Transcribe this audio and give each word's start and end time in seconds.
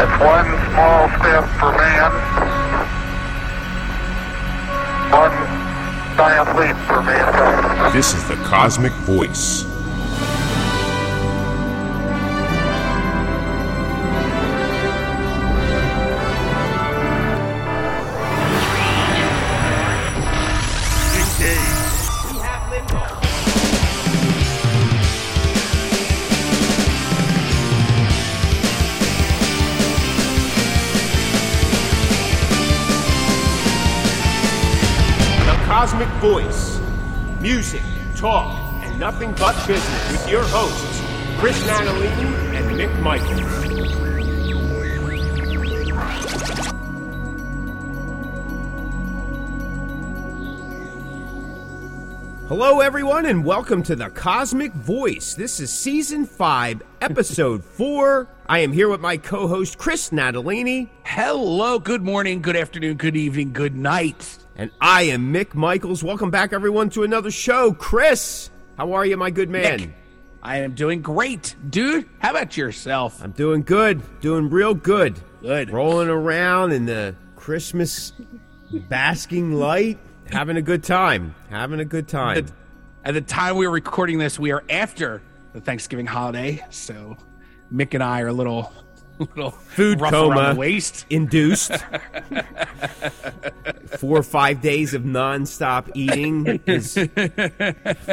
It's 0.00 0.20
one 0.22 0.46
small 0.70 1.08
step 1.18 1.44
for 1.58 1.72
man, 1.72 2.12
one 5.10 5.34
giant 6.16 6.56
leap 6.56 6.76
for 6.86 7.02
mankind. 7.02 7.92
This 7.92 8.14
is 8.14 8.28
the 8.28 8.36
Cosmick 8.44 8.92
Voice. 9.04 9.67
Nothing 38.98 39.32
but 39.34 39.54
business 39.66 40.10
with 40.12 40.28
your 40.28 40.42
hosts, 40.44 41.00
Chris 41.38 41.56
Natalini 41.66 42.54
and 42.56 42.66
Mick 42.78 43.00
Michaels. 43.00 44.58
Hello, 52.48 52.80
everyone, 52.80 53.26
and 53.26 53.44
welcome 53.44 53.82
to 53.82 53.94
the 53.94 54.06
Cosmick 54.08 54.72
Voice. 54.72 55.34
This 55.34 55.60
is 55.60 55.70
season 55.70 56.24
five, 56.24 56.82
episode 57.02 57.62
four. 57.76 58.26
I 58.46 58.60
am 58.60 58.72
here 58.72 58.88
with 58.88 59.00
my 59.00 59.18
co 59.18 59.46
host, 59.46 59.76
Chris 59.76 60.10
Natalini, 60.10 60.88
Hello, 61.04 61.78
good 61.78 62.02
morning, 62.02 62.40
good 62.40 62.56
afternoon, 62.56 62.96
good 62.96 63.16
evening, 63.16 63.52
good 63.52 63.76
night. 63.76 64.38
and 64.56 64.70
I 64.80 65.02
am 65.02 65.32
Mick 65.32 65.54
Michaels. 65.54 66.02
Welcome 66.02 66.30
back, 66.30 66.52
everyone, 66.54 66.88
to 66.90 67.02
another 67.02 67.30
show. 67.30 67.72
Chris, 67.74 68.48
how 68.78 68.92
are 68.92 69.04
you, 69.04 69.16
my 69.16 69.30
good 69.30 69.50
man? 69.50 69.80
Mick. 69.80 69.92
I 70.40 70.58
am 70.58 70.74
doing 70.74 71.02
great. 71.02 71.56
Dude, 71.68 72.08
how 72.20 72.30
about 72.30 72.56
yourself? 72.56 73.20
I'm 73.22 73.32
doing 73.32 73.62
good, 73.62 74.20
doing 74.20 74.48
real 74.48 74.72
good. 74.72 75.20
Good. 75.42 75.70
Rolling 75.70 76.08
around 76.08 76.70
in 76.70 76.86
the 76.86 77.16
Christmas 77.34 78.12
basking 78.88 79.52
light, 79.54 79.98
having 80.30 80.56
a 80.56 80.62
good 80.62 80.84
time. 80.84 81.34
Having 81.50 81.80
a 81.80 81.84
good 81.84 82.06
time. 82.06 82.38
At, 82.38 82.52
at 83.04 83.14
the 83.14 83.20
time 83.20 83.56
we 83.56 83.66
are 83.66 83.70
recording 83.70 84.18
this, 84.18 84.38
we 84.38 84.52
are 84.52 84.62
after 84.70 85.22
the 85.54 85.60
Thanksgiving 85.60 86.06
holiday, 86.06 86.64
so 86.70 87.16
Mick 87.72 87.94
and 87.94 88.02
I 88.02 88.20
are 88.20 88.28
a 88.28 88.32
little, 88.32 88.72
little 89.18 89.50
Food 89.50 90.00
coma. 90.00 90.54
waist. 90.56 91.06
induced. 91.10 91.72
Four 93.98 94.18
or 94.18 94.22
five 94.22 94.60
days 94.60 94.94
of 94.94 95.02
nonstop 95.02 95.90
eating 95.94 96.60
is 96.66 96.94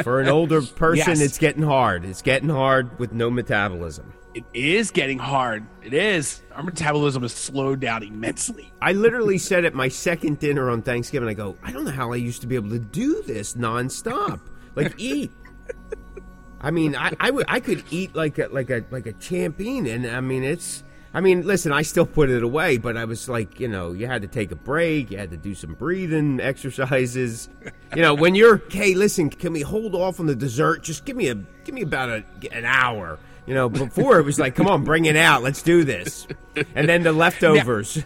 for 0.02 0.20
an 0.20 0.28
older 0.28 0.62
person. 0.62 1.10
Yes. 1.10 1.20
It's 1.20 1.38
getting 1.38 1.62
hard. 1.62 2.04
It's 2.04 2.22
getting 2.22 2.48
hard 2.48 2.98
with 2.98 3.12
no 3.12 3.30
metabolism. 3.30 4.12
It 4.34 4.44
is 4.52 4.90
getting 4.90 5.18
hard. 5.18 5.64
It 5.82 5.94
is. 5.94 6.42
Our 6.54 6.62
metabolism 6.62 7.22
has 7.22 7.32
slowed 7.32 7.80
down 7.80 8.02
immensely. 8.02 8.70
I 8.82 8.92
literally 8.92 9.38
said 9.38 9.64
at 9.64 9.72
my 9.72 9.88
second 9.88 10.38
dinner 10.40 10.68
on 10.70 10.82
Thanksgiving, 10.82 11.28
I 11.28 11.34
go, 11.34 11.56
I 11.62 11.72
don't 11.72 11.84
know 11.84 11.90
how 11.90 12.12
I 12.12 12.16
used 12.16 12.42
to 12.42 12.46
be 12.46 12.54
able 12.54 12.68
to 12.70 12.78
do 12.78 13.22
this 13.22 13.54
nonstop, 13.54 14.40
like 14.74 14.94
eat. 14.98 15.30
I 16.60 16.70
mean, 16.70 16.96
I, 16.96 17.12
I 17.20 17.30
would 17.30 17.46
I 17.48 17.60
could 17.60 17.84
eat 17.90 18.14
like 18.14 18.38
a 18.38 18.48
like 18.48 18.70
a 18.70 18.84
like 18.90 19.06
a 19.06 19.12
champion, 19.14 19.86
and 19.86 20.06
I 20.06 20.20
mean 20.20 20.42
it's. 20.42 20.82
I 21.16 21.22
mean, 21.22 21.46
listen, 21.46 21.72
I 21.72 21.80
still 21.80 22.04
put 22.04 22.28
it 22.28 22.42
away, 22.42 22.76
but 22.76 22.98
I 22.98 23.06
was 23.06 23.26
like, 23.26 23.58
you 23.58 23.68
know, 23.68 23.92
you 23.92 24.06
had 24.06 24.20
to 24.20 24.28
take 24.28 24.52
a 24.52 24.54
break, 24.54 25.10
you 25.10 25.16
had 25.16 25.30
to 25.30 25.38
do 25.38 25.54
some 25.54 25.72
breathing 25.72 26.40
exercises. 26.42 27.48
You 27.94 28.02
know, 28.02 28.12
when 28.12 28.34
you're, 28.34 28.60
hey, 28.68 28.92
listen, 28.92 29.30
can 29.30 29.54
we 29.54 29.62
hold 29.62 29.94
off 29.94 30.20
on 30.20 30.26
the 30.26 30.34
dessert? 30.34 30.82
Just 30.82 31.06
give 31.06 31.16
me 31.16 31.28
a, 31.28 31.34
give 31.64 31.74
me 31.74 31.80
about 31.80 32.10
a, 32.10 32.22
an 32.52 32.66
hour. 32.66 33.18
You 33.46 33.54
know, 33.54 33.68
before 33.68 34.18
it 34.18 34.24
was 34.24 34.38
like, 34.40 34.56
come 34.56 34.66
on, 34.66 34.82
bring 34.84 35.04
it 35.04 35.16
out, 35.16 35.42
let's 35.42 35.62
do 35.62 35.84
this, 35.84 36.26
and 36.74 36.88
then 36.88 37.02
the 37.04 37.12
leftovers. 37.12 38.02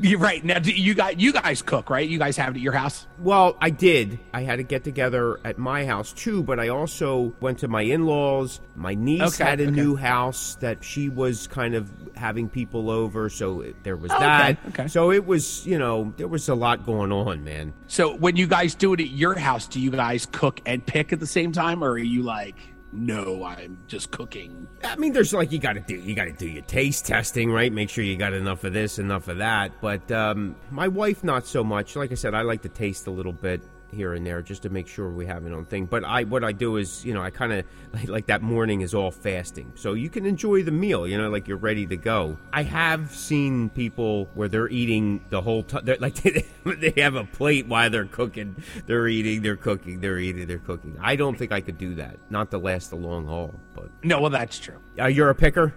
You're 0.00 0.18
right. 0.18 0.44
Now, 0.44 0.58
do 0.58 0.72
you 0.72 0.92
got 0.94 1.20
you 1.20 1.32
guys 1.32 1.62
cook, 1.62 1.88
right? 1.88 2.08
You 2.08 2.18
guys 2.18 2.36
have 2.36 2.54
it 2.54 2.58
at 2.58 2.62
your 2.62 2.72
house. 2.72 3.06
Well, 3.20 3.56
I 3.60 3.70
did. 3.70 4.18
I 4.32 4.42
had 4.42 4.56
to 4.56 4.64
get 4.64 4.82
together 4.82 5.38
at 5.44 5.56
my 5.56 5.84
house 5.86 6.12
too, 6.12 6.42
but 6.42 6.58
I 6.58 6.68
also 6.68 7.32
went 7.40 7.60
to 7.60 7.68
my 7.68 7.82
in 7.82 8.04
laws. 8.04 8.60
My 8.74 8.94
niece 8.94 9.22
Okay, 9.40 9.44
had 9.50 9.60
a 9.60 9.64
okay. 9.64 9.70
new 9.72 9.94
house 9.94 10.56
that 10.56 10.82
she 10.82 11.08
was 11.08 11.46
kind 11.46 11.76
of 11.76 11.92
having 12.16 12.48
people 12.48 12.90
over, 12.90 13.28
so 13.30 13.60
it, 13.60 13.82
there 13.84 13.96
was 13.96 14.10
Oh, 14.10 14.16
okay, 14.16 14.24
that. 14.26 14.58
okay. 14.68 14.88
So 14.88 15.12
it 15.12 15.26
was, 15.26 15.64
you 15.64 15.78
know, 15.78 16.12
there 16.16 16.28
was 16.28 16.48
a 16.48 16.54
lot 16.56 16.84
going 16.84 17.12
on, 17.12 17.44
man. 17.44 17.72
So 17.86 18.16
when 18.16 18.34
you 18.34 18.48
guys 18.48 18.74
do 18.74 18.92
it 18.94 19.00
at 19.00 19.10
your 19.10 19.36
house, 19.38 19.66
do 19.68 19.80
you 19.80 19.90
guys 19.92 20.26
cook 20.30 20.60
and 20.66 20.84
pick 20.84 21.12
at 21.12 21.20
the 21.20 21.26
same 21.26 21.52
time, 21.52 21.82
or 21.84 21.90
are 21.92 21.98
you 21.98 22.22
like, 22.24 22.56
no, 22.94 23.44
I'm 23.44 23.78
just 23.86 24.10
cooking? 24.10 24.68
I 24.82 24.96
mean, 24.96 25.12
there's 25.12 25.34
like 25.34 25.52
you 25.52 25.58
got 25.58 25.74
to 25.74 25.80
do 25.80 25.96
you 25.96 26.14
got 26.14 26.24
to 26.24 26.32
do 26.32 26.48
your 26.48 26.62
taste 26.62 27.06
testing, 27.06 27.50
right? 27.50 27.72
Make 27.72 27.90
sure 27.90 28.04
you 28.04 28.16
got 28.16 28.32
enough 28.32 28.64
of 28.64 28.72
this, 28.72 28.98
enough 28.98 29.28
of 29.28 29.38
that. 29.38 29.72
But 29.80 30.10
um, 30.12 30.54
my 30.70 30.88
wife, 30.88 31.24
not 31.24 31.46
so 31.46 31.64
much. 31.64 31.96
Like 31.96 32.12
I 32.12 32.14
said, 32.14 32.34
I 32.34 32.42
like 32.42 32.62
to 32.62 32.68
taste 32.68 33.06
a 33.06 33.10
little 33.10 33.32
bit 33.32 33.60
here 33.94 34.14
and 34.14 34.26
there 34.26 34.42
just 34.42 34.62
to 34.62 34.68
make 34.68 34.86
sure 34.86 35.10
we 35.10 35.26
have 35.26 35.46
it 35.46 35.52
on 35.52 35.64
thing. 35.64 35.86
But 35.86 36.04
I, 36.04 36.24
what 36.24 36.44
I 36.44 36.52
do 36.52 36.76
is, 36.76 37.04
you 37.04 37.14
know, 37.14 37.22
I 37.22 37.30
kind 37.30 37.52
of 37.52 37.64
like, 37.92 38.08
like 38.08 38.26
that 38.26 38.42
morning 38.42 38.80
is 38.80 38.94
all 38.94 39.10
fasting, 39.10 39.72
so 39.74 39.94
you 39.94 40.10
can 40.10 40.26
enjoy 40.26 40.62
the 40.62 40.70
meal. 40.70 41.06
You 41.06 41.18
know, 41.18 41.30
like 41.30 41.48
you're 41.48 41.56
ready 41.56 41.86
to 41.86 41.96
go. 41.96 42.38
I 42.52 42.62
have 42.62 43.14
seen 43.14 43.70
people 43.70 44.28
where 44.34 44.48
they're 44.48 44.68
eating 44.68 45.24
the 45.30 45.40
whole 45.40 45.62
time. 45.62 45.84
Like 46.00 46.14
they 46.64 46.94
have 46.96 47.14
a 47.14 47.24
plate 47.24 47.66
while 47.66 47.90
they're 47.90 48.06
cooking. 48.06 48.62
They're 48.86 49.08
eating. 49.08 49.42
They're 49.42 49.56
cooking. 49.56 50.00
They're 50.00 50.18
eating. 50.18 50.46
They're 50.46 50.58
cooking. 50.58 50.98
I 51.00 51.16
don't 51.16 51.36
think 51.36 51.52
I 51.52 51.60
could 51.60 51.78
do 51.78 51.94
that. 51.96 52.18
Not 52.30 52.50
to 52.50 52.58
last 52.58 52.90
the 52.90 52.96
long 52.96 53.26
haul, 53.26 53.54
but. 53.74 53.90
No, 54.02 54.20
well, 54.20 54.30
that's 54.30 54.58
true. 54.58 54.78
Uh, 54.98 55.06
you're 55.06 55.30
a 55.30 55.34
picker. 55.34 55.74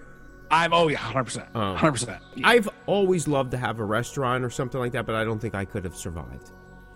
I'm 0.50 0.74
oh 0.74 0.88
yeah, 0.88 0.98
hundred 0.98 1.26
percent, 1.26 1.48
hundred 1.54 1.92
percent. 1.92 2.24
I've 2.44 2.70
always 2.86 3.28
loved 3.28 3.52
to 3.52 3.58
have 3.58 3.80
a 3.80 3.84
restaurant 3.84 4.44
or 4.44 4.50
something 4.50 4.80
like 4.80 4.94
that, 4.94 5.06
but 5.06 5.16
I 5.16 5.24
don't 5.24 5.40
think 5.40 5.56
I 5.56 5.66
could 5.66 5.84
have 5.84 5.96
survived. 5.96 6.52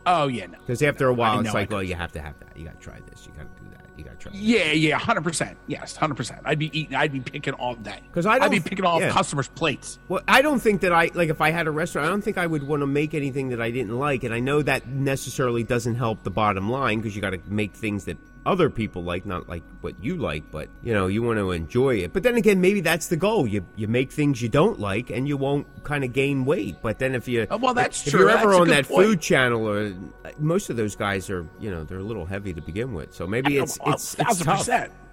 Oh 0.06 0.28
yeah, 0.28 0.48
no. 0.48 0.58
Because 0.60 0.82
after 0.82 1.08
a 1.08 1.14
while, 1.14 1.40
it's 1.40 1.54
like, 1.54 1.70
well, 1.72 1.84
you 1.84 1.96
have 1.96 2.12
to 2.14 2.22
have 2.22 2.38
that. 2.40 2.58
You 2.58 2.66
got 2.66 2.80
to 2.80 2.84
try 2.84 3.00
this. 3.10 3.26
You 3.28 3.34
got 3.38 3.56
to 3.56 3.64
do 3.64 3.70
that. 3.72 3.86
You 3.98 4.04
got 4.04 4.20
to 4.20 4.30
try. 4.30 4.32
Yeah, 4.34 4.72
yeah, 4.72 4.98
hundred 4.98 5.24
percent. 5.24 5.58
Yes, 5.68 5.96
hundred 5.96 6.16
percent. 6.16 6.42
I'd 6.44 6.58
be 6.60 6.76
eating. 6.78 6.96
I'd 6.96 7.12
be 7.12 7.20
picking 7.20 7.54
all 7.54 7.76
day 7.76 7.92
'Cause 8.12 8.26
Because 8.26 8.26
I'd 8.26 8.50
be 8.50 8.60
picking 8.60 8.86
off 8.86 9.02
yeah. 9.02 9.12
customers' 9.12 9.48
plates. 9.50 10.00
Well, 10.08 10.22
I 10.28 10.42
don't 10.42 10.60
think 10.60 10.82
that 10.82 10.92
I 10.92 11.12
like 11.14 11.30
if 11.30 11.40
I 11.42 11.52
had 11.52 11.68
a 11.68 11.72
restaurant. 11.72 12.08
I 12.08 12.10
don't 12.10 12.24
think 12.24 12.38
I 12.38 12.48
would 12.48 12.64
want 12.64 12.82
to 12.82 12.88
make 12.88 13.14
anything 13.14 13.50
that 13.50 13.62
I 13.62 13.70
didn't 13.70 13.98
like, 13.98 14.24
and 14.24 14.34
I 14.34 14.40
know 14.40 14.62
that 14.64 14.88
necessarily 14.88 15.64
doesn't 15.64 15.96
help 15.96 16.24
the 16.24 16.32
bottom 16.32 16.70
line 16.70 17.00
because 17.00 17.16
you 17.16 17.22
got 17.22 17.32
to 17.32 17.40
make 17.48 17.74
things 17.74 18.06
that 18.06 18.18
other 18.46 18.70
people 18.70 19.04
like, 19.04 19.26
not 19.26 19.48
like 19.48 19.64
what 19.82 19.96
you 20.04 20.18
like, 20.18 20.50
but 20.52 20.70
you 20.84 20.94
know 20.94 21.08
you 21.08 21.22
want 21.22 21.38
to 21.40 21.52
enjoy 21.52 21.96
it. 21.98 22.14
But 22.14 22.24
then 22.24 22.36
again, 22.36 22.60
maybe 22.62 22.82
that's 22.82 23.08
the 23.08 23.18
goal. 23.18 23.46
You 23.48 23.66
you 23.76 23.88
make 23.88 24.12
things 24.12 24.42
you 24.42 24.50
don't 24.50 24.80
like, 24.80 25.10
and 25.10 25.28
you 25.28 25.38
won't 25.38 25.68
kind 25.84 26.04
of 26.04 26.14
gain 26.14 26.46
weight. 26.46 26.78
But 26.82 27.00
then 27.00 27.16
if 27.16 27.28
you 27.28 27.48
Oh, 27.52 27.58
well, 27.58 27.74
that's 27.74 28.06
if 28.06 28.12
true. 28.12 28.22
you're 28.22 28.30
ever 28.30 28.50
That's 28.50 28.62
on 28.62 28.68
that 28.70 28.88
point. 28.88 29.06
food 29.06 29.22
channel, 29.22 29.68
or 29.68 29.94
most 30.40 30.70
of 30.70 30.76
those 30.78 30.96
guys 30.96 31.30
are 31.30 31.46
you 31.60 31.70
know 31.72 31.84
they're 31.84 32.00
a 32.00 32.04
little 32.04 32.26
heavy 32.26 32.54
to 32.54 32.62
begin 32.62 32.94
with, 32.94 33.14
so 33.14 33.28
maybe 33.28 33.58
it's 33.58 33.78
a 33.86 33.90
it's 33.92 34.16
it's 34.20 34.40
tough. 34.44 34.70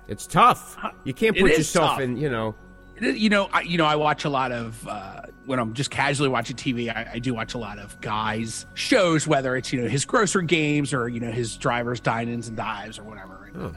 It's 0.09 0.27
tough. 0.27 0.77
You 1.05 1.13
can't 1.13 1.37
put 1.37 1.51
yourself 1.57 1.91
tough. 1.93 2.01
in. 2.01 2.17
You 2.17 2.31
know. 2.31 2.55
You 3.01 3.29
know, 3.31 3.49
I, 3.53 3.63
you 3.63 3.79
know, 3.79 3.87
I 3.87 3.97
watch 3.97 4.25
a 4.25 4.29
lot 4.29 4.53
of 4.53 4.87
uh, 4.87 5.23
when 5.47 5.59
I'm 5.59 5.75
just 5.75 5.91
casually 5.91 6.29
watching 6.29 6.57
TV. 6.57 6.95
I, 6.95 7.13
I 7.15 7.19
do 7.19 7.35
watch 7.35 7.55
a 7.55 7.59
lot 7.59 7.79
of 7.79 8.01
Guy's 8.01 8.67
shows, 8.75 9.27
whether 9.27 9.57
it's 9.57 9.73
you 9.73 9.83
know 9.83 9.89
his 9.89 10.05
grocery 10.05 10.47
games 10.47 10.93
or 10.93 11.09
you 11.09 11.21
know 11.21 11.31
his 11.31 11.57
drivers 11.57 12.01
dine-ins 12.01 12.49
and 12.49 12.57
dives 12.57 12.99
or 12.99 13.05
whatever. 13.05 13.51
And, 13.55 13.77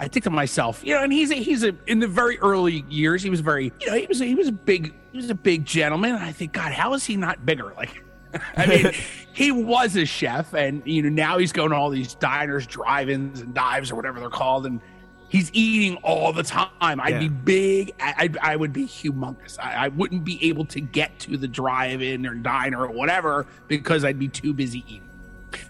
I 0.00 0.08
think 0.08 0.24
to 0.24 0.30
myself, 0.30 0.82
you 0.82 0.94
know, 0.94 1.02
and 1.02 1.12
he's 1.12 1.30
a, 1.30 1.34
he's 1.34 1.62
a 1.62 1.74
in 1.86 1.98
the 1.98 2.08
very 2.08 2.38
early 2.38 2.86
years, 2.88 3.22
he 3.22 3.28
was 3.28 3.40
very, 3.40 3.70
you 3.80 3.86
know, 3.86 3.94
he 3.94 4.06
was 4.06 4.22
a, 4.22 4.24
he 4.24 4.34
was 4.34 4.48
a 4.48 4.52
big 4.52 4.94
he 5.12 5.18
was 5.18 5.28
a 5.28 5.34
big 5.34 5.66
gentleman. 5.66 6.14
And 6.14 6.24
I 6.24 6.32
think, 6.32 6.52
God, 6.52 6.72
how 6.72 6.94
is 6.94 7.04
he 7.04 7.16
not 7.16 7.44
bigger? 7.44 7.74
Like, 7.80 8.02
I 8.56 8.66
mean, 8.66 8.92
he 9.32 9.50
was 9.50 9.96
a 9.96 10.06
chef, 10.06 10.54
and 10.54 10.82
you 10.86 11.02
know 11.02 11.08
now 11.08 11.38
he's 11.38 11.50
going 11.50 11.70
to 11.70 11.76
all 11.76 11.90
these 11.90 12.14
diners, 12.14 12.64
drive-ins, 12.64 13.40
and 13.40 13.52
dives 13.52 13.90
or 13.90 13.96
whatever 13.96 14.20
they're 14.20 14.30
called, 14.30 14.66
and 14.66 14.80
he's 15.30 15.50
eating 15.54 15.96
all 16.02 16.32
the 16.34 16.42
time. 16.42 16.68
I'd 17.00 17.14
Yeah. 17.14 17.18
be 17.20 17.28
big. 17.28 17.92
I, 17.98 18.28
I 18.42 18.52
I 18.52 18.56
would 18.56 18.72
be 18.74 18.84
humongous. 18.84 19.58
I, 19.58 19.86
I 19.86 19.88
wouldn't 19.88 20.24
be 20.24 20.44
able 20.48 20.66
to 20.66 20.80
get 20.80 21.18
to 21.20 21.38
the 21.38 21.48
drive-in 21.48 22.26
or 22.26 22.34
diner 22.34 22.84
or 22.84 22.90
whatever 22.90 23.46
because 23.68 24.04
I'd 24.04 24.18
be 24.18 24.28
too 24.28 24.52
busy 24.52 24.84
eating. 24.86 25.06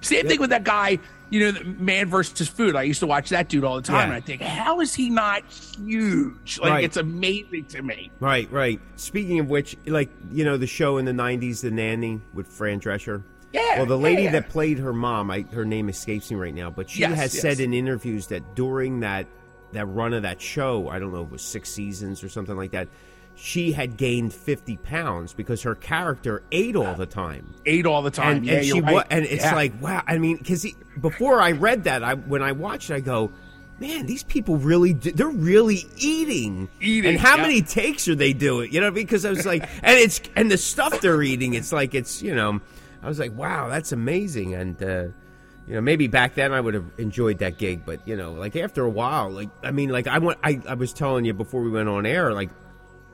Same 0.03 0.27
thing 0.27 0.41
with 0.41 0.51
that 0.51 0.65
guy, 0.65 0.99
you 1.31 1.41
know, 1.41 1.53
the 1.53 1.65
man 1.65 2.07
versus 2.09 2.49
food. 2.49 2.77
I 2.77 2.83
used 2.83 3.01
to 3.01 3.07
watch 3.07 3.31
that 3.31 3.49
dude 3.49 3.65
all 3.65 3.77
the 3.77 3.83
time, 3.83 3.97
Yeah. 3.97 4.05
and 4.05 4.13
I 4.13 4.21
think, 4.21 4.43
how 4.43 4.81
is 4.81 4.95
he 4.95 5.09
not 5.09 5.43
huge? 5.47 6.59
Like, 6.61 6.71
Right. 6.71 6.85
it's 6.85 6.97
amazing 6.99 7.65
to 7.67 7.83
me. 7.83 8.11
Right, 8.21 8.51
right. 8.53 8.81
Speaking 8.97 9.39
of 9.39 9.49
which, 9.49 9.77
like 9.87 10.11
you 10.33 10.45
know, 10.45 10.57
the 10.57 10.67
show 10.67 10.99
in 10.99 11.05
the 11.07 11.13
'90s, 11.13 11.63
The 11.63 11.71
Nanny 11.71 12.21
with 12.35 12.47
Fran 12.47 12.81
Drescher. 12.81 13.23
Yeah, 13.53 13.79
Well, 13.79 13.87
the 13.87 13.99
lady 13.99 14.23
yeah. 14.25 14.33
that 14.33 14.49
played 14.49 14.79
her 14.79 14.93
mom, 14.93 15.29
I, 15.31 15.41
her 15.53 15.65
name 15.65 15.89
escapes 15.89 16.31
me 16.31 16.37
right 16.37 16.55
now, 16.55 16.71
but 16.71 16.89
she 16.89 17.01
Yes, 17.01 17.17
has 17.19 17.35
yes. 17.35 17.43
said 17.43 17.59
in 17.61 17.75
interviews 17.75 18.29
that 18.29 18.55
during 18.55 19.01
that 19.01 19.27
that 19.73 19.87
run 19.87 20.13
of 20.15 20.23
that 20.23 20.41
show, 20.41 20.89
I 20.89 20.99
don't 20.99 21.13
know, 21.13 21.23
if 21.23 21.29
it 21.29 21.33
was 21.33 21.43
six 21.43 21.71
seasons 21.71 22.23
or 22.25 22.29
something 22.29 22.57
like 22.57 22.73
that. 22.73 22.89
she 23.37 23.73
had 23.73 23.97
gained 23.97 24.35
50 24.35 24.77
pounds 24.79 25.33
because 25.33 25.63
her 25.63 25.75
character 25.75 26.43
ate 26.53 26.77
all 26.77 26.95
the 26.95 27.07
time. 27.07 27.55
Ate 27.65 27.87
all 27.87 28.03
the 28.03 28.11
time. 28.11 28.39
And, 28.39 28.47
yeah, 28.47 28.55
and 28.57 28.67
she 28.67 28.81
right. 28.81 29.07
and 29.09 29.25
it's 29.25 29.45
Yeah. 29.45 29.55
like 29.55 29.73
wow. 29.81 30.03
I 30.07 30.19
mean, 30.19 30.37
because 30.37 30.67
before 31.01 31.41
I 31.41 31.53
read 31.53 31.85
that, 31.85 32.03
I 32.05 32.15
when 32.15 32.43
I 32.43 32.53
watched, 32.53 32.91
it, 32.91 32.95
I 32.97 33.01
go, 33.01 33.31
man, 33.79 34.05
these 34.05 34.25
people 34.25 34.59
really 34.59 34.93
do, 34.93 35.13
they're 35.13 35.29
really 35.29 35.87
eating. 35.97 36.69
Eating, 36.83 37.13
And 37.13 37.19
how 37.21 37.37
yeah. 37.37 37.43
many 37.43 37.63
takes 37.63 38.09
are 38.09 38.15
they 38.15 38.35
doing? 38.35 38.73
You 38.73 38.81
know, 38.83 38.91
because 38.91 39.25
I 39.25 39.31
was 39.31 39.47
like, 39.47 39.63
and 39.83 39.97
it's 39.99 40.21
and 40.37 40.51
the 40.51 40.59
stuff 40.59 41.01
they're 41.01 41.23
eating, 41.23 41.55
it's 41.55 41.73
like 41.73 41.95
it's 41.95 42.21
you 42.23 42.35
know, 42.35 42.61
I 43.03 43.09
was 43.09 43.19
like, 43.19 43.33
wow, 43.35 43.69
that's 43.69 43.93
amazing. 43.93 44.55
And 44.55 44.83
uh, 44.83 45.05
you 45.71 45.77
know, 45.77 45.81
maybe 45.81 46.09
back 46.09 46.35
then 46.35 46.53
I 46.53 46.61
would 46.61 46.75
have 46.75 46.87
enjoyed 46.99 47.39
that 47.39 47.57
gig, 47.57 47.87
but 47.87 48.07
you 48.09 48.17
know, 48.17 48.33
like 48.33 48.57
after 48.57 48.83
a 48.83 48.91
while, 48.91 49.31
like 49.31 49.51
I 49.63 49.71
mean, 49.71 49.91
like 49.91 50.09
I 50.09 50.19
went, 50.19 50.41
I 50.43 50.61
I 50.69 50.75
was 50.75 50.93
telling 50.93 51.25
you 51.25 51.33
before 51.33 51.63
we 51.63 51.71
went 51.71 51.89
on 51.89 52.05
air, 52.07 52.33
like. 52.33 52.51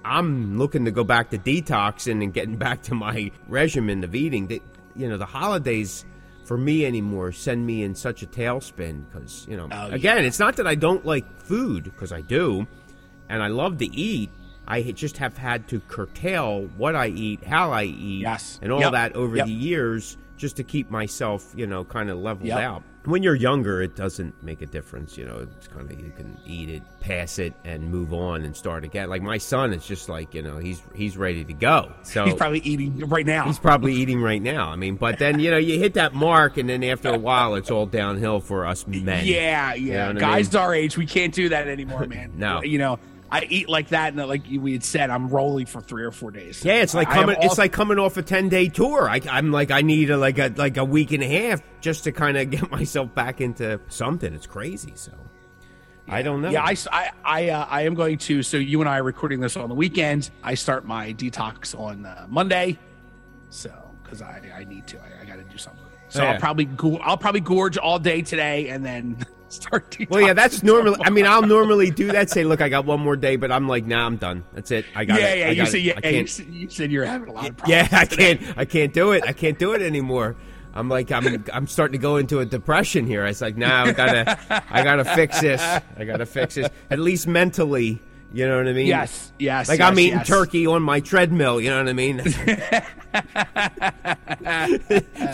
I'm 0.08 0.56
looking 0.56 0.84
to 0.84 0.92
go 0.92 1.02
back 1.02 1.30
to 1.30 1.38
detoxing 1.38 2.22
and 2.22 2.32
getting 2.32 2.54
back 2.66 2.82
to 2.82 2.94
my 2.94 3.32
regimen 3.48 4.04
of 4.04 4.14
eating. 4.14 4.46
That 4.46 4.62
you 4.94 5.08
know, 5.08 5.16
the 5.18 5.26
holidays 5.26 6.04
for 6.44 6.56
me 6.56 6.86
anymore 6.86 7.32
send 7.32 7.66
me 7.66 7.82
in 7.82 7.96
such 7.96 8.22
a 8.22 8.26
tailspin 8.28 9.04
because 9.10 9.44
you 9.50 9.56
know, 9.56 9.68
Oh, 9.72 9.88
again, 9.90 10.24
it's 10.24 10.38
not 10.38 10.54
that 10.58 10.66
I 10.68 10.76
don't 10.76 11.04
like 11.04 11.24
food 11.40 11.82
because 11.84 12.12
I 12.12 12.20
do, 12.20 12.68
and 13.28 13.42
I 13.42 13.48
love 13.48 13.78
to 13.78 13.86
eat. 13.96 14.30
I 14.68 14.80
just 14.82 15.18
have 15.18 15.36
had 15.36 15.66
to 15.70 15.80
curtail 15.80 16.68
what 16.76 16.94
I 16.94 17.08
eat, 17.08 17.42
how 17.42 17.72
I 17.72 17.82
eat, 17.82 18.20
Yes. 18.22 18.60
and 18.62 18.70
all 18.70 18.80
Yep. 18.82 18.92
that 18.92 19.16
over 19.16 19.34
Yep. 19.38 19.46
the 19.46 19.52
years, 19.52 20.16
just 20.36 20.56
to 20.56 20.64
keep 20.64 20.90
myself, 20.90 21.52
you 21.56 21.66
know, 21.66 21.84
kind 21.84 22.10
of 22.10 22.18
leveled 22.18 22.48
Yep. 22.48 22.58
out. 22.58 22.82
When 23.04 23.22
you're 23.22 23.36
younger, 23.36 23.80
it 23.82 23.94
doesn't 23.94 24.42
make 24.42 24.62
a 24.62 24.66
difference. 24.66 25.16
You 25.16 25.26
know, 25.26 25.46
it's 25.56 25.68
kind 25.68 25.88
of 25.88 26.00
you 26.00 26.10
can 26.16 26.36
eat 26.44 26.68
it, 26.68 26.82
pass 26.98 27.38
it, 27.38 27.54
and 27.64 27.88
move 27.88 28.12
on 28.12 28.42
and 28.44 28.56
start 28.56 28.82
again. 28.82 29.08
Like 29.08 29.22
my 29.22 29.38
son 29.38 29.72
is 29.72 29.86
just 29.86 30.08
like 30.08 30.34
you 30.34 30.42
know 30.42 30.58
he's 30.58 30.82
he's 30.92 31.16
ready 31.16 31.44
to 31.44 31.52
go. 31.52 31.92
So 32.02 32.24
He's 32.24 32.34
probably 32.34 32.58
eating 32.60 32.98
right 33.08 33.24
now. 33.24 33.44
He's 33.44 33.60
probably 33.60 33.94
eating 33.94 34.20
right 34.20 34.42
now. 34.42 34.70
I 34.70 34.76
mean, 34.76 34.96
but 34.96 35.20
then 35.20 35.38
you 35.38 35.52
know 35.52 35.56
you 35.56 35.78
hit 35.78 35.94
that 35.94 36.14
mark, 36.14 36.56
and 36.56 36.68
then 36.68 36.82
after 36.82 37.10
a 37.10 37.18
while, 37.18 37.54
it's 37.54 37.70
all 37.70 37.86
downhill 37.86 38.40
for 38.40 38.66
us 38.66 38.84
men. 38.88 39.24
Yeah, 39.24 39.74
yeah. 39.74 40.08
what 40.08 40.16
I 40.16 40.20
Guys 40.20 40.52
mean? 40.52 40.62
our 40.62 40.74
age, 40.74 40.98
we 40.98 41.06
can't 41.06 41.32
do 41.32 41.48
that 41.50 41.68
anymore, 41.68 42.06
man. 42.06 42.32
No. 42.34 42.60
you 42.64 42.78
know, 42.78 42.98
I 43.30 43.44
eat 43.48 43.68
like 43.68 43.88
that, 43.88 44.12
and 44.14 44.28
like 44.28 44.42
we 44.48 44.72
had 44.72 44.84
said, 44.84 45.10
I'm 45.10 45.28
rolling 45.28 45.66
for 45.66 45.80
three 45.80 46.04
or 46.04 46.12
four 46.12 46.30
days. 46.30 46.64
Yeah, 46.64 46.74
it's 46.82 46.94
like 46.94 47.08
I- 47.08 47.10
I 47.10 47.14
have 47.14 47.22
coming. 47.24 47.36
all- 47.36 47.44
it's 47.46 47.58
like 47.58 47.72
coming 47.72 47.98
off 47.98 48.16
a 48.16 48.22
ten 48.22 48.48
day 48.48 48.68
tour. 48.68 49.08
I, 49.10 49.20
I'm 49.28 49.50
like, 49.50 49.70
I 49.70 49.82
need 49.82 50.10
a, 50.10 50.16
like 50.16 50.38
a 50.38 50.52
like 50.56 50.76
a 50.76 50.84
week 50.84 51.10
and 51.12 51.22
a 51.22 51.26
half 51.28 51.60
just 51.80 52.04
to 52.04 52.12
kind 52.12 52.36
of 52.36 52.50
get 52.50 52.70
myself 52.70 53.14
back 53.14 53.40
into 53.40 53.80
something. 53.88 54.32
It's 54.32 54.46
crazy. 54.46 54.92
So 54.94 55.12
I 56.08 56.22
don't 56.22 56.40
know. 56.40 56.50
Yeah, 56.50 56.62
I, 56.62 56.70
s- 56.72 56.86
I, 56.92 57.10
I, 57.24 57.48
uh, 57.50 57.66
I 57.68 57.82
am 57.82 57.94
going 57.94 58.18
to. 58.18 58.42
So 58.44 58.58
you 58.58 58.80
and 58.80 58.88
I 58.88 58.98
are 58.98 59.02
recording 59.02 59.40
this 59.40 59.56
on 59.56 59.68
the 59.68 59.74
weekend. 59.74 60.30
I 60.44 60.54
start 60.54 60.84
my 60.84 61.12
detox 61.14 61.76
on 61.78 62.06
uh, 62.06 62.26
Monday, 62.28 62.78
so 63.50 63.72
because 64.04 64.22
I, 64.22 64.40
I 64.56 64.62
need 64.64 64.86
to. 64.86 64.98
I, 65.00 65.22
I 65.22 65.24
got 65.24 65.36
to 65.36 65.42
do 65.42 65.58
something. 65.58 65.82
So 66.08 66.22
Yeah. 66.22 66.34
I'll 66.34 66.38
probably 66.38 66.66
go, 66.66 66.98
I'll 66.98 67.16
probably 67.18 67.40
gorge 67.40 67.76
all 67.76 67.98
day 67.98 68.22
today, 68.22 68.68
and 68.68 68.84
then 68.84 69.16
start. 69.48 69.90
Detoxing 69.90 70.10
Well, 70.10 70.20
yeah, 70.20 70.32
that's 70.32 70.62
normally. 70.62 70.98
I 71.02 71.10
mean, 71.10 71.26
I'll 71.26 71.42
normally 71.42 71.90
do 71.90 72.08
that. 72.12 72.30
Say, 72.30 72.44
look, 72.44 72.60
I 72.60 72.68
got 72.68 72.84
one 72.84 73.00
more 73.00 73.16
day, 73.16 73.36
but 73.36 73.50
I'm 73.52 73.68
like, 73.68 73.86
nah, 73.86 74.06
I'm 74.06 74.16
done. 74.16 74.44
That's 74.52 74.70
it. 74.70 74.84
I 74.94 75.04
got 75.04 75.20
yeah, 75.20 75.26
it. 75.28 75.38
yeah. 75.38 75.46
I 75.46 75.50
You 75.50 75.66
said 75.66 75.80
yeah. 75.82 76.08
you 76.08 76.26
said, 76.26 76.46
you 76.46 76.68
said 76.70 76.90
you're 76.92 77.04
having 77.04 77.28
a 77.28 77.32
lot 77.32 77.48
of 77.50 77.56
problems. 77.56 77.68
Yeah, 77.92 77.98
I 77.98 78.04
today. 78.04 78.36
can't. 78.36 78.58
I 78.58 78.64
can't 78.64 78.92
do 78.92 79.12
it. 79.12 79.24
I 79.26 79.32
can't 79.32 79.58
do 79.58 79.72
it 79.72 79.82
anymore. 79.82 80.36
I'm 80.74 80.88
like 80.90 81.10
I'm 81.10 81.42
I'm 81.54 81.66
starting 81.66 81.92
to 81.92 82.02
go 82.02 82.16
into 82.18 82.40
a 82.40 82.44
depression 82.44 83.06
here. 83.06 83.24
It's 83.24 83.40
like 83.40 83.56
now 83.56 83.84
I 83.84 83.92
gotta 83.92 84.38
I 84.70 84.84
gotta 84.84 85.04
fix 85.06 85.40
this. 85.40 85.62
I 85.62 86.04
gotta 86.04 86.26
fix 86.26 86.56
this 86.56 86.68
at 86.90 86.98
least 86.98 87.26
mentally. 87.26 88.02
You 88.32 88.46
know 88.46 88.58
what 88.58 88.68
I 88.68 88.72
mean? 88.72 88.86
Yes, 88.86 89.32
yes. 89.38 89.68
Like 89.68 89.78
yes, 89.78 89.88
I'm 89.90 89.98
eating 89.98 90.18
yes. 90.18 90.26
turkey 90.26 90.66
on 90.66 90.82
my 90.82 91.00
treadmill. 91.00 91.60
You 91.60 91.70
know 91.70 91.78
what 91.78 91.88
I 91.88 91.92
mean? 91.92 92.18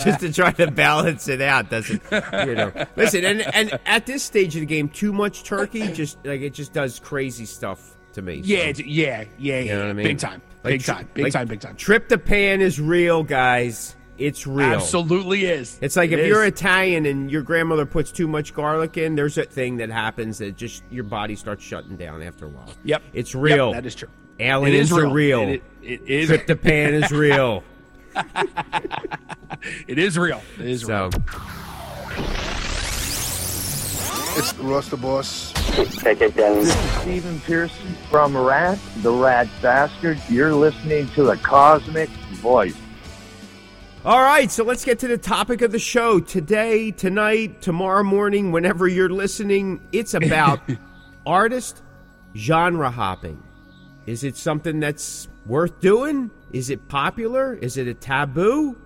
Just 0.04 0.20
to 0.20 0.32
try 0.32 0.52
to 0.52 0.70
balance 0.70 1.28
it 1.28 1.40
out. 1.40 1.70
Doesn't 1.70 2.02
you 2.10 2.54
know? 2.54 2.72
Listen, 2.96 3.24
and 3.24 3.40
and 3.54 3.78
at 3.86 4.06
this 4.06 4.22
stage 4.22 4.54
of 4.56 4.60
the 4.60 4.66
game, 4.66 4.88
too 4.88 5.12
much 5.12 5.44
turkey 5.44 5.92
just 5.92 6.18
like 6.24 6.40
it 6.40 6.54
just 6.54 6.72
does 6.72 7.00
crazy 7.00 7.46
stuff 7.46 7.96
to 8.12 8.22
me. 8.22 8.42
so. 8.42 8.48
Yeah, 8.48 8.58
it's- 8.58 8.86
yeah, 8.86 9.24
yeah, 9.38 9.38
yeah. 9.38 9.60
You 9.60 9.72
know 9.72 9.78
what 9.80 9.88
I 9.88 9.92
mean? 9.94 10.06
Big 10.06 10.18
time, 10.18 10.42
Like, 10.62 10.74
big 10.74 10.84
time, 10.84 11.08
big 11.14 11.24
like, 11.24 11.32
time, 11.32 11.48
big 11.48 11.60
time. 11.60 11.76
Tryptophan 11.76 12.60
is 12.60 12.80
real, 12.80 13.22
guys. 13.22 13.96
It's 14.22 14.46
real. 14.46 14.66
Absolutely 14.74 15.44
is. 15.46 15.78
It's 15.82 15.96
like 15.96 16.10
It 16.12 16.18
if 16.18 16.24
is. 16.24 16.28
you're 16.28 16.44
Italian 16.44 17.06
and 17.06 17.30
your 17.30 17.42
grandmother 17.42 17.84
puts 17.86 18.12
too 18.12 18.28
much 18.28 18.54
garlic 18.54 18.96
in, 18.96 19.14
there's 19.16 19.36
a 19.38 19.44
thing 19.44 19.78
that 19.78 19.90
happens 19.90 20.38
that 20.38 20.56
just 20.56 20.82
your 20.90 21.04
body 21.04 21.34
starts 21.34 21.64
shutting 21.64 21.96
down 21.96 22.22
after 22.22 22.46
a 22.46 22.48
while. 22.48 22.68
Yep, 22.84 23.02
It's 23.12 23.34
Yep, 23.34 23.42
real. 23.42 23.72
that 23.72 23.84
is 23.84 23.94
true. 23.96 24.08
Aliens 24.38 24.76
it 24.76 24.80
is 24.80 24.92
are 24.92 25.12
real. 25.12 25.40
real. 25.44 25.48
It, 25.48 25.62
it, 25.82 26.00
it 26.06 26.10
is. 26.10 26.30
Tryptophan 26.30 27.02
is 27.04 27.10
real. 27.10 27.64
It 29.86 29.98
is 29.98 30.18
real. 30.18 30.40
It 30.58 30.66
is 30.66 30.80
So 30.82 31.10
real. 31.10 31.10
It's 34.34 34.52
the 34.52 34.62
Rust 34.64 34.90
the 34.90 34.96
Boss. 34.96 35.52
Stephen 37.02 37.38
Pearcy 37.40 37.94
from 38.10 38.36
Ratt, 38.36 38.78
the 39.02 39.12
Rat 39.12 39.46
Bastard. 39.60 40.18
You're 40.28 40.54
listening 40.54 41.06
to 41.10 41.22
the 41.24 41.36
Cosmick 41.36 42.08
Voice. 42.40 42.74
All 44.04 44.20
right, 44.20 44.50
so 44.50 44.64
let's 44.64 44.84
get 44.84 44.98
to 44.98 45.06
the 45.06 45.16
topic 45.16 45.62
of 45.62 45.70
the 45.70 45.78
show. 45.78 46.18
Today, 46.18 46.90
tonight, 46.90 47.62
tomorrow 47.62 48.02
morning, 48.02 48.50
whenever 48.50 48.88
you're 48.88 49.08
listening, 49.08 49.80
it's 49.92 50.14
about 50.14 50.58
artist 51.26 51.82
genre 52.34 52.90
hopping. 52.90 53.40
Is 54.06 54.24
it 54.24 54.36
something 54.36 54.80
that's 54.80 55.28
worth 55.46 55.78
doing? 55.78 56.32
Is 56.52 56.68
it 56.68 56.88
popular? 56.88 57.54
Is 57.54 57.76
it 57.76 57.86
a 57.86 57.94
taboo? 57.94 58.76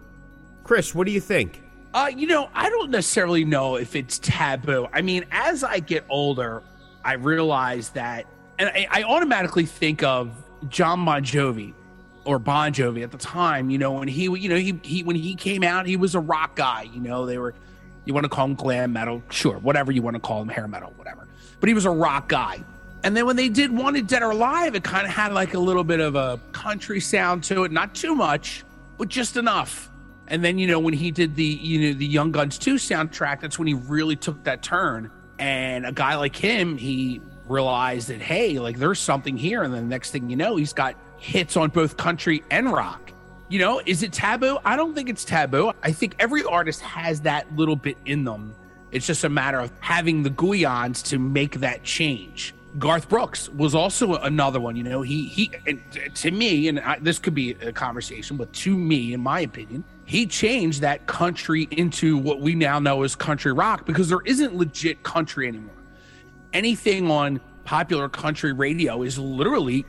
Chris, 0.65 0.95
what 0.95 1.07
do 1.07 1.15
you 1.15 1.21
think? 1.23 1.63
Uh, 1.95 2.11
you 2.15 2.27
know, 2.27 2.51
I 2.53 2.69
don't 2.69 2.91
necessarily 2.91 3.47
know 3.47 3.77
if 3.77 3.97
it's 3.97 4.19
taboo. 4.19 4.87
I 4.93 5.01
mean, 5.01 5.25
as 5.31 5.65
I 5.65 5.79
get 5.79 6.05
older, 6.11 6.63
I 7.03 7.15
realize 7.15 7.89
that, 7.91 8.27
and 8.59 8.69
I, 8.69 8.87
I 8.91 9.03
automatically 9.05 9.65
think 9.65 10.03
of 10.03 10.31
John 10.69 11.07
Bon 11.07 11.25
Jovi 11.25 11.73
or 12.27 12.39
Bon 12.39 12.73
Jovi 12.73 13.03
at 13.03 13.13
the 13.13 13.19
time. 13.19 13.71
You 13.71 13.79
know, 13.79 13.93
when 13.93 14.09
he, 14.09 14.25
you 14.25 14.49
know, 14.49 14.57
he, 14.57 14.79
he 14.83 15.03
when 15.03 15.17
he 15.17 15.35
came 15.35 15.63
out, 15.63 15.87
he 15.87 15.97
was 15.97 16.15
a 16.15 16.21
rock 16.21 16.57
guy. 16.57 16.89
You 16.93 17.01
know, 17.01 17.25
they 17.25 17.39
were, 17.39 17.55
you 18.05 18.13
want 18.13 18.25
to 18.25 18.29
call 18.29 18.45
him 18.45 18.55
glam 18.55 18.93
metal, 18.93 19.23
sure, 19.31 19.59
whatever 19.59 19.93
you 19.93 20.03
want 20.03 20.15
to 20.15 20.21
call 20.21 20.43
him, 20.43 20.49
hair 20.49 20.69
metal, 20.69 20.93
whatever. 20.97 21.27
But 21.61 21.69
he 21.69 21.75
was 21.75 21.87
a 21.87 21.91
rock 21.91 22.29
guy. 22.29 22.63
And 23.05 23.17
then 23.17 23.25
when 23.25 23.37
they 23.37 23.49
did 23.49 23.71
Wanted 23.71 24.09
Dead 24.09 24.23
or 24.23 24.33
Alive, 24.33 24.75
it 24.75 24.83
kind 24.83 25.07
of 25.07 25.13
had 25.13 25.33
like 25.33 25.55
a 25.55 25.59
little 25.59 25.85
bit 25.85 26.01
of 26.01 26.17
a 26.17 26.41
country 26.53 27.01
sound 27.01 27.45
to 27.45 27.63
it, 27.65 27.71
not 27.71 27.95
too 27.95 28.15
much, 28.15 28.65
but 28.99 29.09
just 29.09 29.37
enough. 29.37 29.89
And 30.29 30.45
then 30.45 30.59
you 30.59 30.67
know 30.67 30.81
when 30.81 30.95
he 30.95 31.13
did 31.13 31.37
the 31.37 31.45
you 31.45 31.93
know 31.93 31.99
the 31.99 32.07
Young 32.07 32.33
Guns 32.33 32.59
2 32.59 32.75
soundtrack, 32.75 33.41
that's 33.41 33.59
when 33.59 33.69
he 33.69 33.75
really 33.75 34.17
took 34.17 34.43
that 34.45 34.63
turn. 34.63 35.13
And 35.39 35.87
a 35.87 35.93
guy 35.93 36.17
like 36.17 36.35
him, 36.35 36.77
he 36.77 37.21
realized 37.47 38.09
that 38.09 38.21
hey, 38.21 38.59
like 38.59 38.79
there's 38.79 38.99
something 38.99 39.37
here. 39.37 39.63
And 39.63 39.73
then 39.73 39.85
the 39.85 39.89
next 39.89 40.11
thing 40.11 40.29
you 40.29 40.37
know, 40.37 40.57
he's 40.57 40.73
got 40.73 40.97
hits 41.19 41.57
on 41.57 41.71
both 41.71 41.97
country 41.97 42.43
and 42.51 42.73
rock. 42.73 43.13
You 43.49 43.61
know, 43.61 43.81
is 43.87 44.03
it 44.03 44.13
taboo? 44.13 44.59
I 44.65 44.77
don't 44.77 44.95
think 44.95 45.09
it's 45.09 45.25
taboo. 45.25 45.73
I 45.83 45.93
think 45.93 46.17
every 46.19 46.43
artist 46.45 46.81
has 46.81 47.21
that 47.23 47.55
little 47.55 47.77
bit 47.77 47.97
in 48.05 48.25
them. 48.25 48.55
It's 48.91 49.07
just 49.07 49.25
a 49.25 49.29
matter 49.29 49.61
of 49.61 49.71
having 49.81 50.23
the 50.23 50.31
guions 50.31 51.03
to 51.05 51.19
make 51.19 51.61
that 51.61 51.83
change. 51.85 52.55
Garth 52.79 53.09
Brooks 53.09 53.49
was 53.51 53.75
also 53.75 54.17
another 54.17 54.61
one. 54.61 54.77
You 54.77 54.83
know, 54.83 55.03
he 55.03 55.27
he 55.27 55.51
and 55.67 55.81
to 56.15 56.31
me, 56.31 56.69
and 56.69 56.81
I, 56.81 56.99
this 56.99 57.19
could 57.19 57.35
be 57.35 57.53
a 57.53 57.73
conversation, 57.73 58.37
but 58.37 58.53
to 58.55 58.77
me, 58.77 59.15
in 59.15 59.21
my 59.21 59.41
opinion, 59.41 59.85
he 60.05 60.27
changed 60.27 60.83
that 60.83 61.07
country 61.07 61.69
into 61.71 62.19
what 62.19 62.41
we 62.41 62.55
now 62.55 62.79
know 62.79 63.03
as 63.03 63.15
country 63.15 63.53
rock 63.53 63.87
because 63.87 64.09
there 64.09 64.23
isn't 64.25 64.55
legit 64.55 65.03
country 65.03 65.49
anymore. 65.49 65.75
Anything 66.53 67.11
on 67.11 67.41
popular 67.65 68.09
country 68.09 68.53
radio 68.53 69.03
is 69.03 69.19
literally 69.19 69.87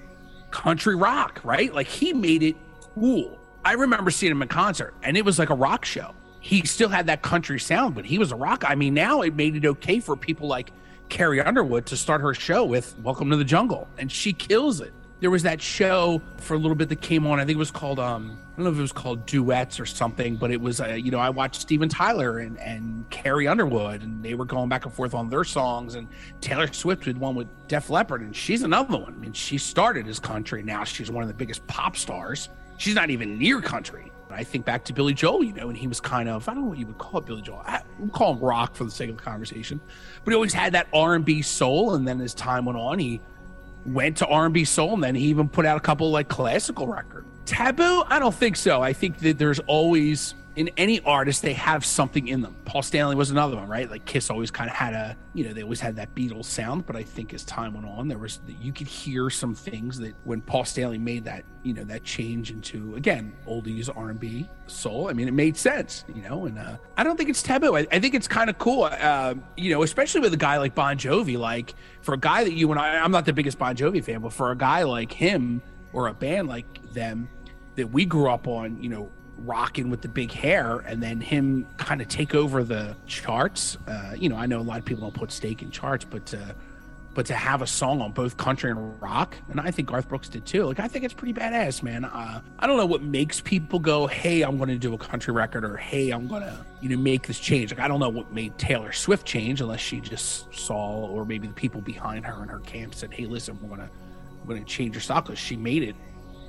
country 0.52 0.96
rock, 0.96 1.42
right? 1.44 1.74
Like 1.74 1.88
he 1.88 2.14
made 2.14 2.44
it 2.44 2.56
cool. 2.96 3.38
I 3.66 3.74
remember 3.74 4.12
seeing 4.12 4.32
him 4.32 4.42
in 4.42 4.48
concert, 4.48 4.94
and 5.04 5.18
it 5.18 5.26
was 5.26 5.38
like 5.40 5.50
a 5.50 5.56
rock 5.56 5.86
show. 5.86 6.14
He 6.40 6.66
still 6.66 6.90
had 6.90 7.08
that 7.08 7.22
country 7.22 7.60
sound, 7.60 7.96
but 7.96 8.06
he 8.06 8.18
was 8.18 8.32
a 8.32 8.36
rock. 8.36 8.64
I 8.66 8.76
mean, 8.76 8.94
now 8.94 9.22
it 9.22 9.36
made 9.36 9.56
it 9.56 9.66
okay 9.66 10.00
for 10.00 10.16
people 10.16 10.48
like 10.48 10.72
Carrie 11.10 11.42
Underwood 11.42 11.86
to 11.88 11.98
start 11.98 12.22
her 12.22 12.34
show 12.34 12.64
with 12.64 12.98
"Welcome 13.00 13.30
to 13.32 13.36
the 13.38 13.44
Jungle," 13.44 13.88
and 13.98 14.12
she 14.12 14.34
kills 14.34 14.80
it. 14.82 14.94
There 15.20 15.32
was 15.32 15.44
that 15.44 15.62
show 15.62 16.22
for 16.38 16.54
a 16.54 16.58
little 16.58 16.76
bit 16.76 16.90
that 16.90 17.02
came 17.02 17.26
on. 17.26 17.40
I 17.40 17.46
think 17.46 17.56
it 17.56 17.60
was 17.60 17.72
called 17.72 18.00
um, 18.00 18.38
I 18.54 18.58
don't 18.58 18.66
know 18.66 18.72
if 18.72 18.78
it 18.78 18.82
was 18.82 18.92
called 18.92 19.26
Duets 19.26 19.80
or 19.80 19.86
something, 19.86 20.36
but 20.36 20.52
it 20.52 20.60
was 20.60 20.80
uh, 20.80 20.90
you 20.90 21.12
know 21.12 21.20
I 21.20 21.30
watched 21.30 21.62
Steven 21.62 21.90
Tyler 21.90 22.40
and 22.40 22.60
and 22.60 23.10
Carrie 23.10 23.48
Underwood, 23.48 24.02
and 24.04 24.24
they 24.24 24.34
were 24.34 24.46
going 24.46 24.70
back 24.70 24.86
and 24.86 24.94
forth 24.94 25.14
on 25.14 25.30
their 25.30 25.44
songs. 25.44 25.96
And 25.96 26.08
Taylor 26.42 26.72
Swift 26.72 27.04
did 27.04 27.20
one 27.20 27.36
with 27.36 27.48
Def 27.68 27.90
Leppard, 27.90 28.22
and 28.22 28.36
she's 28.36 28.64
another 28.64 28.98
one. 28.98 29.14
I 29.14 29.18
mean, 29.18 29.34
she 29.34 29.58
started 29.58 30.08
as 30.08 30.20
country. 30.20 30.64
Now 30.64 30.84
she's 30.84 31.10
one 31.10 31.24
of 31.24 31.28
the 31.28 31.36
biggest 31.36 31.66
pop 31.68 31.98
stars. 31.98 32.50
She's 32.78 32.96
not 32.96 33.10
even 33.10 33.40
near 33.40 33.62
country. 33.62 34.12
I 34.30 34.44
think 34.44 34.66
back 34.66 34.84
to 34.86 34.94
Billy 34.94 35.14
Joel, 35.14 35.44
you 35.44 35.54
know, 35.54 35.70
and 35.70 35.78
he 35.78 35.88
was 35.88 36.00
kind 36.00 36.28
of 36.30 36.48
I 36.50 36.54
don't 36.54 36.64
know 36.64 36.70
what 36.70 36.78
you 36.78 36.88
would 36.88 36.98
call 36.98 37.20
it 37.20 37.26
Billy 37.26 37.42
Joel. 37.42 37.64
I 37.66 37.82
we'll 38.00 38.10
call 38.10 38.34
him 38.34 38.40
rock 38.40 38.76
for 38.76 38.84
the 38.84 38.92
sake 38.92 39.10
of 39.10 39.18
the 39.18 39.24
conversation, 39.24 39.80
but 40.24 40.32
he 40.32 40.36
always 40.36 40.54
had 40.54 40.74
that 40.74 40.88
R 40.94 41.16
and 41.16 41.24
B 41.24 41.42
soul. 41.42 41.96
And 41.96 42.08
then 42.08 42.22
as 42.22 42.34
time 42.34 42.66
went 42.66 42.78
on, 42.78 43.00
he 43.00 43.22
went 43.88 44.18
to 44.18 44.28
R&B 44.28 44.66
soul, 44.66 44.94
and 44.94 45.04
then 45.04 45.16
he 45.16 45.26
even 45.28 45.50
put 45.50 45.66
out 45.66 45.78
a 45.78 45.82
couple 45.82 46.12
like 46.12 46.28
classical 46.28 46.88
records. 46.88 47.28
Taboo? 47.46 48.04
I 48.08 48.20
don't 48.20 48.36
think 48.36 48.58
so. 48.58 48.82
I 48.82 48.94
think 48.94 49.20
that 49.20 49.38
there's 49.38 49.60
always 49.60 50.36
in 50.58 50.72
any 50.76 51.00
artist 51.02 51.44
they 51.44 51.54
have 51.54 51.86
something 51.86 52.28
in 52.28 52.42
them. 52.42 52.56
Paul 52.66 52.82
Stanley 52.82 53.16
was 53.16 53.30
another 53.30 53.56
one, 53.56 53.68
right? 53.68 53.90
Like 53.90 54.06
Kiss 54.06 54.32
always 54.32 54.50
kind 54.50 54.68
of 54.68 54.76
had 54.76 54.94
a, 54.94 55.16
you 55.36 55.46
know, 55.46 55.54
they 55.54 55.62
always 55.62 55.80
had 55.80 55.96
that 55.98 56.16
Beatles 56.16 56.46
sound, 56.46 56.88
but 56.88 56.96
I 56.96 57.04
think 57.04 57.32
as 57.36 57.46
time 57.46 57.76
went 57.76 57.86
on, 57.86 58.08
there 58.08 58.18
was 58.18 58.40
you 58.60 58.74
could 58.74 58.88
hear 58.88 59.30
some 59.30 59.54
things 59.54 60.00
that 60.00 60.16
when 60.24 60.42
Paul 60.42 60.66
Stanley 60.66 60.98
made 60.98 61.26
that, 61.26 61.46
you 61.62 61.76
know, 61.76 61.84
that 61.84 62.04
change 62.04 62.50
into 62.50 62.96
again 62.96 63.34
oldies 63.48 63.88
R&B 63.96 64.50
soul. 64.66 65.10
I 65.10 65.14
mean, 65.14 65.28
it 65.28 65.34
made 65.34 65.56
sense, 65.56 66.06
you 66.14 66.24
know, 66.24 66.48
and 66.48 66.58
uh, 66.58 66.78
I 66.98 67.04
don't 67.04 67.18
think 67.18 67.30
it's 67.30 67.44
taboo. 67.44 67.78
I, 67.78 67.86
I 67.92 68.00
think 68.00 68.16
it's 68.16 68.28
kind 68.28 68.50
of 68.50 68.58
cool, 68.58 68.86
uh, 68.86 69.36
you 69.58 69.72
know, 69.72 69.84
especially 69.84 70.22
with 70.22 70.34
a 70.34 70.38
guy 70.38 70.58
like 70.58 70.74
Bon 70.74 70.98
Jovi. 70.98 71.38
Like 71.38 71.76
for 72.02 72.16
a 72.16 72.20
guy 72.20 72.44
that 72.44 72.54
you 72.54 72.72
and 72.72 72.80
I, 72.80 72.98
I'm 72.98 73.12
not 73.12 73.26
the 73.26 73.34
biggest 73.34 73.60
Bon 73.60 73.76
Jovi 73.76 74.04
fan, 74.04 74.22
but 74.22 74.34
for 74.34 74.50
a 74.50 74.58
guy 74.58 74.82
like 74.84 75.12
him 75.12 75.62
or 75.94 76.08
a 76.08 76.16
band 76.16 76.48
like 76.48 76.94
them 76.94 77.30
that 77.76 77.92
we 77.92 78.06
grew 78.06 78.30
up 78.30 78.48
on, 78.48 78.82
you 78.82 78.90
know, 78.90 79.12
rocking 79.40 79.90
with 79.90 80.02
the 80.02 80.08
big 80.08 80.32
hair 80.32 80.78
and 80.80 81.02
then 81.02 81.22
him 81.22 81.68
kind 81.78 82.02
of 82.02 82.08
take 82.08 82.36
over 82.36 82.64
the 82.64 82.96
charts. 83.06 83.78
Uh, 83.88 84.14
you 84.18 84.30
know, 84.30 84.36
I 84.36 84.46
know 84.46 84.60
a 84.60 84.62
lot 84.62 84.80
of 84.80 84.86
people 84.86 85.02
don't 85.02 85.14
put 85.14 85.32
stake 85.32 85.62
in 85.62 85.72
charts, 85.72 86.06
but 86.06 86.34
uh, 86.34 86.54
but 87.14 87.26
to 87.26 87.34
have 87.34 87.64
a 87.64 87.68
song 87.68 88.00
on 88.00 88.12
both 88.12 88.38
country 88.38 88.70
and 88.70 89.02
rock, 89.02 89.36
and 89.50 89.60
I 89.60 89.72
think 89.72 89.88
Garth 89.88 90.08
Brooks 90.08 90.30
did 90.30 90.46
too. 90.46 90.66
Like 90.66 90.80
I 90.80 90.88
think 90.88 91.04
it's 91.04 91.16
pretty 91.16 91.34
badass, 91.34 91.82
man. 91.82 92.06
Uh, 92.06 92.42
I 92.60 92.68
don't 92.68 92.78
know 92.78 92.86
what 92.86 93.02
makes 93.02 93.42
people 93.42 93.80
go, 93.80 94.06
"Hey, 94.06 94.44
I'm 94.44 94.58
going 94.58 94.70
to 94.70 94.78
do 94.78 94.94
a 94.94 95.00
country 95.00 95.34
record," 95.34 95.66
or 95.66 95.78
"Hey, 95.78 96.12
I'm 96.12 96.28
going 96.28 96.44
to 96.44 96.66
you 96.80 96.90
know 96.90 96.98
make 96.98 97.26
this 97.26 97.40
change." 97.40 97.72
Like 97.72 97.80
I 97.80 97.88
don't 97.88 98.00
know 98.00 98.10
what 98.10 98.32
made 98.32 98.56
Taylor 98.60 98.92
Swift 98.92 99.26
change, 99.26 99.62
unless 99.62 99.80
she 99.80 100.00
just 100.00 100.54
saw, 100.54 101.08
or 101.08 101.26
maybe 101.26 101.48
the 101.48 101.54
people 101.54 101.82
behind 101.82 102.24
her 102.24 102.44
in 102.44 102.50
her 102.50 102.60
camp 102.60 102.94
said, 102.94 103.12
"Hey, 103.12 103.26
listen, 103.26 103.58
we're 103.64 103.70
gonna 103.70 103.90
we're 104.46 104.54
gonna 104.54 104.66
change 104.66 104.94
your 104.94 105.02
style," 105.02 105.22
because 105.22 105.40
she 105.40 105.56
made 105.56 105.82
it 105.82 105.96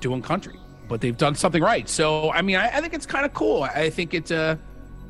doing 0.01 0.21
country 0.21 0.59
but 0.89 1.01
they've 1.01 1.17
done 1.17 1.35
something 1.35 1.63
right. 1.63 1.89
So 1.89 2.31
I 2.33 2.43
mean, 2.43 2.57
I, 2.57 2.77
I 2.77 2.81
think 2.81 2.95
it's 2.95 3.07
kind 3.07 3.25
of 3.25 3.35
cool. 3.35 3.63
I 3.63 3.91
think 3.91 4.15
it, 4.15 4.33
uh, 4.33 4.57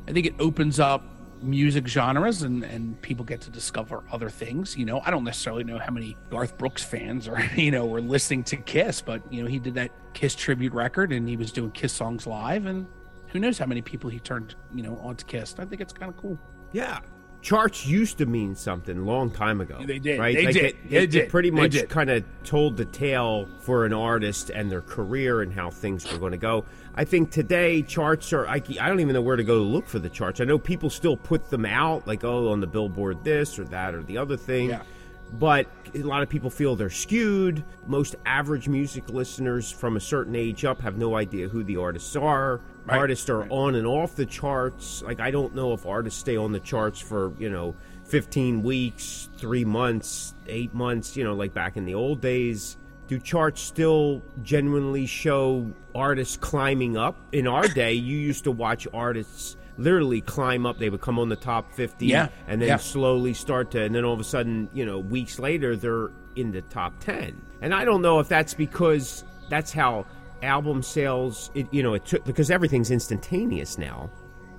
I 0.07 0.11
think 0.11 0.25
it 0.25 0.35
opens 0.39 0.79
up 0.79 1.03
music 1.41 1.87
genres 1.87 2.41
and 2.41 2.63
and 2.63 3.01
people 3.01 3.23
get 3.23 3.41
to 3.41 3.49
discover 3.49 4.03
other 4.11 4.29
things. 4.29 4.77
You 4.77 4.85
know, 4.85 5.01
I 5.05 5.11
don't 5.11 5.23
necessarily 5.23 5.63
know 5.63 5.79
how 5.79 5.91
many 5.91 6.17
Garth 6.29 6.57
Brooks 6.57 6.83
fans 6.83 7.27
are 7.27 7.41
you 7.55 7.71
know 7.71 7.85
were 7.85 8.01
listening 8.01 8.43
to 8.45 8.57
Kiss, 8.57 9.01
but 9.01 9.21
you 9.31 9.41
know 9.41 9.49
he 9.49 9.59
did 9.59 9.75
that 9.75 9.91
Kiss 10.13 10.35
tribute 10.35 10.73
record 10.73 11.11
and 11.11 11.27
he 11.27 11.37
was 11.37 11.51
doing 11.51 11.71
Kiss 11.71 11.93
songs 11.93 12.27
live, 12.27 12.65
and 12.65 12.85
who 13.27 13.39
knows 13.39 13.57
how 13.57 13.65
many 13.65 13.81
people 13.81 14.09
he 14.09 14.19
turned 14.19 14.55
you 14.73 14.83
know 14.83 14.97
onto 14.97 15.25
Kiss. 15.25 15.55
I 15.57 15.65
think 15.65 15.81
it's 15.81 15.93
kind 15.93 16.11
of 16.11 16.17
cool. 16.17 16.37
Yeah. 16.71 16.99
Charts 17.41 17.85
used 17.85 18.17
to 18.17 18.25
mean 18.25 18.53
something 18.55 18.97
a 18.97 19.01
long 19.01 19.31
time 19.31 19.61
ago. 19.61 19.79
They 19.85 19.97
did. 19.99 20.19
Right? 20.19 20.35
They 20.35 20.45
Like, 20.45 20.53
did. 20.53 20.65
It, 20.65 20.89
They 20.89 20.97
it- 20.97 21.03
it 21.03 21.11
did. 21.11 21.29
pretty 21.29 21.51
much 21.51 21.87
kind 21.89 22.09
of 22.09 22.23
told 22.43 22.75
the 22.75 22.85
tale 22.85 23.47
for 23.61 23.85
an 23.85 23.93
artist 23.93 24.49
and 24.49 24.69
their 24.71 24.81
career 24.81 25.41
and 25.41 25.53
how 25.53 25.69
things 25.69 26.11
were 26.11 26.17
going 26.17 26.33
to 26.33 26.37
go. 26.37 26.65
I 26.95 27.05
think 27.05 27.31
today 27.31 27.81
charts 27.81 28.33
are. 28.33 28.45
I, 28.45 28.55
I 28.55 28.89
don't 28.89 28.99
even 28.99 29.13
know 29.13 29.21
where 29.21 29.37
to 29.37 29.43
go 29.43 29.55
to 29.59 29.63
look 29.63 29.87
for 29.87 29.99
the 29.99 30.09
charts. 30.09 30.41
I 30.41 30.43
know 30.43 30.59
people 30.59 30.89
still 30.89 31.15
put 31.15 31.49
them 31.49 31.65
out, 31.65 32.05
like 32.07 32.25
oh, 32.25 32.49
on 32.51 32.59
the 32.59 32.67
Billboard 32.67 33.23
this 33.23 33.57
or 33.57 33.63
that 33.65 33.95
or 33.95 34.03
the 34.03 34.17
other 34.17 34.35
thing. 34.35 34.69
Yeah. 34.69 34.81
But 35.31 35.67
a 35.93 35.99
lot 35.99 36.23
of 36.23 36.29
people 36.29 36.49
feel 36.49 36.75
they're 36.75 36.89
skewed. 36.89 37.63
Most 37.87 38.15
average 38.25 38.67
music 38.67 39.09
listeners 39.09 39.71
from 39.71 39.95
a 39.95 39.99
certain 39.99 40.35
age 40.35 40.65
up 40.65 40.81
have 40.81 40.97
no 40.97 41.15
idea 41.15 41.47
who 41.47 41.63
the 41.63 41.77
artists 41.77 42.15
are. 42.15 42.59
Right, 42.89 42.97
Artists 42.97 43.29
are 43.29 43.39
right. 43.41 43.51
on 43.51 43.75
and 43.75 43.85
off 43.85 44.15
the 44.15 44.25
charts. 44.25 45.03
Like 45.03 45.19
I 45.19 45.29
don't 45.31 45.53
know 45.53 45.73
if 45.73 45.85
artists 45.85 46.19
stay 46.19 46.37
on 46.37 46.51
the 46.51 46.59
charts 46.59 46.99
for, 46.99 47.33
you 47.37 47.49
know, 47.49 47.75
15 48.05 48.63
weeks, 48.63 49.29
3 49.37 49.63
months, 49.65 50.33
8 50.47 50.73
months, 50.73 51.15
you 51.15 51.23
know, 51.23 51.35
like 51.35 51.53
back 51.53 51.77
in 51.77 51.85
the 51.85 51.93
old 51.93 52.19
days. 52.21 52.77
Do 53.07 53.19
charts 53.19 53.61
still 53.61 54.21
genuinely 54.43 55.05
show 55.05 55.71
artists 55.93 56.37
climbing 56.37 56.97
up? 56.97 57.17
In 57.31 57.47
our 57.47 57.67
day, 57.83 57.93
you 57.93 58.17
used 58.17 58.43
to 58.45 58.51
watch 58.51 58.87
artists 58.93 59.55
literally 59.77 60.21
climb 60.21 60.65
up. 60.65 60.77
They 60.79 60.89
would 60.89 61.01
come 61.01 61.19
on 61.19 61.29
the 61.29 61.35
top 61.35 61.71
50 61.73 62.05
Yeah, 62.07 62.29
and 62.47 62.61
then 62.61 62.69
yeah. 62.69 62.77
slowly 62.77 63.33
start 63.33 63.71
to 63.71 63.83
and 63.83 63.93
then 63.95 64.03
all 64.03 64.13
of 64.13 64.19
a 64.19 64.23
sudden, 64.23 64.69
you 64.73 64.85
know, 64.85 64.99
weeks 64.99 65.37
later 65.39 65.75
they're 65.75 66.09
in 66.35 66.51
the 66.51 66.61
top 66.63 66.93
10. 66.99 67.39
And 67.61 67.73
I 67.73 67.85
don't 67.85 68.01
know 68.01 68.19
if 68.19 68.27
that's 68.27 68.53
because 68.53 69.23
that's 69.49 69.71
how 69.71 70.05
album 70.43 70.81
sales 70.83 71.51
it 71.53 71.67
you 71.71 71.83
know, 71.83 71.93
it 71.93 72.05
took 72.05 72.23
because 72.25 72.49
everything's 72.51 72.91
instantaneous 72.91 73.77
now 73.77 74.09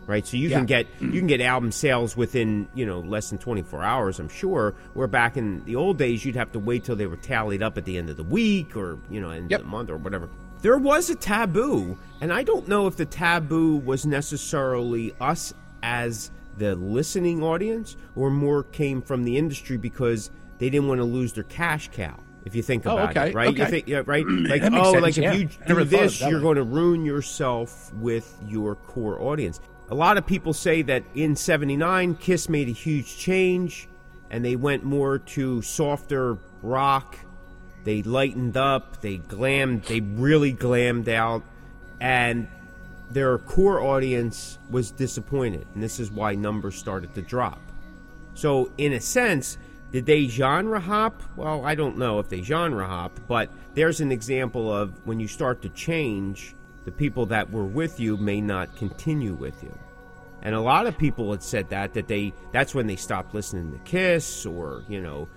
right? 0.06 0.26
So 0.26 0.36
you 0.36 0.48
Yeah. 0.48 0.56
can 0.56 0.66
get 0.66 0.86
you 1.00 1.12
can 1.20 1.28
get 1.28 1.40
album 1.40 1.70
sales 1.70 2.16
within 2.16 2.66
you 2.74 2.84
know 2.84 2.98
less 3.00 3.30
than 3.30 3.38
24 3.38 3.84
hours, 3.84 4.18
I'm 4.18 4.28
sure. 4.28 4.74
Where 4.94 5.06
back 5.06 5.36
in 5.36 5.62
the 5.66 5.76
old 5.76 5.98
days, 5.98 6.24
you'd 6.24 6.34
have 6.34 6.50
to 6.52 6.58
wait 6.58 6.82
till 6.82 6.96
they 6.96 7.06
were 7.06 7.16
tallied 7.16 7.62
up 7.62 7.78
at 7.78 7.84
the 7.84 7.96
end 7.96 8.10
of 8.10 8.16
the 8.16 8.24
week 8.24 8.76
or 8.76 8.98
you 9.08 9.20
know 9.20 9.30
end 9.30 9.50
Yep. 9.52 9.60
of 9.60 9.66
the 9.66 9.70
month 9.70 9.88
or 9.90 9.98
whatever. 9.98 10.28
There 10.62 10.78
was 10.78 11.10
a 11.10 11.14
taboo, 11.14 11.96
and 12.20 12.32
I 12.32 12.42
don't 12.42 12.66
know 12.66 12.86
if 12.88 12.96
the 12.96 13.04
taboo 13.06 13.76
was 13.76 14.04
necessarily 14.04 15.14
us 15.20 15.54
as 15.84 16.30
the 16.58 16.74
listening 16.74 17.42
audience, 17.44 17.96
or 18.16 18.30
more 18.30 18.64
came 18.64 19.00
from 19.02 19.22
the 19.24 19.36
industry 19.38 19.76
because 19.76 20.30
they 20.58 20.68
didn't 20.70 20.88
want 20.88 20.98
to 20.98 21.04
lose 21.04 21.32
their 21.34 21.44
cash 21.44 21.88
cow. 21.92 22.18
If 22.44 22.54
you 22.54 22.62
think 22.62 22.86
Oh, 22.86 22.96
about 22.96 23.10
okay, 23.16 23.30
it, 23.30 23.34
right? 23.34 23.56
You 23.56 23.66
think, 23.66 23.88
yeah, 23.88 24.02
right? 24.06 24.24
Like, 24.28 24.62
oh, 24.64 24.92
sense, 24.92 25.02
like 25.02 25.16
yeah. 25.16 25.32
if 25.32 25.40
you 25.40 25.44
do 25.46 25.54
thought 25.54 25.70
of 25.70 25.78
it 25.78 25.90
this, 25.90 26.20
you're 26.20 26.38
way. 26.38 26.42
going 26.42 26.56
to 26.56 26.62
ruin 26.62 27.04
yourself 27.04 27.92
with 27.94 28.36
your 28.46 28.74
core 28.76 29.20
audience. 29.20 29.60
A 29.90 29.94
lot 29.94 30.16
of 30.16 30.26
people 30.26 30.52
say 30.52 30.82
that 30.82 31.02
in 31.14 31.36
79, 31.36 32.14
Kiss 32.16 32.48
made 32.48 32.68
a 32.68 32.72
huge 32.72 33.18
change 33.18 33.88
and 34.30 34.44
they 34.44 34.56
went 34.56 34.84
more 34.84 35.18
to 35.18 35.60
softer 35.62 36.38
rock. 36.62 37.16
They 37.84 38.02
lightened 38.02 38.56
up, 38.56 39.00
they 39.00 39.18
glammed, 39.18 39.84
they 39.86 40.00
really 40.00 40.52
glammed 40.52 41.08
out, 41.08 41.42
and 42.00 42.46
their 43.10 43.38
core 43.38 43.80
audience 43.80 44.58
was 44.70 44.90
disappointed. 44.92 45.66
And 45.74 45.82
this 45.82 45.98
is 45.98 46.10
why 46.10 46.34
numbers 46.36 46.76
started 46.76 47.14
to 47.14 47.22
drop. 47.22 47.60
So, 48.34 48.70
in 48.78 48.92
a 48.92 49.00
sense, 49.00 49.58
did 49.92 50.06
they 50.06 50.26
genre 50.28 50.80
hop? 50.80 51.20
Well, 51.36 51.64
I 51.64 51.74
don't 51.74 51.98
know 51.98 52.18
if 52.18 52.28
they 52.28 52.42
genre 52.42 52.86
hop, 52.86 53.18
but 53.26 53.50
there's 53.74 54.00
an 54.00 54.12
example 54.12 54.72
of 54.74 54.92
when 55.06 55.18
you 55.20 55.28
start 55.28 55.62
to 55.62 55.68
change, 55.70 56.54
the 56.84 56.92
people 56.92 57.26
that 57.26 57.50
were 57.50 57.64
with 57.64 57.98
you 58.00 58.16
may 58.16 58.40
not 58.40 58.74
continue 58.76 59.34
with 59.34 59.62
you. 59.62 59.76
And 60.42 60.54
a 60.54 60.60
lot 60.60 60.86
of 60.86 60.96
people 60.96 61.30
had 61.32 61.42
said 61.42 61.68
that 61.70 61.92
that 61.94 62.08
they 62.08 62.32
that's 62.52 62.74
when 62.74 62.86
they 62.86 62.96
stopped 62.96 63.34
listening 63.34 63.72
to 63.72 63.78
Kiss 63.78 64.46
or, 64.46 64.82
you 64.88 65.00
know, 65.00 65.28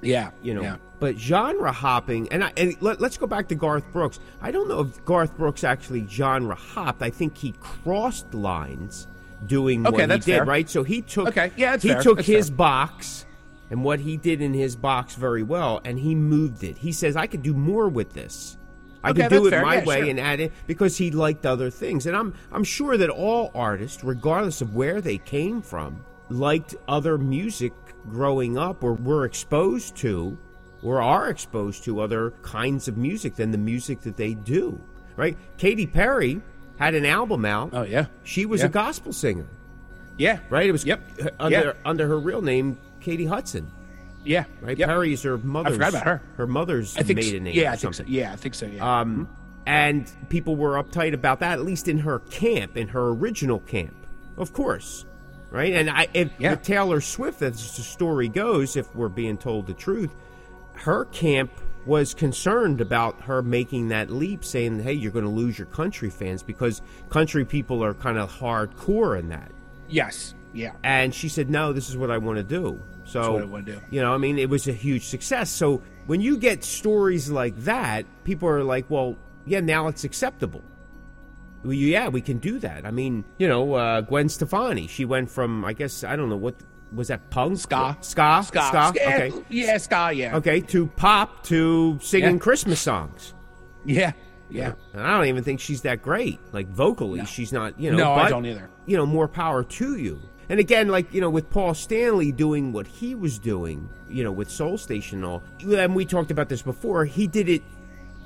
Yeah, 0.00 0.30
you 0.42 0.54
know. 0.54 0.62
yeah. 0.62 0.76
But 1.00 1.16
genre 1.16 1.70
hopping, 1.70 2.28
and, 2.32 2.42
I, 2.42 2.52
and 2.56 2.74
let, 2.80 3.00
us 3.02 3.16
go 3.18 3.26
back 3.28 3.46
to 3.48 3.54
Garth 3.54 3.84
Brooks. 3.92 4.18
I 4.40 4.50
don't 4.50 4.66
know 4.68 4.80
if 4.80 5.04
Garth 5.04 5.36
Brooks 5.36 5.62
actually 5.64 6.06
genre 6.08 6.56
hopped. 6.56 7.02
I 7.02 7.10
think 7.10 7.36
he 7.36 7.52
crossed 7.60 8.32
lines 8.34 9.06
doing 9.46 9.86
Okay, 9.86 10.06
what 10.06 10.10
he 10.10 10.16
did, 10.18 10.24
fair. 10.24 10.44
right? 10.44 10.68
So 10.68 10.82
he 10.82 11.02
took 11.02 11.28
Okay, 11.28 11.52
yeah, 11.56 11.76
he 11.76 11.90
fair, 11.90 12.02
took 12.02 12.16
that's 12.16 12.26
his 12.26 12.48
fair. 12.48 12.56
box 12.56 13.26
and 13.70 13.84
what 13.84 14.00
he 14.00 14.16
did 14.16 14.40
in 14.40 14.54
his 14.54 14.76
box 14.76 15.14
very 15.14 15.42
well, 15.42 15.80
and 15.84 15.98
he 15.98 16.14
moved 16.14 16.64
it. 16.64 16.78
He 16.78 16.92
says, 16.92 17.16
"I 17.16 17.26
could 17.26 17.42
do 17.42 17.54
more 17.54 17.88
with 17.88 18.12
this." 18.14 18.56
I 19.04 19.10
Okay, 19.10 19.22
could 19.22 19.30
do 19.30 19.46
it 19.46 19.50
fair. 19.50 19.62
my 19.62 19.76
Yeah, 19.76 19.84
way 19.84 20.00
sure. 20.00 20.10
and 20.10 20.18
add 20.20 20.40
it 20.40 20.52
because 20.66 20.96
he 20.96 21.10
liked 21.12 21.46
other 21.46 21.70
things. 21.70 22.06
And 22.06 22.16
I'm 22.16 22.34
I'm 22.50 22.64
sure 22.64 22.96
that 22.96 23.08
all 23.10 23.50
artists, 23.54 24.02
regardless 24.02 24.60
of 24.60 24.74
where 24.74 25.00
they 25.00 25.18
came 25.18 25.62
from, 25.62 26.00
liked 26.30 26.74
other 26.88 27.16
music 27.16 27.72
growing 28.10 28.58
up 28.58 28.82
or 28.82 28.94
were 28.94 29.24
exposed 29.24 29.96
to 29.98 30.36
or 30.82 31.00
are 31.00 31.28
exposed 31.28 31.84
to 31.84 32.00
other 32.00 32.32
kinds 32.42 32.88
of 32.88 32.96
music 32.96 33.34
than 33.36 33.50
the 33.52 33.58
music 33.58 34.00
that 34.00 34.16
they 34.16 34.34
do. 34.34 34.80
Right? 35.16 35.36
Katy 35.58 35.86
Perry 35.86 36.40
had 36.78 36.94
an 36.94 37.04
album 37.06 37.44
out. 37.44 37.70
Oh 37.72 37.82
yeah, 37.82 38.06
She 38.24 38.46
was 38.46 38.60
Yeah. 38.60 38.66
a 38.66 38.70
gospel 38.70 39.12
singer, 39.12 39.46
yeah, 40.16 40.38
right? 40.50 40.68
It 40.68 40.72
was 40.72 40.84
Yep. 40.84 41.00
under 41.38 41.56
Yeah. 41.56 41.72
under 41.84 42.06
her 42.08 42.18
real 42.18 42.42
name, 42.42 42.78
Katy 43.00 43.26
Hudson. 43.26 43.70
yeah, 44.24 44.44
Right? 44.60 44.76
Yep. 44.78 44.88
Perry 44.88 45.12
is 45.12 45.22
her 45.22 45.38
mother's 45.38 45.74
forgot 45.74 45.88
about 45.90 46.04
her. 46.04 46.22
her 46.36 46.46
mother's 46.46 46.96
I 46.96 47.02
think 47.02 47.16
maiden 47.18 47.40
so. 47.40 47.44
name. 47.44 47.54
Yeah, 47.54 47.72
I 47.72 47.76
think 47.76 47.94
so. 47.94 48.04
Yeah, 48.06 48.32
I 48.32 48.36
think 48.36 48.54
so. 48.54 48.66
Yeah. 48.66 49.00
Um, 49.00 49.28
and 49.66 50.10
people 50.28 50.56
were 50.56 50.82
uptight 50.82 51.12
about 51.14 51.40
that, 51.40 51.52
at 51.58 51.64
least 51.64 51.88
in 51.88 51.98
her 51.98 52.18
camp, 52.20 52.76
in 52.76 52.88
her 52.88 53.08
original 53.10 53.60
camp, 53.60 53.94
of 54.36 54.52
course, 54.52 55.04
right? 55.50 55.72
And 55.74 55.90
I, 55.90 56.08
if 56.14 56.30
Yeah. 56.38 56.50
with 56.52 56.62
Taylor 56.62 57.00
Swift, 57.00 57.42
as 57.42 57.76
the 57.76 57.82
story 57.82 58.28
goes, 58.28 58.76
if 58.76 58.94
we're 58.94 59.08
being 59.08 59.36
told 59.38 59.66
the 59.66 59.74
truth, 59.74 60.14
her 60.74 61.04
camp 61.06 61.50
was 61.86 62.12
concerned 62.12 62.80
about 62.80 63.20
her 63.22 63.40
making 63.42 63.88
that 63.88 64.10
leap, 64.10 64.44
saying, 64.44 64.80
"Hey, 64.80 64.92
you're 64.92 65.12
going 65.12 65.24
to 65.24 65.30
lose 65.30 65.58
your 65.58 65.66
country 65.68 66.10
fans 66.10 66.42
because 66.42 66.82
country 67.08 67.44
people 67.46 67.82
are 67.82 67.94
kind 67.94 68.18
of 68.18 68.30
hardcore 68.38 69.18
in 69.18 69.28
that." 69.30 69.50
yes. 69.88 70.34
Yeah. 70.52 70.72
And 70.82 71.14
she 71.14 71.28
said, 71.28 71.50
"No, 71.50 71.72
this 71.72 71.88
is 71.90 71.96
what 71.96 72.10
I 72.10 72.18
want 72.18 72.38
to 72.38 72.42
do." 72.44 72.80
So, 73.04 73.20
That's 73.20 73.32
what 73.32 73.42
I 73.42 73.46
wanna 73.46 73.64
do. 73.64 73.80
you 73.90 74.00
know, 74.02 74.12
I 74.14 74.18
mean, 74.18 74.38
it 74.38 74.50
was 74.50 74.68
a 74.68 74.72
huge 74.72 75.06
success. 75.06 75.50
So 75.50 75.82
when 76.06 76.20
you 76.20 76.36
get 76.36 76.62
stories 76.64 77.30
like 77.30 77.56
that, 77.64 78.04
people 78.24 78.48
are 78.48 78.62
like, 78.62 78.84
"Well, 78.90 79.16
yeah, 79.46 79.60
now 79.60 79.88
it's 79.88 80.04
acceptable." 80.04 80.62
Well, 81.64 81.72
yeah, 81.72 82.08
we 82.08 82.20
can 82.20 82.38
do 82.38 82.58
that. 82.60 82.86
I 82.86 82.90
mean, 82.90 83.24
you 83.38 83.48
know, 83.48 83.74
uh, 83.74 84.02
Gwen 84.02 84.28
Stefani, 84.28 84.86
she 84.86 85.04
went 85.04 85.28
from, 85.30 85.64
I 85.64 85.72
guess, 85.72 86.04
I 86.04 86.14
don't 86.16 86.28
know 86.28 86.36
what 86.36 86.54
was 86.92 87.08
that 87.08 87.28
punk? 87.30 87.58
ska, 87.58 87.96
ska, 88.00 88.42
ska, 88.46 88.68
ska. 88.70 88.92
Yeah, 88.94 89.14
Okay, 89.16 89.32
yeah, 89.50 89.76
ska, 89.78 90.12
yeah, 90.14 90.36
okay. 90.36 90.60
To 90.60 90.86
pop 90.86 91.42
to 91.44 91.98
singing 92.00 92.34
Yeah. 92.34 92.38
Christmas 92.38 92.78
songs. 92.80 93.34
yeah, 93.84 94.12
yeah. 94.50 94.72
And 94.94 95.02
I 95.02 95.16
don't 95.16 95.26
even 95.26 95.42
think 95.44 95.60
she's 95.60 95.82
that 95.82 96.00
great. 96.02 96.38
Like 96.52 96.68
vocally, 96.68 97.24
she's 97.26 97.52
not. 97.52 97.78
You 97.80 97.90
know. 97.90 97.98
No, 97.98 98.12
I 98.12 98.28
don't 98.30 98.46
either. 98.46 98.70
You 98.86 98.96
know, 98.96 99.04
more 99.06 99.28
power 99.28 99.64
to 99.64 99.96
you. 99.96 100.20
And 100.48 100.58
again, 100.60 100.88
like 100.88 101.12
you 101.12 101.20
know, 101.20 101.30
with 101.30 101.50
Paul 101.50 101.74
Stanley 101.74 102.32
doing 102.32 102.72
what 102.72 102.86
he 102.86 103.14
was 103.14 103.38
doing, 103.38 103.88
you 104.08 104.24
know, 104.24 104.32
with 104.32 104.50
Soul 104.50 104.78
Station 104.78 105.18
and 105.18 105.26
all, 105.26 105.42
and 105.76 105.94
we 105.94 106.04
talked 106.04 106.30
about 106.30 106.48
this 106.48 106.62
before. 106.62 107.04
He 107.04 107.26
did 107.26 107.48
it 107.48 107.62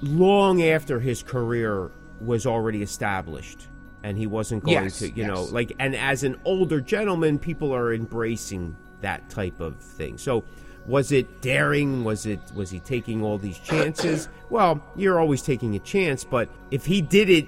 long 0.02 0.62
after 0.62 1.00
his 1.00 1.23
career 1.23 1.91
was 2.21 2.47
already 2.47 2.83
established, 2.83 3.69
and 4.05 4.17
he 4.17 4.26
wasn't 4.26 4.64
going 4.64 4.85
Yes, 4.85 5.00
to, 5.00 5.11
you 5.11 5.26
know, 5.26 5.45
like. 5.45 5.73
And 5.81 5.97
as 5.97 6.23
an 6.23 6.41
older 6.45 6.81
gentleman, 6.81 7.38
people 7.38 7.75
are 7.75 7.93
embracing 7.93 8.76
that 9.00 9.29
type 9.31 9.61
of 9.61 9.76
thing. 9.79 10.19
So. 10.19 10.45
Was 10.85 11.12
it 11.12 11.41
daring? 11.43 12.02
Was 12.02 12.26
it 12.26 12.41
was 12.57 12.69
he 12.69 12.81
taking 12.81 13.23
all 13.23 13.38
these 13.38 13.59
chances? 13.59 14.29
Well, 14.50 14.83
you're 14.97 15.21
always 15.21 15.41
taking 15.43 15.76
a 15.76 15.79
chance, 15.79 16.25
but 16.25 16.49
if 16.73 16.85
he 16.85 17.00
did 17.00 17.31
it 17.31 17.47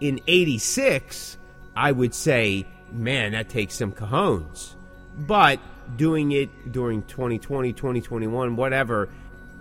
in 0.00 0.20
86, 0.26 1.38
I 1.76 1.92
would 1.92 2.12
say, 2.12 2.66
man, 2.92 3.32
that 3.32 3.48
takes 3.48 3.74
some 3.74 3.92
cajones. 3.92 4.74
But 5.16 5.60
doing 5.96 6.32
it 6.32 6.72
during 6.72 7.02
2020, 7.02 7.72
2021, 7.72 8.56
whatever, 8.56 9.08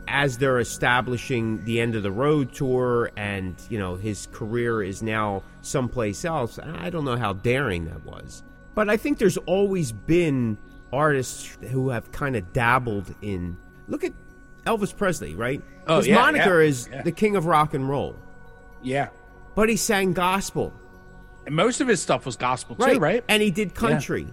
as 0.07 0.38
they're 0.38 0.59
establishing 0.59 1.63
the 1.65 1.79
end 1.79 1.95
of 1.95 2.03
the 2.03 2.12
road 2.12 2.51
tour 2.53 3.12
and, 3.15 3.55
you 3.69 3.77
know, 3.77 3.95
his 3.95 4.27
career 4.31 4.81
is 4.81 5.03
now 5.03 5.43
someplace 5.62 6.25
else, 6.25 6.59
I 6.59 6.89
don't 6.89 7.05
know 7.05 7.17
how 7.17 7.33
daring 7.33 7.86
that 7.86 8.03
was. 8.05 8.43
But 8.75 8.89
I 8.89 8.98
think 8.98 9.17
there's 9.17 9.38
always 9.38 9.91
been 9.91 10.57
artists 10.91 11.57
who 11.69 11.89
have 11.89 12.12
kind 12.12 12.36
of 12.36 12.51
dabbled 12.53 13.13
in. 13.21 13.57
Look 13.88 14.03
at 14.03 14.13
Elvis 14.65 14.95
Presley, 14.95 15.36
right? 15.36 15.62
Oh, 15.88 15.98
His 15.98 16.07
yeah, 16.07 16.15
moniker 16.15 16.62
yeah, 16.62 16.67
is 16.67 16.89
yeah. 16.91 17.01
the 17.01 17.12
king 17.12 17.36
of 17.36 17.45
rock 17.45 17.74
and 17.74 17.88
roll, 17.89 18.15
yeah. 18.81 19.09
but 19.55 19.69
he 19.69 19.75
sang 19.75 20.13
gospel. 20.13 20.74
And 21.46 21.55
most 21.55 21.81
of 21.81 21.88
his 21.88 22.01
stuff 22.01 22.25
was 22.25 22.36
gospel 22.36 22.75
too, 22.75 22.84
right? 22.84 23.00
right? 23.00 23.24
And 23.27 23.41
he 23.41 23.51
did 23.51 23.74
country. 23.74 24.27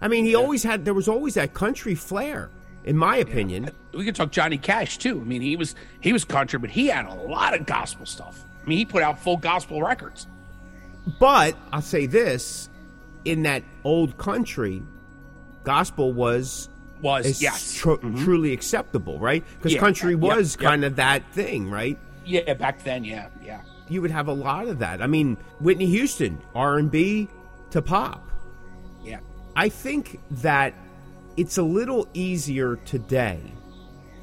I 0.00 0.08
mean, 0.08 0.24
he 0.24 0.34
always 0.34 0.62
had. 0.62 0.84
There 0.84 0.94
was 0.94 1.08
always 1.08 1.34
that 1.34 1.54
country 1.54 1.94
flair, 1.94 2.50
in 2.84 2.96
my 2.96 3.16
opinion. 3.18 3.70
we 3.94 4.04
could 4.04 4.16
talk 4.16 4.32
Johnny 4.32 4.58
Cash 4.58 4.98
too. 4.98 5.20
I 5.20 5.24
mean, 5.24 5.42
he 5.42 5.56
was 5.56 5.74
he 6.00 6.12
was 6.12 6.24
country, 6.24 6.58
but 6.58 6.70
he 6.70 6.88
had 6.88 7.06
a 7.06 7.14
lot 7.14 7.54
of 7.54 7.66
gospel 7.66 8.04
stuff. 8.06 8.44
I 8.64 8.68
mean, 8.68 8.78
he 8.78 8.84
put 8.84 9.02
out 9.02 9.18
full 9.18 9.36
gospel 9.36 9.82
records. 9.82 10.26
But 11.18 11.56
I'll 11.72 11.82
say 11.82 12.06
this: 12.06 12.68
in 13.24 13.42
that 13.44 13.62
old 13.84 14.18
country, 14.18 14.82
gospel 15.64 16.12
was 16.12 16.68
Was 17.00 17.40
yes, 17.42 17.74
tru- 17.74 17.98
mm-hmm. 17.98 18.24
truly 18.24 18.52
acceptable, 18.52 19.18
right? 19.18 19.44
Because 19.56 19.74
Yeah, 19.74 19.80
country 19.80 20.12
yeah, 20.12 20.18
was 20.18 20.56
yeah. 20.60 20.68
kind 20.68 20.84
of 20.84 20.96
that 20.96 21.22
thing, 21.32 21.70
right? 21.70 21.98
yeah, 22.24 22.54
back 22.54 22.82
then, 22.84 23.02
yeah, 23.04 23.28
yeah, 23.44 23.62
You 23.88 24.00
would 24.02 24.10
have 24.10 24.28
a 24.28 24.32
lot 24.32 24.68
of 24.68 24.78
that. 24.78 25.02
I 25.02 25.06
mean, 25.06 25.36
Whitney 25.60 25.86
Houston, 25.86 26.40
R 26.54 26.78
and 26.78 26.90
B 26.90 27.28
to 27.70 27.82
pop. 27.82 28.30
yeah, 29.04 29.20
I 29.56 29.68
think 29.68 30.20
that 30.42 30.74
it's 31.36 31.58
a 31.58 31.62
little 31.62 32.08
easier 32.14 32.76
today 32.76 33.40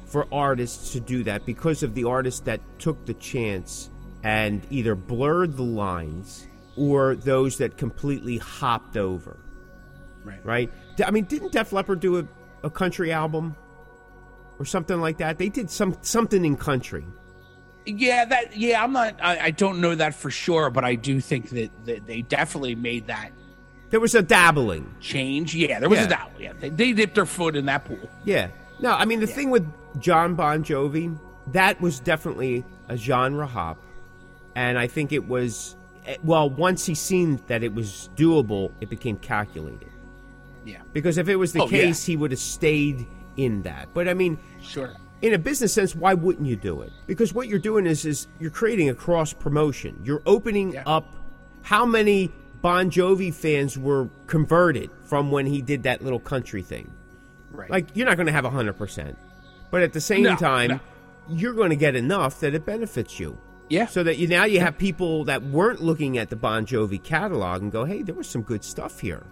for 0.06 0.26
artists 0.32 0.92
to 0.92 1.00
do 1.00 1.22
that 1.24 1.46
because 1.46 1.82
of 1.82 1.94
the 1.94 2.04
artists 2.04 2.40
that 2.40 2.60
took 2.78 3.04
the 3.06 3.14
chance 3.14 3.90
and 4.22 4.66
either 4.70 4.94
blurred 4.94 5.56
the 5.56 5.62
lines 5.62 6.46
or 6.76 7.14
those 7.14 7.58
that 7.58 7.76
completely 7.76 8.38
hopped 8.38 8.96
over. 8.96 9.38
right. 10.24 10.44
Right? 10.44 10.72
I 11.04 11.10
mean, 11.10 11.24
didn't 11.24 11.52
Def 11.52 11.72
Leppard 11.72 12.00
do 12.00 12.18
a, 12.18 12.28
a 12.64 12.70
country 12.70 13.12
album 13.12 13.56
or 14.58 14.64
something 14.64 15.00
like 15.00 15.18
that? 15.18 15.38
They 15.38 15.48
did 15.48 15.70
some 15.70 15.96
something 16.02 16.44
in 16.44 16.56
country. 16.56 17.04
Yeah, 17.86 18.24
that 18.26 18.56
yeah, 18.56 18.82
I'm 18.82 18.92
not. 18.92 19.16
I, 19.22 19.46
I 19.46 19.50
don't 19.50 19.80
know 19.80 19.94
that 19.94 20.14
for 20.14 20.30
sure, 20.30 20.70
but 20.70 20.84
I 20.84 20.94
do 20.94 21.20
think 21.20 21.48
that, 21.50 21.70
that 21.86 22.06
they 22.06 22.22
definitely 22.22 22.74
made 22.74 23.06
that 23.06 23.30
There 23.90 24.00
was 24.00 24.14
a 24.14 24.22
dabbling. 24.22 24.94
change. 25.00 25.54
Yeah, 25.54 25.80
there 25.80 25.88
was 25.88 25.98
Yeah. 26.00 26.04
a 26.06 26.08
doubt. 26.08 26.30
Yeah, 26.38 26.52
they, 26.60 26.68
they 26.68 26.92
dipped 26.92 27.14
their 27.14 27.26
foot 27.26 27.56
in 27.56 27.66
that 27.66 27.84
pool. 27.84 27.98
Yeah. 28.24 28.48
No, 28.80 28.92
I 28.92 29.04
mean 29.04 29.20
the 29.20 29.26
thing 29.26 29.50
with 29.50 29.66
John 30.00 30.34
Bon 30.34 30.62
Jovi, 30.62 31.18
that 31.52 31.80
was 31.80 32.00
definitely 32.00 32.64
a 32.88 32.96
genre 32.96 33.46
hop, 33.46 33.78
and 34.54 34.78
I 34.78 34.86
think 34.86 35.12
it 35.12 35.26
was 35.26 35.74
eh, 36.06 36.16
well 36.22 36.48
once 36.50 36.84
he 36.86 36.94
seen 36.94 37.40
that 37.46 37.62
it 37.62 37.74
was 37.74 38.10
doable, 38.16 38.72
it 38.80 38.88
became 38.90 39.16
calculated. 39.16 39.88
Yeah, 40.66 40.82
Because 40.92 41.16
if 41.16 41.28
it 41.28 41.36
was 41.36 41.54
the 41.54 41.62
Oh, 41.62 41.68
yeah. 41.70 41.84
case, 41.86 42.04
he 42.04 42.16
would 42.16 42.30
have 42.32 42.40
stayed 42.40 43.06
in 43.38 43.62
that. 43.62 43.88
But 43.94 44.06
I 44.08 44.14
mean, 44.14 44.38
sure. 44.62 44.92
In 45.22 45.34
a 45.34 45.38
business 45.38 45.72
sense, 45.74 45.94
why 45.94 46.14
wouldn't 46.14 46.46
you 46.46 46.56
do 46.56 46.80
it? 46.82 46.92
Because 47.06 47.34
what 47.34 47.48
you're 47.48 47.58
doing 47.58 47.86
is 47.86 48.04
is 48.06 48.26
you're 48.38 48.50
creating 48.50 48.88
a 48.88 48.94
cross 48.94 49.32
promotion. 49.32 50.00
You're 50.02 50.22
opening 50.26 50.72
Yeah. 50.72 50.82
up 50.86 51.14
how 51.62 51.84
many 51.84 52.30
Bon 52.62 52.90
Jovi 52.90 53.32
fans 53.32 53.78
were 53.78 54.08
converted 54.26 54.90
from 55.04 55.30
when 55.30 55.46
he 55.46 55.60
did 55.62 55.82
that 55.84 56.02
little 56.02 56.20
country 56.20 56.62
thing. 56.62 56.90
Right. 57.52 57.70
Like 57.70 57.88
you're 57.94 58.06
not 58.06 58.16
going 58.16 58.26
to 58.26 58.32
have 58.32 58.44
100%. 58.44 59.16
But 59.70 59.82
at 59.82 59.92
the 59.92 60.00
same 60.00 60.22
No, 60.24 60.36
time, 60.36 60.68
no. 60.68 60.80
you're 61.28 61.52
going 61.54 61.70
to 61.70 61.76
get 61.76 61.94
enough 61.96 62.40
that 62.40 62.54
it 62.54 62.64
benefits 62.66 63.20
you. 63.20 63.38
yeah, 63.68 63.86
So 63.86 64.02
that 64.02 64.18
you 64.18 64.26
now 64.26 64.44
you 64.44 64.60
have 64.60 64.76
people 64.78 65.24
that 65.26 65.42
weren't 65.42 65.80
looking 65.82 66.18
at 66.18 66.28
the 66.30 66.36
Bon 66.36 66.66
Jovi 66.66 67.00
catalog 67.02 67.62
and 67.62 67.70
go, 67.70 67.84
"Hey, 67.84 68.02
there 68.02 68.14
was 68.16 68.28
some 68.28 68.42
good 68.42 68.64
stuff 68.64 69.00
here." 69.00 69.22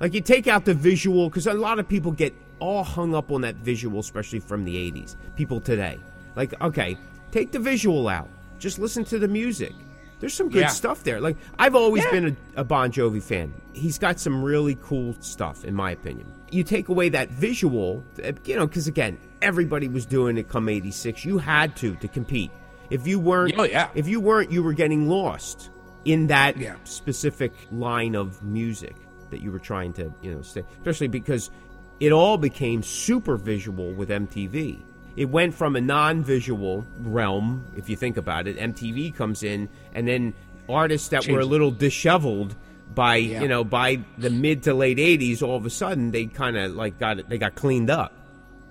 Like 0.00 0.14
you 0.14 0.20
take 0.20 0.46
out 0.46 0.64
the 0.64 0.74
visual 0.74 1.28
because 1.28 1.46
a 1.46 1.54
lot 1.54 1.78
of 1.78 1.88
people 1.88 2.12
get 2.12 2.32
all 2.62 2.84
hung 2.84 3.14
up 3.14 3.30
on 3.32 3.40
that 3.42 3.56
visual, 3.56 3.98
especially 4.00 4.40
from 4.40 4.64
the 4.64 4.76
'80s. 4.76 5.16
People 5.36 5.60
today, 5.60 5.98
like, 6.36 6.54
okay, 6.62 6.96
take 7.32 7.50
the 7.50 7.58
visual 7.58 8.08
out, 8.08 8.28
just 8.58 8.78
listen 8.78 9.04
to 9.06 9.18
the 9.18 9.28
music. 9.28 9.72
There's 10.20 10.34
some 10.34 10.48
good 10.48 10.60
Yeah. 10.62 10.68
stuff 10.68 11.02
there. 11.02 11.20
Like 11.20 11.36
I've 11.58 11.74
always 11.74 12.04
Yeah. 12.04 12.10
been 12.12 12.26
a, 12.56 12.60
a 12.60 12.64
Bon 12.64 12.92
Jovi 12.92 13.20
fan. 13.22 13.52
He's 13.72 13.98
got 13.98 14.20
some 14.20 14.42
really 14.42 14.76
cool 14.80 15.16
stuff, 15.20 15.64
in 15.64 15.74
my 15.74 15.90
opinion. 15.90 16.26
You 16.52 16.62
take 16.62 16.88
away 16.88 17.08
that 17.08 17.28
visual, 17.30 18.04
uh, 18.24 18.30
you 18.44 18.54
know, 18.56 18.66
because 18.68 18.86
again, 18.86 19.18
everybody 19.40 19.88
was 19.88 20.06
doing 20.06 20.38
it 20.38 20.48
come 20.48 20.68
'86. 20.68 21.24
You 21.24 21.38
had 21.38 21.74
to 21.76 21.96
to 21.96 22.06
compete. 22.08 22.50
If 22.90 23.06
you 23.06 23.18
weren't, 23.18 23.54
Oh, 23.58 23.64
yeah. 23.64 23.88
if 23.94 24.06
you 24.06 24.20
weren't, 24.20 24.52
you 24.52 24.62
were 24.62 24.74
getting 24.74 25.08
lost 25.08 25.70
in 26.04 26.26
that 26.28 26.56
Yeah. 26.56 26.74
specific 26.84 27.52
line 27.72 28.14
of 28.14 28.42
music 28.44 28.94
that 29.30 29.40
you 29.40 29.50
were 29.50 29.58
trying 29.58 29.92
to, 29.94 30.12
you 30.22 30.30
know, 30.34 30.42
stay. 30.42 30.62
Especially 30.78 31.08
because 31.08 31.50
it 32.02 32.10
all 32.12 32.36
became 32.36 32.82
super 32.82 33.36
visual 33.36 33.92
with 33.92 34.08
MTV. 34.10 34.82
It 35.14 35.26
went 35.26 35.54
from 35.54 35.76
a 35.76 35.80
non-visual 35.80 36.84
realm, 37.02 37.64
if 37.76 37.88
you 37.88 37.96
think 37.96 38.16
about 38.16 38.46
it. 38.48 38.56
MTV 38.58 39.14
comes 39.14 39.42
in, 39.42 39.68
and 39.94 40.08
then 40.08 40.34
artists 40.68 41.08
that 41.08 41.28
were 41.28 41.40
a 41.40 41.44
little 41.44 41.70
disheveled 41.70 42.54
by, 42.94 43.16
Yeah. 43.16 43.42
you 43.42 43.48
know, 43.48 43.62
by 43.62 44.00
the 44.18 44.30
mid 44.30 44.64
to 44.64 44.74
late 44.74 44.98
'80s, 44.98 45.42
all 45.42 45.56
of 45.56 45.64
a 45.64 45.70
sudden 45.70 46.10
they 46.10 46.26
kind 46.26 46.56
of 46.56 46.74
like 46.74 46.98
got 46.98 47.18
it. 47.20 47.28
They 47.28 47.38
got 47.38 47.54
cleaned 47.54 47.88
up. 47.90 48.12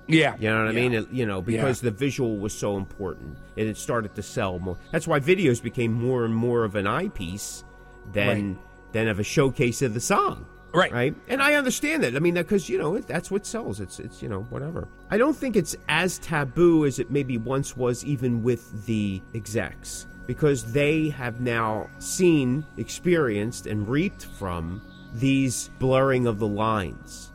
yeah. 0.08 0.36
You 0.40 0.50
know 0.50 0.66
what 0.66 0.68
I 0.68 0.72
yeah. 0.72 0.82
mean? 0.82 0.94
It- 0.94 1.12
you 1.12 1.26
know, 1.26 1.42
because 1.42 1.80
the 1.80 1.92
visual 1.92 2.38
was 2.38 2.52
so 2.54 2.76
important 2.76 3.38
and 3.56 3.68
it 3.70 3.78
started 3.78 4.14
to 4.16 4.22
sell 4.24 4.60
more. 4.60 4.78
That's 4.92 5.08
why 5.08 5.20
videos 5.22 5.64
became 5.64 5.94
more 5.94 6.26
and 6.26 6.36
more 6.36 6.66
of 6.66 6.76
an 6.76 6.86
eyepiece 6.86 7.64
than 8.12 8.58
than 8.92 9.08
of 9.08 9.20
a 9.20 9.24
showcase 9.24 9.82
of 9.82 9.94
the 9.94 10.02
song. 10.02 10.46
Right. 10.74 10.92
Right. 10.92 11.16
And 11.28 11.42
I 11.42 11.56
understand 11.56 12.04
that. 12.04 12.16
I 12.16 12.20
mean, 12.20 12.36
because 12.36 12.70
you 12.70 12.78
know 12.78 12.98
that's 13.00 13.30
what 13.30 13.46
sells. 13.46 13.80
It's 13.82 14.00
it's 14.00 14.22
you 14.22 14.30
know 14.30 14.44
whatever. 14.50 14.88
I 15.10 15.18
don't 15.18 15.36
think 15.36 15.56
it's 15.56 15.76
as 15.90 16.18
taboo 16.20 16.86
as 16.86 17.00
it 17.00 17.12
maybe 17.12 17.38
once 17.38 17.76
was, 17.76 18.06
even 18.06 18.42
with 18.44 18.86
the 18.86 19.22
execs, 19.34 20.08
because 20.28 20.72
they 20.72 21.10
have 21.10 21.42
now 21.42 21.90
seen, 22.00 22.66
experienced, 22.78 23.68
and 23.68 23.88
reaped 23.88 24.26
from 24.40 24.82
these 25.14 25.70
blurring 25.80 26.26
of 26.28 26.40
the 26.40 26.48
lines. 26.48 27.32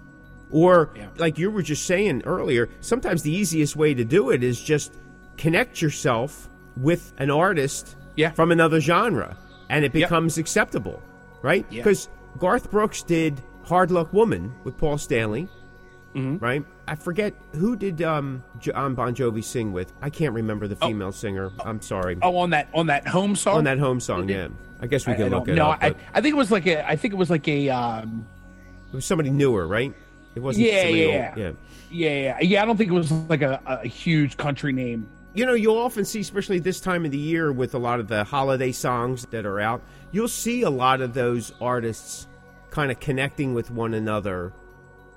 Or, 0.50 0.90
Yeah. 0.96 1.08
like 1.18 1.38
you 1.38 1.50
were 1.50 1.60
just 1.62 1.84
saying 1.86 2.22
earlier, 2.24 2.68
sometimes 2.80 3.22
the 3.22 3.32
easiest 3.32 3.76
way 3.76 3.92
to 3.94 4.04
do 4.04 4.30
it 4.30 4.42
is 4.44 4.58
just 4.60 4.94
connect 5.36 5.82
yourself 5.82 6.48
with 6.76 7.12
an 7.18 7.30
artist 7.30 7.96
Yeah. 8.14 8.30
from 8.30 8.50
another 8.52 8.80
genre 8.80 9.36
and 9.68 9.84
it 9.84 9.94
Yep. 9.94 10.08
becomes 10.08 10.38
acceptable, 10.38 11.02
right? 11.42 11.66
Yeah. 11.68 11.82
Garth 12.38 12.70
Brooks 12.70 13.02
did 13.02 13.40
Hard 13.64 13.90
Luck 13.90 14.12
Woman 14.12 14.54
with 14.64 14.76
Paul 14.76 14.98
Stanley, 14.98 15.48
Mm-hmm. 16.14 16.38
right? 16.42 16.64
I 16.88 16.94
forget 16.94 17.34
who 17.52 17.76
did 17.76 18.00
um, 18.00 18.42
John 18.58 18.94
Bon 18.94 19.14
Jovi 19.14 19.44
sing 19.44 19.72
with. 19.74 19.92
I 20.00 20.08
can't 20.08 20.32
remember 20.32 20.66
the 20.66 20.76
female 20.76 21.12
singer. 21.12 21.50
I'm 21.62 21.82
sorry. 21.82 22.16
Oh, 22.22 22.36
on 22.38 22.50
that 22.50 22.68
on 22.72 22.86
that 22.86 23.06
home 23.06 23.36
song. 23.36 23.58
On 23.58 23.64
that 23.64 23.78
home 23.78 24.00
song, 24.00 24.26
yeah. 24.28 24.48
I 24.80 24.86
guess 24.86 25.06
we 25.06 25.12
can 25.14 25.24
I 25.24 25.28
look 25.36 25.46
it 25.48 25.54
know. 25.56 25.70
up. 25.72 25.82
No, 25.82 25.88
I, 25.88 25.94
I 26.14 26.20
think 26.22 26.32
it 26.34 26.38
was 26.38 26.50
like 26.50 26.66
a. 26.66 26.88
I 26.88 26.96
think 26.96 27.12
it 27.12 27.18
was 27.18 27.28
like 27.28 27.46
a. 27.48 27.68
Um, 27.68 28.26
it 28.90 28.94
was 28.96 29.04
somebody 29.04 29.28
newer, 29.28 29.66
right? 29.66 29.92
It 30.34 30.40
wasn't 30.40 30.66
Yeah, 30.68 30.84
yeah, 30.84 31.04
old. 31.04 31.38
yeah. 31.38 31.52
yeah, 31.90 32.08
yeah, 32.10 32.38
yeah. 32.40 32.62
I 32.62 32.64
don't 32.64 32.78
think 32.78 32.90
it 32.90 32.94
was 32.94 33.12
like 33.12 33.42
a, 33.42 33.60
a 33.66 33.86
huge 33.86 34.38
country 34.38 34.72
name. 34.72 35.06
you 35.34 35.44
know, 35.44 35.52
you'll 35.54 35.76
often 35.78 36.06
see, 36.06 36.20
especially 36.20 36.60
this 36.60 36.80
time 36.80 37.04
of 37.04 37.10
the 37.10 37.18
year 37.18 37.52
with 37.52 37.74
a 37.74 37.78
lot 37.78 38.00
of 38.00 38.08
the 38.08 38.24
holiday 38.24 38.72
songs 38.72 39.26
that 39.32 39.44
are 39.44 39.60
out, 39.60 39.82
you'll 40.16 40.26
see 40.26 40.62
a 40.62 40.70
lot 40.70 41.00
of 41.00 41.14
those 41.14 41.52
artists 41.60 42.26
kind 42.70 42.90
of 42.90 42.98
connecting 42.98 43.54
with 43.54 43.70
one 43.70 43.94
another 43.94 44.52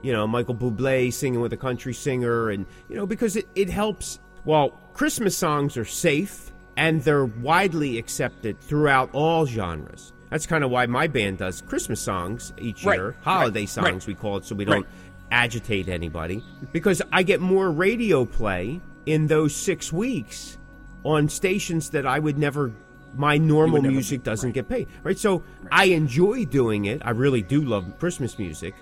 you 0.01 0.13
know, 0.13 0.25
Michael 0.27 0.55
Bublé 0.55 1.11
singing 1.11 1.41
with 1.41 1.53
a 1.53 1.57
country 1.57 1.93
singer, 1.93 2.49
and 2.49 2.65
you 2.87 2.95
know, 2.95 3.05
because 3.05 3.35
it, 3.35 3.47
it 3.55 3.69
helps. 3.69 4.19
Well, 4.45 4.69
Christmas 4.93 5.37
songs 5.37 5.75
are 5.77 5.85
safe 5.85 6.51
and 6.77 7.03
they're 7.03 7.25
widely 7.25 7.97
accepted 7.97 8.59
throughout 8.61 9.09
all 9.11 9.45
genres. 9.45 10.13
That's 10.29 10.45
kind 10.45 10.63
of 10.63 10.71
why 10.71 10.85
my 10.85 11.07
band 11.07 11.39
does 11.39 11.61
Christmas 11.61 11.99
songs 11.99 12.53
each 12.57 12.85
Right, 12.85 12.97
year, 12.97 13.15
holiday 13.21 13.61
right, 13.61 13.69
songs 13.69 13.87
right. 13.87 14.07
we 14.07 14.15
call 14.15 14.37
it, 14.37 14.45
so 14.45 14.55
we 14.55 14.63
don't 14.63 14.87
agitate 15.31 15.89
anybody. 15.89 16.41
Because 16.71 17.01
I 17.11 17.23
get 17.23 17.41
more 17.41 17.69
radio 17.69 18.23
play 18.25 18.79
in 19.05 19.27
those 19.27 19.53
six 19.55 19.91
weeks 19.91 20.57
on 21.03 21.27
stations 21.27 21.89
that 21.89 22.05
I 22.05 22.19
would 22.19 22.37
never. 22.37 22.71
My 23.15 23.37
normal 23.37 23.81
music 23.81 24.23
doesn't 24.23 24.51
get 24.51 24.69
paid, 24.69 24.87
right? 25.03 25.17
So 25.17 25.43
I 25.71 25.85
enjoy 25.85 26.45
doing 26.45 26.85
it. 26.85 27.01
I 27.03 27.11
really 27.11 27.41
do 27.41 27.61
love 27.61 27.97
Christmas 27.99 28.37
music. 28.37 28.75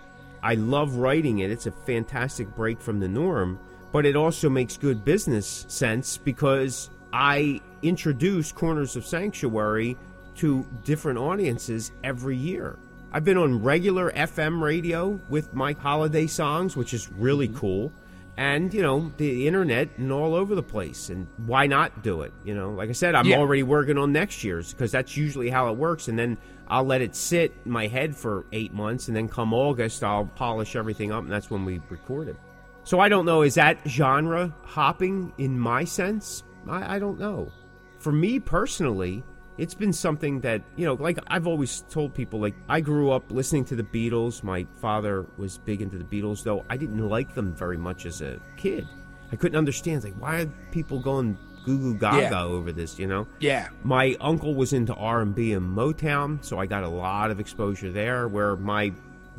I 0.43 0.55
love 0.55 0.95
writing 0.95 1.39
it. 1.39 1.51
It's 1.51 1.65
a 1.65 1.71
fantastic 1.71 2.55
break 2.55 2.79
from 2.79 2.99
the 2.99 3.07
norm, 3.07 3.59
but 3.91 4.05
it 4.05 4.15
also 4.15 4.49
makes 4.49 4.77
good 4.77 5.03
business 5.03 5.65
sense 5.67 6.17
because 6.17 6.89
I 7.11 7.61
introduce 7.81 8.51
Corners 8.51 8.95
of 8.95 9.05
Sanctuary 9.05 9.97
to 10.35 10.65
different 10.83 11.17
audiences 11.17 11.91
every 12.03 12.37
year. 12.37 12.77
I've 13.11 13.23
been 13.23 13.37
on 13.37 13.63
regular 13.63 14.11
FM 14.11 14.61
radio 14.61 15.19
with 15.29 15.53
my 15.53 15.73
holiday 15.73 16.27
songs, 16.27 16.75
which 16.75 16.93
is 16.93 17.11
really 17.13 17.47
cool. 17.47 17.91
And, 18.37 18.71
you 18.71 18.83
know, 18.83 19.11
the 19.17 19.47
internet 19.47 19.89
and 19.97 20.11
all 20.11 20.35
over 20.35 20.53
the 20.53 20.61
place. 20.61 21.09
And 21.09 21.25
why 21.47 21.65
not 21.65 22.03
do 22.03 22.21
it? 22.21 22.31
You 22.45 22.53
know, 22.53 22.69
like 22.69 22.87
I 22.89 22.91
said, 22.91 23.15
I'm 23.15 23.25
Yeah. 23.25 23.37
already 23.37 23.63
working 23.63 23.97
on 23.97 24.11
next 24.11 24.43
year's 24.43 24.73
because 24.73 24.91
that's 24.91 25.17
usually 25.17 25.49
how 25.49 25.71
it 25.71 25.77
works. 25.77 26.07
And 26.07 26.19
then 26.19 26.37
I'll 26.67 26.83
let 26.83 27.01
it 27.01 27.15
sit 27.15 27.51
in 27.65 27.71
my 27.71 27.87
head 27.87 28.15
for 28.15 28.45
eight 28.53 28.73
months. 28.75 29.07
And 29.07 29.17
then 29.17 29.27
come 29.27 29.53
August, 29.55 30.03
I'll 30.03 30.25
polish 30.35 30.75
everything 30.75 31.11
up. 31.11 31.23
And 31.23 31.31
that's 31.31 31.49
when 31.49 31.65
we 31.65 31.81
record 31.89 32.27
it. 32.27 32.35
So 32.83 32.99
I 32.99 33.09
don't 33.09 33.25
know. 33.25 33.41
Is 33.41 33.55
that 33.55 33.79
genre 33.87 34.53
hopping 34.63 35.33
in 35.39 35.57
my 35.59 35.83
sense? 35.83 36.43
I, 36.69 36.97
I 36.97 36.99
don't 36.99 37.19
know. 37.19 37.51
For 37.97 38.11
me 38.11 38.39
personally, 38.39 39.23
it's 39.57 39.73
been 39.73 39.93
something 39.93 40.39
that, 40.41 40.61
you 40.75 40.85
know, 40.85 40.93
like 40.95 41.19
I've 41.27 41.47
always 41.47 41.83
told 41.89 42.13
people, 42.13 42.39
like, 42.39 42.55
I 42.69 42.81
grew 42.81 43.11
up 43.11 43.31
listening 43.31 43.65
to 43.65 43.75
the 43.75 43.83
Beatles. 43.83 44.43
My 44.43 44.65
father 44.75 45.25
was 45.37 45.57
big 45.57 45.81
into 45.81 45.97
the 45.97 46.03
Beatles, 46.03 46.43
though 46.43 46.63
I 46.69 46.77
didn't 46.77 47.07
like 47.07 47.33
them 47.33 47.53
very 47.53 47.77
much 47.77 48.05
as 48.05 48.21
a 48.21 48.39
kid. 48.55 48.87
I 49.31 49.35
couldn't 49.35 49.57
understand, 49.57 50.03
like, 50.03 50.15
why 50.19 50.41
are 50.41 50.45
people 50.71 50.99
going 50.99 51.37
goo 51.65 51.77
goo 51.77 51.95
gaga 51.95 52.21
Yeah. 52.21 52.43
over 52.43 52.71
this, 52.71 52.97
you 52.97 53.07
know? 53.07 53.27
Yeah. 53.39 53.67
My 53.83 54.15
uncle 54.21 54.55
was 54.55 54.71
into 54.71 54.93
R&B 54.93 55.51
and 55.53 55.75
Motown, 55.77 56.41
so 56.43 56.59
I 56.59 56.65
got 56.65 56.83
a 56.83 56.87
lot 56.87 57.29
of 57.29 57.39
exposure 57.41 57.91
there 57.91 58.27
where 58.29 58.55
my 58.55 58.93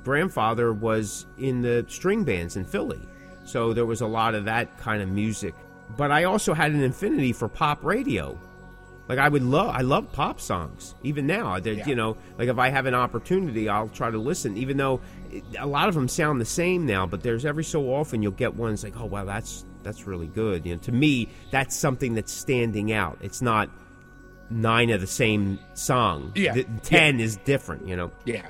grandfather 0.04 0.72
was 0.72 1.26
in 1.38 1.62
the 1.62 1.85
string 1.88 2.24
bands 2.24 2.57
in 2.57 2.64
Philly. 2.64 3.00
So 3.44 3.72
there 3.72 3.87
was 3.87 4.02
a 4.02 4.07
lot 4.07 4.35
of 4.35 4.44
that 4.44 4.76
kind 4.78 5.00
of 5.02 5.09
music. 5.09 5.54
But 5.96 6.11
I 6.11 6.24
also 6.24 6.52
had 6.52 6.72
an 6.72 6.85
affinity 6.85 7.33
for 7.33 7.48
pop 7.48 7.83
radio. 7.83 8.38
Like 9.09 9.18
I 9.18 9.29
would 9.29 9.42
love 9.42 9.75
I 9.75 9.81
love 9.81 10.12
pop 10.12 10.38
songs 10.40 10.94
even 11.03 11.27
now. 11.27 11.59
They're, 11.59 11.73
Yeah. 11.75 11.87
You 11.87 11.94
know, 11.94 12.16
like 12.37 12.49
if 12.49 12.59
I 12.59 12.68
have 12.68 12.87
an 12.87 12.94
opportunity, 12.94 13.68
I'll 13.68 13.88
try 13.88 14.11
to 14.11 14.18
listen 14.18 14.57
even 14.59 14.77
though 14.77 15.01
a 15.59 15.66
lot 15.66 15.88
of 15.88 15.94
them 15.94 16.09
sound 16.09 16.40
the 16.40 16.44
same 16.47 16.85
now, 16.87 17.07
but 17.07 17.23
there's 17.23 17.44
every 17.47 17.64
so 17.64 17.92
often 17.94 18.23
you'll 18.23 18.33
get 18.33 18.55
ones 18.55 18.85
like, 18.85 18.99
"Oh, 19.01 19.07
wow, 19.07 19.25
that's 19.25 19.64
that's 19.83 20.07
really 20.07 20.27
good." 20.27 20.66
You 20.66 20.75
know, 20.75 20.81
to 20.83 20.92
me, 20.92 21.29
that's 21.51 21.75
something 21.77 22.14
that's 22.14 22.33
standing 22.33 22.92
out. 22.92 23.18
It's 23.23 23.40
not 23.42 23.71
nine 24.51 24.90
of 24.90 25.01
the 25.01 25.07
same 25.07 25.59
song. 25.75 26.33
Yeah. 26.35 26.55
The- 26.55 26.64
10 26.83 27.21
is 27.21 27.37
different, 27.44 27.87
you 27.87 27.97
know. 27.97 28.11
Yeah. 28.25 28.47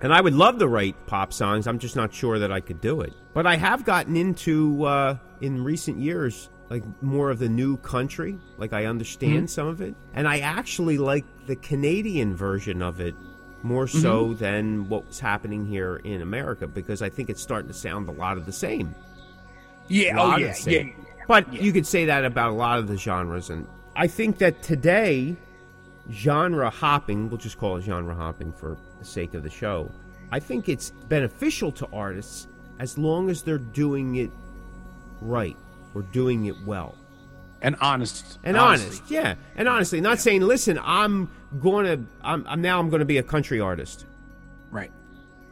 And 0.00 0.12
I 0.12 0.20
would 0.20 0.34
love 0.34 0.58
to 0.58 0.68
write 0.68 1.06
pop 1.06 1.32
songs. 1.32 1.66
I'm 1.66 1.78
just 1.78 1.96
not 1.96 2.12
sure 2.12 2.38
that 2.38 2.50
I 2.52 2.60
could 2.60 2.80
do 2.80 3.00
it. 3.02 3.12
But 3.32 3.46
I 3.46 3.56
have 3.56 3.84
gotten 3.84 4.16
into 4.16 4.84
uh, 4.84 5.16
in 5.40 5.62
recent 5.64 5.98
years 5.98 6.48
like 6.70 6.82
more 7.02 7.30
of 7.30 7.38
the 7.38 7.48
new 7.48 7.76
country. 7.78 8.38
Like 8.58 8.72
I 8.72 8.86
understand 8.86 9.34
mm-hmm. 9.34 9.46
some 9.46 9.66
of 9.66 9.80
it, 9.80 9.94
and 10.14 10.26
I 10.26 10.40
actually 10.40 10.98
like 10.98 11.24
the 11.46 11.56
Canadian 11.56 12.34
version 12.34 12.82
of 12.82 13.00
it 13.00 13.14
more 13.62 13.86
mm-hmm. 13.86 13.98
so 13.98 14.34
than 14.34 14.88
what's 14.88 15.18
happening 15.18 15.66
here 15.66 15.96
in 16.04 16.22
America 16.22 16.66
because 16.66 17.02
I 17.02 17.08
think 17.08 17.30
it's 17.30 17.42
starting 17.42 17.68
to 17.68 17.74
sound 17.74 18.08
a 18.08 18.12
lot 18.12 18.36
of 18.36 18.46
the 18.46 18.52
same. 18.52 18.94
Yeah. 19.88 20.16
Oh 20.18 20.36
yeah. 20.36 20.52
same. 20.52 20.88
Yeah. 20.88 21.04
But 21.26 21.52
Yeah. 21.52 21.62
you 21.62 21.72
could 21.72 21.86
say 21.86 22.06
that 22.06 22.24
about 22.24 22.50
a 22.50 22.54
lot 22.54 22.78
of 22.78 22.88
the 22.88 22.96
genres, 22.96 23.50
and 23.50 23.66
I 23.96 24.06
think 24.06 24.38
that 24.38 24.62
today, 24.62 25.36
genre 26.10 26.70
hopping, 26.70 27.28
we'll 27.28 27.38
just 27.38 27.58
call 27.58 27.76
it 27.76 27.82
genre 27.82 28.14
hopping 28.14 28.52
for 28.52 28.76
the 28.98 29.04
sake 29.04 29.34
of 29.34 29.42
the 29.42 29.50
show. 29.50 29.90
I 30.32 30.40
think 30.40 30.68
it's 30.68 30.90
beneficial 31.08 31.70
to 31.72 31.88
artists 31.92 32.48
as 32.78 32.98
long 32.98 33.30
as 33.30 33.42
they're 33.42 33.58
doing 33.58 34.16
it 34.16 34.30
right 35.20 35.56
or 35.94 36.02
doing 36.02 36.46
it 36.46 36.56
well. 36.64 36.94
And 37.62 37.76
honest. 37.80 38.38
And 38.44 38.56
honestly. 38.56 38.86
honest, 38.86 39.10
yeah. 39.10 39.34
And 39.56 39.68
honestly, 39.68 40.00
not 40.00 40.18
saying, 40.18 40.42
listen, 40.42 40.78
I'm 40.82 41.30
going 41.60 41.86
to, 41.86 42.06
I'm, 42.22 42.46
I'm 42.46 42.60
now 42.60 42.78
I'm 42.78 42.90
going 42.90 43.00
to 43.00 43.06
be 43.06 43.18
a 43.18 43.22
country 43.22 43.60
artist. 43.60 44.04
Right. 44.70 44.92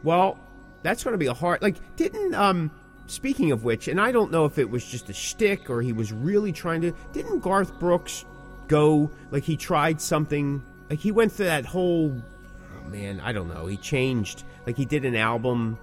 Well, 0.03 0.37
that's 0.83 1.03
going 1.03 1.13
to 1.13 1.17
be 1.17 1.27
a 1.27 1.33
hard. 1.33 1.61
Like, 1.61 1.77
didn't 1.95 2.35
um. 2.35 2.71
Speaking 3.05 3.51
of 3.51 3.65
which, 3.65 3.89
and 3.89 3.99
I 3.99 4.13
don't 4.13 4.31
know 4.31 4.45
if 4.45 4.57
it 4.57 4.69
was 4.69 4.85
just 4.85 5.09
a 5.09 5.13
shtick 5.13 5.69
or 5.69 5.81
he 5.81 5.91
was 5.91 6.13
really 6.13 6.53
trying 6.53 6.79
to. 6.81 6.93
Didn't 7.11 7.39
Garth 7.39 7.77
Brooks 7.77 8.23
go 8.69 9.11
like 9.29 9.43
he 9.43 9.57
tried 9.57 9.99
something? 9.99 10.63
Like 10.89 10.99
he 10.99 11.11
went 11.11 11.33
through 11.33 11.47
that 11.47 11.65
whole. 11.65 12.15
Oh 12.15 12.89
man, 12.89 13.19
I 13.19 13.33
don't 13.33 13.53
know. 13.53 13.65
He 13.65 13.75
changed. 13.75 14.43
Like 14.65 14.77
he 14.77 14.85
did 14.85 15.03
an 15.03 15.17
album. 15.17 15.77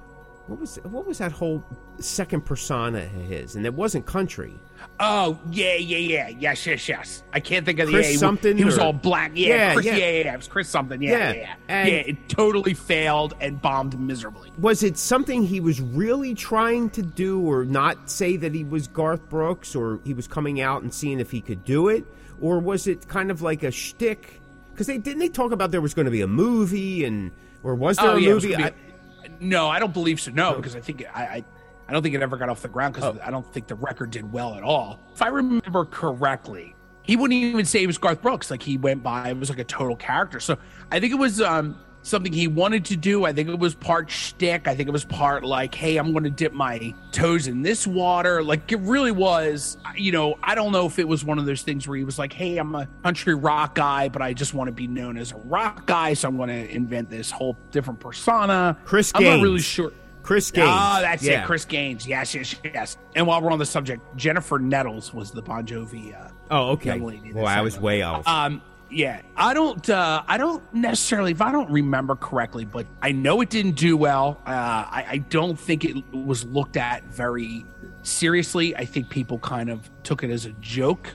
What 0.50 0.58
was 0.58 0.80
what 0.82 1.06
was 1.06 1.18
that 1.18 1.30
whole 1.30 1.62
second 2.00 2.44
persona 2.44 3.02
of 3.04 3.10
his? 3.12 3.54
And 3.54 3.64
it 3.64 3.72
wasn't 3.72 4.04
country. 4.04 4.52
Oh 4.98 5.38
yeah, 5.52 5.76
yeah, 5.76 5.98
yeah, 5.98 6.28
yes, 6.28 6.66
yes, 6.66 6.88
yes. 6.88 7.22
I 7.32 7.38
can't 7.38 7.64
think 7.64 7.78
of 7.78 7.86
the 7.86 7.92
Chris 7.92 8.06
yeah, 8.06 8.12
he- 8.12 8.18
something 8.18 8.56
He 8.58 8.64
was 8.64 8.76
or- 8.76 8.80
all 8.82 8.92
black. 8.92 9.30
Yeah, 9.36 9.46
Yeah, 9.54 9.74
Chris, 9.74 9.86
yeah. 9.86 9.92
yeah. 9.92 9.98
yeah, 10.10 10.24
yeah. 10.24 10.34
It 10.34 10.36
was 10.38 10.48
Chris 10.48 10.68
something. 10.68 11.00
Yeah, 11.00 11.10
Yeah, 11.10 11.32
yeah, 11.32 11.54
yeah. 11.68 11.86
yeah, 11.86 11.92
it 12.08 12.28
totally 12.28 12.74
failed 12.74 13.34
and 13.40 13.62
bombed 13.62 13.96
miserably. 14.00 14.50
Was 14.58 14.82
it 14.82 14.98
something 14.98 15.44
he 15.44 15.60
was 15.60 15.80
really 15.80 16.34
trying 16.34 16.90
to 16.90 17.02
do, 17.02 17.38
or 17.40 17.64
not 17.64 18.10
say 18.10 18.36
that 18.38 18.52
he 18.52 18.64
was 18.64 18.88
Garth 18.88 19.28
Brooks, 19.28 19.76
or 19.76 20.00
he 20.02 20.14
was 20.14 20.26
coming 20.26 20.60
out 20.60 20.82
and 20.82 20.92
seeing 20.92 21.20
if 21.20 21.30
he 21.30 21.40
could 21.40 21.64
do 21.64 21.86
it, 21.88 22.04
or 22.40 22.58
was 22.58 22.88
it 22.88 23.06
kind 23.06 23.30
of 23.30 23.40
like 23.40 23.62
a 23.62 23.70
shtick? 23.70 24.40
Because 24.72 24.88
they 24.88 24.98
didn't 24.98 25.20
they 25.20 25.28
talk 25.28 25.52
about 25.52 25.70
there 25.70 25.80
was 25.80 25.94
going 25.94 26.06
to 26.06 26.10
be 26.10 26.22
a 26.22 26.26
movie, 26.26 27.04
and 27.04 27.30
or 27.62 27.76
was 27.76 27.98
there 27.98 28.08
oh 28.10 28.16
a 28.16 28.20
yeah, 28.20 28.28
movie? 28.30 28.56
I- 28.56 28.70
be- 28.70 28.76
no, 29.40 29.68
I 29.68 29.78
don't 29.78 29.92
believe 29.92 30.20
so. 30.20 30.30
No, 30.30 30.54
because 30.54 30.76
I 30.76 30.80
think 30.80 31.04
I, 31.14 31.22
I, 31.22 31.44
I 31.88 31.92
don't 31.92 32.02
think 32.02 32.14
it 32.14 32.22
ever 32.22 32.36
got 32.36 32.48
off 32.48 32.62
the 32.62 32.68
ground 32.68 32.94
because 32.94 33.16
Oh. 33.16 33.20
I 33.24 33.30
don't 33.30 33.50
think 33.52 33.66
the 33.66 33.74
record 33.74 34.10
did 34.10 34.32
well 34.32 34.54
at 34.54 34.62
all. 34.62 35.00
If 35.14 35.22
I 35.22 35.28
remember 35.28 35.84
correctly, 35.86 36.74
he 37.02 37.16
wouldn't 37.16 37.40
even 37.42 37.64
say 37.64 37.82
it 37.82 37.86
was 37.86 37.98
Garth 37.98 38.22
Brooks. 38.22 38.50
Like 38.50 38.62
he 38.62 38.78
went 38.78 39.02
by, 39.02 39.30
it 39.30 39.36
was 39.38 39.48
like 39.48 39.58
a 39.58 39.64
total 39.64 39.96
character. 39.96 40.38
So 40.40 40.56
I 40.92 41.00
think 41.00 41.12
it 41.12 41.16
was 41.18 41.40
um, 41.40 41.76
something 42.02 42.32
he 42.32 42.48
wanted 42.48 42.84
to 42.86 42.96
do. 42.96 43.24
I 43.24 43.32
think 43.32 43.48
it 43.48 43.58
was 43.58 43.74
part 43.74 44.10
shtick. 44.10 44.66
I 44.68 44.74
think 44.74 44.88
it 44.88 44.92
was 44.92 45.04
part 45.04 45.44
like, 45.44 45.74
hey, 45.74 45.96
I'm 45.96 46.12
going 46.12 46.24
to 46.24 46.30
dip 46.30 46.52
my 46.52 46.94
toes 47.12 47.46
in 47.46 47.62
this 47.62 47.86
water. 47.86 48.42
Like 48.42 48.70
it 48.72 48.80
really 48.80 49.12
was. 49.12 49.76
You 49.96 50.12
know, 50.12 50.38
I 50.42 50.54
don't 50.54 50.72
know 50.72 50.86
if 50.86 50.98
it 50.98 51.08
was 51.08 51.24
one 51.24 51.38
of 51.38 51.46
those 51.46 51.62
things 51.62 51.86
where 51.86 51.96
he 51.96 52.04
was 52.04 52.18
like, 52.18 52.32
hey, 52.32 52.58
I'm 52.58 52.74
a 52.74 52.86
country 53.02 53.34
rock 53.34 53.74
guy, 53.74 54.08
but 54.08 54.22
I 54.22 54.32
just 54.32 54.54
want 54.54 54.68
to 54.68 54.72
be 54.72 54.86
known 54.86 55.16
as 55.16 55.32
a 55.32 55.36
rock 55.36 55.86
guy, 55.86 56.14
so 56.14 56.28
I'm 56.28 56.36
going 56.36 56.48
to 56.48 56.70
invent 56.74 57.10
this 57.10 57.30
whole 57.30 57.56
different 57.70 58.00
persona. 58.00 58.78
Chris 58.84 59.12
Gaines. 59.12 59.26
I'm 59.26 59.38
not 59.38 59.42
really 59.42 59.60
sure. 59.60 59.92
Chris 60.22 60.50
Gaines. 60.50 60.68
Ah, 60.70 60.98
that's 61.00 61.22
yeah. 61.22 61.42
it. 61.42 61.46
Chris 61.46 61.64
Gaines. 61.64 62.06
Yes, 62.06 62.34
yes, 62.34 62.54
yes. 62.62 62.98
And 63.16 63.26
while 63.26 63.40
we're 63.40 63.50
on 63.50 63.58
the 63.58 63.66
subject, 63.66 64.02
Jennifer 64.16 64.58
Nettles 64.58 65.14
was 65.14 65.30
the 65.30 65.42
Bon 65.42 65.66
Jovi 65.66 66.14
uh, 66.14 66.28
Oh, 66.50 66.70
okay. 66.70 66.98
Well, 66.98 67.46
I 67.46 67.60
was 67.60 67.78
way 67.78 68.02
off. 68.02 68.26
Um, 68.26 68.60
yeah, 68.90 69.22
I 69.36 69.54
don't. 69.54 69.88
Uh, 69.88 70.22
I 70.26 70.36
don't 70.36 70.62
necessarily. 70.74 71.32
If 71.32 71.40
I 71.40 71.52
don't 71.52 71.70
remember 71.70 72.16
correctly, 72.16 72.64
but 72.64 72.86
I 73.00 73.12
know 73.12 73.40
it 73.40 73.50
didn't 73.50 73.76
do 73.76 73.96
well. 73.96 74.40
Uh, 74.46 74.50
I, 74.50 75.06
I 75.08 75.16
don't 75.18 75.58
think 75.58 75.84
it 75.84 75.96
was 76.12 76.44
looked 76.44 76.76
at 76.76 77.04
very 77.04 77.64
seriously. 78.02 78.74
I 78.76 78.84
think 78.84 79.08
people 79.08 79.38
kind 79.38 79.70
of 79.70 79.88
took 80.02 80.24
it 80.24 80.30
as 80.30 80.46
a 80.46 80.52
joke, 80.60 81.10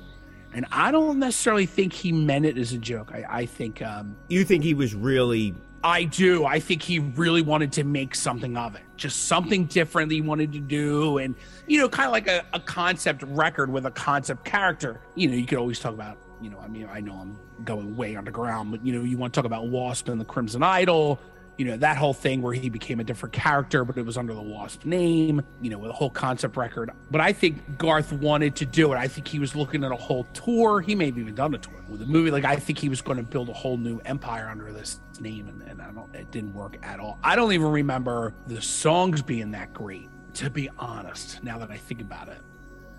and 0.54 0.66
I 0.72 0.92
don't 0.92 1.20
necessarily 1.20 1.66
think 1.66 1.94
he 1.94 2.12
meant 2.12 2.46
it 2.46 2.58
as 2.58 2.72
a 2.72 2.78
joke. 2.78 3.12
I, 3.14 3.26
I 3.30 3.46
think. 3.46 3.82
Um, 3.82 4.16
you 4.30 4.46
think 4.46 4.64
he 4.64 4.74
was 4.74 4.96
really? 4.96 5.54
I 5.84 6.06
do. 6.06 6.46
I 6.46 6.60
think 6.60 6.82
he 6.82 7.00
really 7.00 7.44
wanted 7.44 7.72
to 7.74 7.84
make 7.84 8.16
something 8.16 8.58
of 8.58 8.76
it, 8.76 8.82
just 8.98 9.26
something 9.28 9.66
different 9.66 10.10
that 10.10 10.16
he 10.16 10.22
wanted 10.22 10.54
to 10.54 10.60
do, 10.60 11.18
and 11.18 11.36
you 11.68 11.80
know, 11.80 11.90
kind 11.90 12.08
of 12.08 12.14
like 12.14 12.28
a, 12.28 12.46
a 12.54 12.60
concept 12.60 13.24
record 13.28 13.72
with 13.72 13.86
a 13.86 13.92
concept 13.92 14.46
character. 14.46 15.02
You 15.14 15.28
know, 15.28 15.36
you 15.36 15.46
could 15.46 15.58
always 15.58 15.80
talk 15.80 15.94
about. 15.94 16.18
You 16.41 16.50
know, 16.50 16.60
I 16.60 16.67
mean, 16.67 16.88
I 16.91 17.00
know 17.00 17.13
I'm 17.13 17.38
going 17.63 17.95
way 17.95 18.15
underground, 18.15 18.71
but 18.71 18.86
you 18.86 18.93
know, 18.93 19.04
you 19.04 19.17
want 19.17 19.34
to 19.34 19.38
talk 19.39 19.45
about 19.45 19.67
Wasp 19.67 20.10
and 20.10 20.19
the 20.19 20.26
Crimson 20.26 20.63
Idol. 20.63 21.19
You 21.58 21.63
know, 21.63 21.78
that 21.78 21.95
whole 21.95 22.13
thing 22.13 22.41
where 22.41 22.54
he 22.54 22.69
became 22.69 23.00
a 23.00 23.04
different 23.06 23.32
character, 23.32 23.86
but 23.86 23.98
it 23.98 24.06
was 24.06 24.17
under 24.17 24.34
the 24.34 24.41
Wasp 24.41 24.84
name. 24.84 25.41
You 25.62 25.69
know, 25.69 25.78
with 25.78 25.89
a 25.89 25.93
whole 25.93 26.10
concept 26.10 26.58
record. 26.58 26.91
But 27.10 27.21
I 27.21 27.32
think 27.32 27.78
Garth 27.78 28.12
wanted 28.12 28.58
to 28.58 28.65
do 28.65 28.91
it. 28.91 28.98
I 28.98 29.08
think 29.08 29.28
he 29.30 29.39
was 29.39 29.56
looking 29.56 29.86
at 29.86 29.91
a 29.93 29.95
whole 29.95 30.26
tour. 30.34 30.82
He 30.82 30.95
may 30.95 31.06
have 31.06 31.17
even 31.17 31.34
done 31.34 31.54
a 31.56 31.58
tour 31.58 31.82
with 31.88 32.02
a 32.02 32.06
movie. 32.06 32.30
Like 32.32 32.43
I 32.43 32.58
think 32.58 32.78
he 32.78 32.89
was 32.89 33.02
going 33.02 33.17
to 33.17 33.24
build 33.24 33.48
a 33.48 33.54
whole 33.54 33.78
new 33.78 34.00
empire 34.00 34.50
under 34.50 34.74
this 34.74 35.00
name, 35.21 35.48
and, 35.48 35.62
and 35.62 35.82
I 35.82 35.91
don't. 35.91 36.13
It 36.13 36.30
didn't 36.32 36.54
work 36.54 36.78
at 36.84 37.00
all. 37.00 37.17
I 37.24 37.38
don't 37.38 37.54
even 37.54 37.71
remember 37.71 38.34
the 38.48 38.62
songs 38.62 39.21
being 39.21 39.52
that 39.52 39.74
great. 39.74 40.10
to 40.36 40.50
be 40.50 40.69
honest. 40.78 41.41
Now 41.43 41.58
that 41.60 41.71
I 41.71 41.78
think 41.78 42.02
about 42.02 42.28
it, 42.28 42.41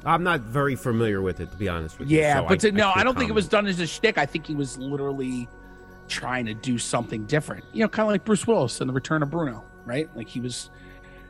I'm 0.07 0.23
not 0.23 0.41
very 0.41 0.77
familiar 0.77 1.21
with 1.21 1.41
it, 1.41 1.51
to 1.51 1.57
be 1.57 1.69
honest 1.69 1.99
with 1.99 2.09
you. 2.11 2.19
yeah, 2.19 2.41
so 2.41 2.43
but 2.49 2.53
I- 2.53 2.57
to, 2.69 2.73
no, 2.73 2.91
I, 2.91 2.95
can't 2.95 3.05
don't 3.07 3.19
think 3.19 3.31
it 3.31 3.35
was 3.35 3.49
done 3.49 3.67
as 3.67 3.81
a 3.81 3.87
shtick. 3.87 4.17
I 4.19 4.25
think 4.27 4.47
he 4.47 4.55
was 4.55 4.79
literally 4.79 5.49
trying 6.09 6.47
to 6.47 6.55
do 6.55 6.79
something 6.79 7.25
different. 7.27 7.65
You 7.73 7.83
know, 7.83 7.89
kind 7.89 8.07
of 8.09 8.13
like 8.13 8.25
Bruce 8.25 8.47
Willis 8.47 8.81
in 8.81 8.87
The 8.87 8.93
Return 8.93 9.23
of 9.23 9.31
Bruno, 9.31 9.65
right? 9.85 10.09
Like 10.17 10.29
he 10.29 10.41
was 10.41 10.71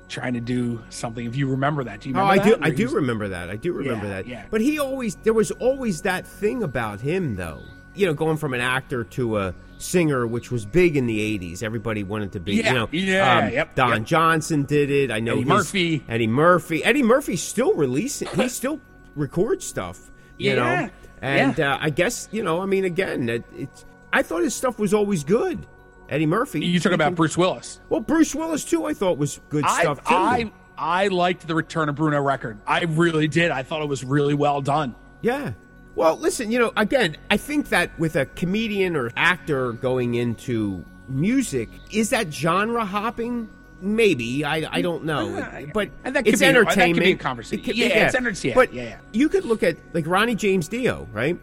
trying 0.08 0.34
to 0.34 0.40
do 0.40 0.80
something. 0.90 1.26
If 1.26 1.34
you 1.34 1.48
remember 1.48 1.82
that, 1.84 2.00
do 2.00 2.10
you 2.10 2.14
Oh, 2.16 2.20
remember 2.20 2.42
I 2.42 2.44
do. 2.44 2.50
that? 2.56 2.64
I 2.64 2.70
do 2.70 2.88
remember 2.88 3.28
that. 3.28 3.50
I 3.50 3.56
do 3.56 3.72
remember 3.72 4.06
Yeah, 4.06 4.12
that. 4.12 4.26
yeah. 4.28 4.44
But 4.50 4.60
he 4.60 4.78
always 4.78 5.16
there 5.16 5.32
was 5.32 5.50
always 5.52 6.02
that 6.02 6.26
thing 6.26 6.62
about 6.62 7.00
him, 7.00 7.34
though. 7.36 7.62
You 7.94 8.06
know, 8.06 8.14
going 8.14 8.36
from 8.36 8.52
an 8.54 8.60
actor 8.60 9.04
to 9.04 9.38
a 9.38 9.54
singer, 9.78 10.26
which 10.26 10.50
was 10.50 10.64
big 10.66 10.96
in 10.96 11.06
the 11.06 11.38
'80s. 11.38 11.62
Everybody 11.62 12.02
wanted 12.02 12.32
to 12.32 12.40
be. 12.40 12.54
Yeah, 12.54 12.68
you 12.68 12.74
know, 12.74 12.88
yeah, 12.92 13.38
um, 13.38 13.52
yep, 13.52 13.74
Don 13.74 13.90
yep. 13.98 14.04
Johnson 14.04 14.64
did 14.64 14.90
it. 14.90 15.10
I 15.10 15.20
know 15.20 15.32
Eddie 15.32 15.40
his- 15.42 15.48
Murphy. 15.48 16.04
Eddie 16.08 16.26
Murphy. 16.26 16.84
Eddie 16.84 17.02
Murphy's 17.02 17.42
still 17.42 17.72
releasing. 17.74 18.28
he 18.28 18.48
still 18.48 18.80
records 19.14 19.64
stuff. 19.66 20.10
You 20.38 20.50
Yeah, 20.50 20.54
know, 20.84 20.90
and 21.22 21.60
uh, 21.60 21.78
I 21.80 21.90
guess 21.90 22.28
you 22.32 22.42
know. 22.42 22.60
I 22.60 22.66
mean, 22.66 22.84
again, 22.84 23.28
it, 23.28 23.44
it's. 23.54 23.84
I 24.12 24.22
thought 24.22 24.42
his 24.42 24.54
stuff 24.54 24.78
was 24.78 24.94
always 24.94 25.24
good. 25.24 25.66
Eddie 26.08 26.26
Murphy. 26.26 26.64
You 26.64 26.78
talk 26.78 26.92
about 26.92 27.14
Bruce 27.16 27.36
Willis. 27.36 27.80
Well, 27.88 28.00
Bruce 28.00 28.34
Willis 28.34 28.64
too. 28.64 28.84
I 28.86 28.94
thought 28.94 29.18
was 29.18 29.40
good 29.48 29.64
I, 29.64 29.82
stuff 29.82 29.98
too. 30.06 30.14
I 30.14 30.52
I 30.78 31.08
liked 31.08 31.46
the 31.48 31.54
Return 31.54 31.88
of 31.88 31.94
Bruno 31.96 32.20
record. 32.20 32.58
I 32.66 32.82
really 32.84 33.28
did. 33.28 33.50
I 33.50 33.62
thought 33.62 33.82
it 33.82 33.88
was 33.88 34.04
really 34.04 34.34
well 34.34 34.60
done. 34.60 34.94
Yeah. 35.22 35.52
Well, 35.96 36.16
listen, 36.18 36.50
you 36.52 36.58
know, 36.58 36.72
again, 36.76 37.16
I 37.30 37.36
think 37.38 37.70
that 37.70 37.98
with 37.98 38.14
a 38.16 38.26
comedian 38.26 38.94
or 38.96 39.10
actor 39.16 39.72
going 39.72 40.14
into 40.14 40.84
music, 41.08 41.68
is 41.90 42.10
that 42.10 42.32
genre 42.32 42.84
hopping? 42.84 43.48
Maybe 43.80 44.44
I, 44.44 44.68
I 44.70 44.82
don't 44.82 45.04
know, 45.04 45.34
Uh, 45.36 45.62
but 45.74 45.90
and 46.04 46.14
that 46.16 46.24
could 46.24 46.34
it's 46.34 46.40
be- 46.42 46.46
that 46.46 46.54
could 46.54 46.66
be 46.76 46.80
a 46.80 46.86
entertainment. 46.86 47.20
conversation. 47.20 47.60
It 47.60 47.64
could 47.64 47.76
Yeah, 47.76 47.86
it's 48.06 48.14
entertainment. 48.14 48.54
But 48.54 48.74
Yeah, 48.74 48.82
yeah. 48.84 48.98
you 49.12 49.28
could 49.28 49.44
look 49.44 49.62
at 49.62 49.76
like 49.94 50.06
Ronnie 50.06 50.34
James 50.34 50.68
Dio, 50.68 51.08
right? 51.12 51.38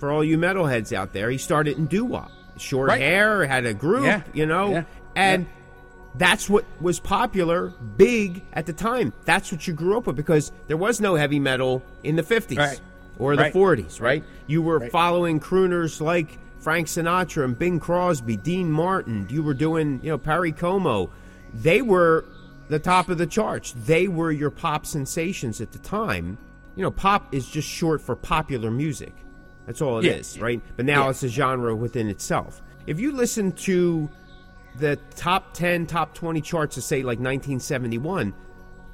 For 0.00 0.10
all 0.10 0.22
you 0.24 0.38
metalheads 0.38 0.92
out 0.92 1.12
there, 1.12 1.30
he 1.30 1.38
started 1.38 1.78
in 1.78 1.86
doo 1.86 2.04
wop, 2.04 2.30
short 2.58 2.88
Right. 2.90 3.00
hair, 3.00 3.44
had 3.46 3.64
a 3.64 3.74
group, 3.74 4.04
Yeah, 4.04 4.22
you 4.32 4.46
know, 4.46 4.70
yeah, 4.70 4.84
and 5.16 5.46
that's 6.16 6.48
what 6.48 6.64
was 6.80 7.00
popular, 7.00 7.72
big 7.96 8.42
at 8.52 8.66
the 8.66 8.72
time. 8.72 9.12
That's 9.24 9.50
what 9.50 9.66
you 9.66 9.72
grew 9.74 9.96
up 9.96 10.06
with 10.06 10.16
because 10.16 10.52
there 10.68 10.76
was 10.76 11.00
no 11.00 11.14
heavy 11.16 11.40
metal 11.40 11.82
in 12.04 12.14
the 12.16 12.22
50s 12.22 12.56
Right. 12.58 12.80
Or 13.18 13.36
the 13.36 13.42
Right. 13.42 13.52
40s, 13.52 14.00
right? 14.00 14.24
You 14.46 14.62
were 14.62 14.78
Right. 14.80 14.90
following 14.92 15.40
crooners 15.40 16.00
like 16.00 16.38
Frank 16.58 16.88
Sinatra 16.88 17.44
and 17.44 17.58
Bing 17.58 17.78
Crosby, 17.80 18.36
Dean 18.36 18.70
Martin. 18.70 19.26
You 19.30 19.42
were 19.42 19.54
doing, 19.54 20.00
you 20.02 20.10
know, 20.10 20.18
Perry 20.18 20.52
Como. 20.52 21.10
They 21.52 21.82
were 21.82 22.24
the 22.68 22.78
top 22.78 23.08
of 23.08 23.18
the 23.18 23.26
charts. 23.26 23.74
They 23.86 24.08
were 24.08 24.32
your 24.32 24.50
pop 24.50 24.86
sensations 24.86 25.60
at 25.60 25.72
the 25.72 25.78
time. 25.78 26.38
You 26.76 26.82
know, 26.82 26.90
pop 26.90 27.32
is 27.34 27.46
just 27.46 27.68
short 27.68 28.00
for 28.00 28.16
popular 28.16 28.70
music. 28.70 29.12
That's 29.66 29.80
all 29.80 29.98
it 29.98 30.06
is, 30.06 30.36
Yeah. 30.36 30.42
right? 30.44 30.60
But 30.76 30.86
now 30.86 31.04
Yeah. 31.04 31.10
it's 31.10 31.22
a 31.22 31.28
genre 31.28 31.74
within 31.76 32.08
itself. 32.08 32.62
If 32.86 32.98
you 32.98 33.12
listen 33.12 33.52
to 33.52 34.08
the 34.78 34.98
top 35.14 35.54
10, 35.54 35.86
top 35.86 36.14
20 36.14 36.40
charts 36.40 36.76
of, 36.76 36.82
say, 36.82 37.02
like 37.02 37.20
1971, 37.20 38.32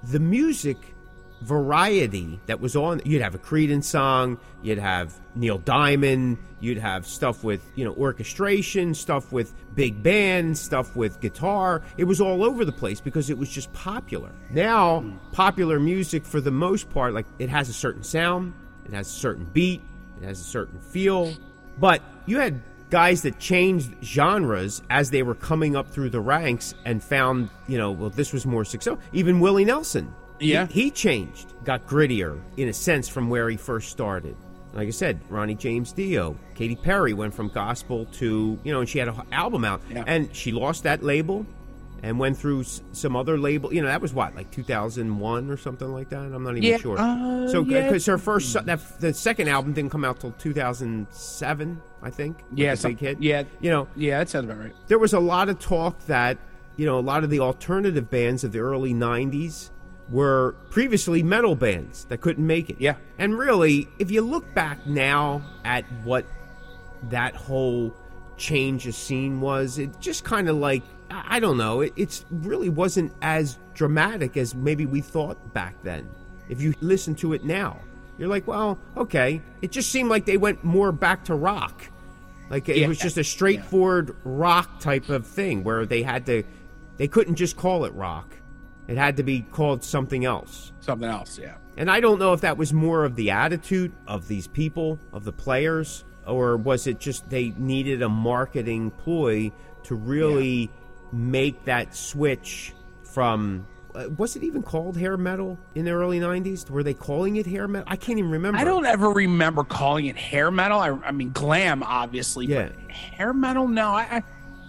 the 0.02 0.20
music 0.20 0.94
variety 1.40 2.40
that 2.46 2.60
was 2.60 2.76
on, 2.76 3.00
you'd 3.04 3.22
have 3.22 3.34
a 3.34 3.38
Creedence 3.38 3.84
song, 3.84 4.38
you'd 4.62 4.78
have 4.78 5.18
Neil 5.34 5.58
Diamond, 5.58 6.38
you'd 6.60 6.78
have 6.78 7.06
stuff 7.06 7.42
with, 7.42 7.62
you 7.74 7.84
know, 7.84 7.94
orchestration, 7.94 8.94
stuff 8.94 9.32
with 9.32 9.52
big 9.74 10.02
band, 10.02 10.56
stuff 10.56 10.94
with 10.94 11.20
guitar. 11.20 11.82
It 11.96 12.04
was 12.04 12.20
all 12.20 12.44
over 12.44 12.64
the 12.64 12.72
place 12.72 13.00
because 13.00 13.30
it 13.30 13.38
was 13.38 13.48
just 13.48 13.72
popular. 13.72 14.30
Now, 14.50 15.04
popular 15.32 15.80
music, 15.80 16.24
for 16.24 16.40
the 16.40 16.50
most 16.50 16.90
part, 16.90 17.14
like 17.14 17.26
it 17.38 17.48
has 17.48 17.68
a 17.68 17.74
certain 17.74 18.02
sound, 18.02 18.52
it 18.84 18.92
has 18.92 19.08
a 19.08 19.12
certain 19.12 19.44
beat, 19.44 19.82
it 20.20 20.24
has 20.24 20.40
a 20.40 20.44
certain 20.44 20.78
feel, 20.80 21.32
but 21.78 22.02
you 22.26 22.38
had 22.38 22.60
guys 22.90 23.22
that 23.22 23.38
changed 23.38 23.94
genres 24.02 24.82
as 24.90 25.10
they 25.10 25.22
were 25.22 25.34
coming 25.34 25.76
up 25.76 25.88
through 25.88 26.10
the 26.10 26.20
ranks 26.20 26.74
and 26.84 27.02
found, 27.02 27.48
you 27.68 27.78
know, 27.78 27.92
well, 27.92 28.10
this 28.10 28.32
was 28.32 28.44
more 28.44 28.64
successful. 28.64 29.00
Even 29.12 29.40
Willie 29.40 29.64
Nelson. 29.64 30.12
He- 30.40 30.52
Yeah. 30.52 30.66
He, 30.66 30.90
changed, 30.90 31.52
got 31.64 31.86
grittier 31.86 32.40
in 32.56 32.68
a 32.68 32.72
sense 32.72 33.08
from 33.08 33.28
where 33.30 33.48
he 33.48 33.56
first 33.56 33.90
started. 33.90 34.34
Like 34.72 34.88
I 34.88 34.92
said, 34.92 35.20
Ronnie 35.28 35.54
James 35.56 35.92
Dio, 35.92 36.36
Katy 36.54 36.76
Perry 36.76 37.12
went 37.12 37.34
from 37.34 37.48
gospel 37.48 38.06
to, 38.14 38.58
you 38.64 38.72
know, 38.72 38.80
and 38.80 38.88
she 38.88 38.98
had 38.98 39.08
an 39.08 39.20
album 39.32 39.64
out. 39.64 39.80
Yeah. 39.90 40.04
And 40.06 40.34
she 40.34 40.52
lost 40.52 40.84
that 40.84 41.02
label 41.02 41.44
and 42.02 42.18
went 42.20 42.38
through 42.38 42.60
s- 42.60 42.80
some 42.92 43.16
other 43.16 43.36
label. 43.36 43.74
You 43.74 43.82
know, 43.82 43.88
that 43.88 44.00
was 44.00 44.14
what, 44.14 44.34
like 44.36 44.50
2001 44.52 45.50
or 45.50 45.56
something 45.56 45.92
like 45.92 46.08
that? 46.10 46.18
I'm 46.20 46.42
not 46.44 46.50
even 46.56 46.62
Yeah, 46.62 46.76
sure. 46.78 46.96
uh, 46.98 47.48
so, 47.48 47.62
yeah. 47.64 47.88
because 47.88 48.06
her 48.06 48.16
first, 48.16 48.52
that, 48.64 48.80
the 49.00 49.12
second 49.12 49.48
album 49.48 49.72
didn't 49.72 49.90
come 49.90 50.04
out 50.04 50.20
till 50.20 50.30
2007, 50.32 51.80
I 52.02 52.10
think. 52.10 52.38
Yeah, 52.54 52.74
some- 52.74 52.92
big 52.92 53.00
hit. 53.00 53.20
yeah. 53.22 53.42
You 53.60 53.70
know, 53.70 53.88
Yeah, 53.96 54.18
that 54.18 54.28
sounds 54.28 54.44
about 54.46 54.58
right. 54.58 54.72
there 54.88 54.98
was 54.98 55.12
a 55.12 55.20
lot 55.20 55.48
of 55.48 55.58
talk 55.58 55.98
that 56.06 56.38
you 56.76 56.86
know 56.86 56.98
a 56.98 57.00
lot 57.00 57.24
of 57.24 57.30
the 57.30 57.40
alternative 57.40 58.08
bands 58.10 58.44
of 58.44 58.52
the 58.52 58.60
early 58.60 58.94
90s 58.94 59.70
were 60.10 60.54
previously 60.70 61.22
metal 61.22 61.54
bands 61.54 62.04
that 62.06 62.20
couldn't 62.20 62.46
make 62.46 62.68
it 62.70 62.76
Yeah. 62.80 62.96
and 63.18 63.38
really 63.38 63.88
if 63.98 64.10
you 64.10 64.22
look 64.22 64.52
back 64.54 64.86
now 64.86 65.42
at 65.64 65.84
what 66.04 66.24
that 67.10 67.34
whole 67.36 67.94
change 68.36 68.86
of 68.86 68.94
scene 68.94 69.40
was 69.40 69.78
it 69.78 70.00
just 70.00 70.24
kind 70.24 70.48
of 70.48 70.56
like 70.56 70.82
i 71.10 71.38
don't 71.38 71.56
know 71.58 71.80
it 71.82 71.92
it's 71.96 72.24
really 72.30 72.68
wasn't 72.68 73.12
as 73.22 73.58
dramatic 73.74 74.36
as 74.36 74.54
maybe 74.54 74.86
we 74.86 75.00
thought 75.00 75.52
back 75.54 75.74
then 75.82 76.08
if 76.48 76.60
you 76.60 76.74
listen 76.80 77.14
to 77.14 77.32
it 77.32 77.44
now 77.44 77.78
you're 78.18 78.28
like 78.28 78.46
well 78.46 78.78
okay 78.96 79.40
it 79.62 79.70
just 79.70 79.90
seemed 79.90 80.08
like 80.10 80.24
they 80.24 80.36
went 80.36 80.62
more 80.64 80.90
back 80.92 81.24
to 81.24 81.34
rock 81.34 81.84
like 82.48 82.68
it 82.68 82.78
Yeah. 82.78 82.88
was 82.88 82.98
just 82.98 83.16
a 83.18 83.24
straightforward 83.24 84.16
rock 84.24 84.80
type 84.80 85.08
of 85.08 85.26
thing 85.26 85.62
where 85.62 85.86
they 85.86 86.02
had 86.02 86.26
to 86.26 86.42
they 86.96 87.06
couldn't 87.08 87.36
just 87.36 87.56
call 87.56 87.84
it 87.86 87.94
rock. 87.94 88.34
It 88.90 88.98
had 88.98 89.16
to 89.18 89.22
be 89.22 89.42
called 89.42 89.84
something 89.84 90.24
else. 90.24 90.72
Something 90.80 91.08
else, 91.08 91.38
yeah. 91.38 91.54
And 91.76 91.88
I 91.90 92.00
don't 92.00 92.18
know 92.18 92.32
if 92.32 92.40
that 92.40 92.56
was 92.58 92.72
more 92.72 93.04
of 93.04 93.14
the 93.14 93.30
attitude 93.30 93.92
of 94.08 94.26
these 94.26 94.48
people, 94.48 94.98
of 95.12 95.22
the 95.24 95.32
players, 95.32 96.04
or 96.26 96.56
was 96.56 96.86
it 96.88 96.98
just 96.98 97.30
they 97.30 97.54
needed 97.56 98.02
a 98.02 98.08
marketing 98.08 98.90
ploy 98.90 99.52
to 99.84 99.94
really 99.94 100.70
make 101.12 101.64
that 101.64 101.94
switch 101.94 102.74
from 103.04 103.66
uh, 103.94 104.08
was 104.16 104.36
it 104.36 104.42
even 104.44 104.62
called 104.62 104.96
hair 104.96 105.16
metal 105.16 105.58
in 105.74 105.84
the 105.84 105.90
early 105.90 106.20
90s? 106.20 106.68
Were 106.70 106.82
they 106.82 106.94
calling 106.94 107.36
it 107.36 107.46
hair 107.46 107.66
metal? 107.66 107.86
I 107.90 107.96
can't 107.96 108.18
even 108.18 108.30
remember. 108.30 108.58
I 108.58 108.64
don't 108.64 108.86
ever 108.86 109.10
remember 109.10 109.64
calling 109.64 110.06
it 110.06 110.16
hair 110.16 110.50
metal. 110.50 110.78
I, 110.78 110.90
I 110.90 111.10
mean, 111.12 111.30
glam, 111.32 111.82
obviously, 111.82 112.46
Yeah. 112.46 112.68
but 112.68 112.90
hair 112.90 113.32
metal, 113.32 113.66
no. 113.66 113.88
I, 113.90 114.02
I 114.02 114.22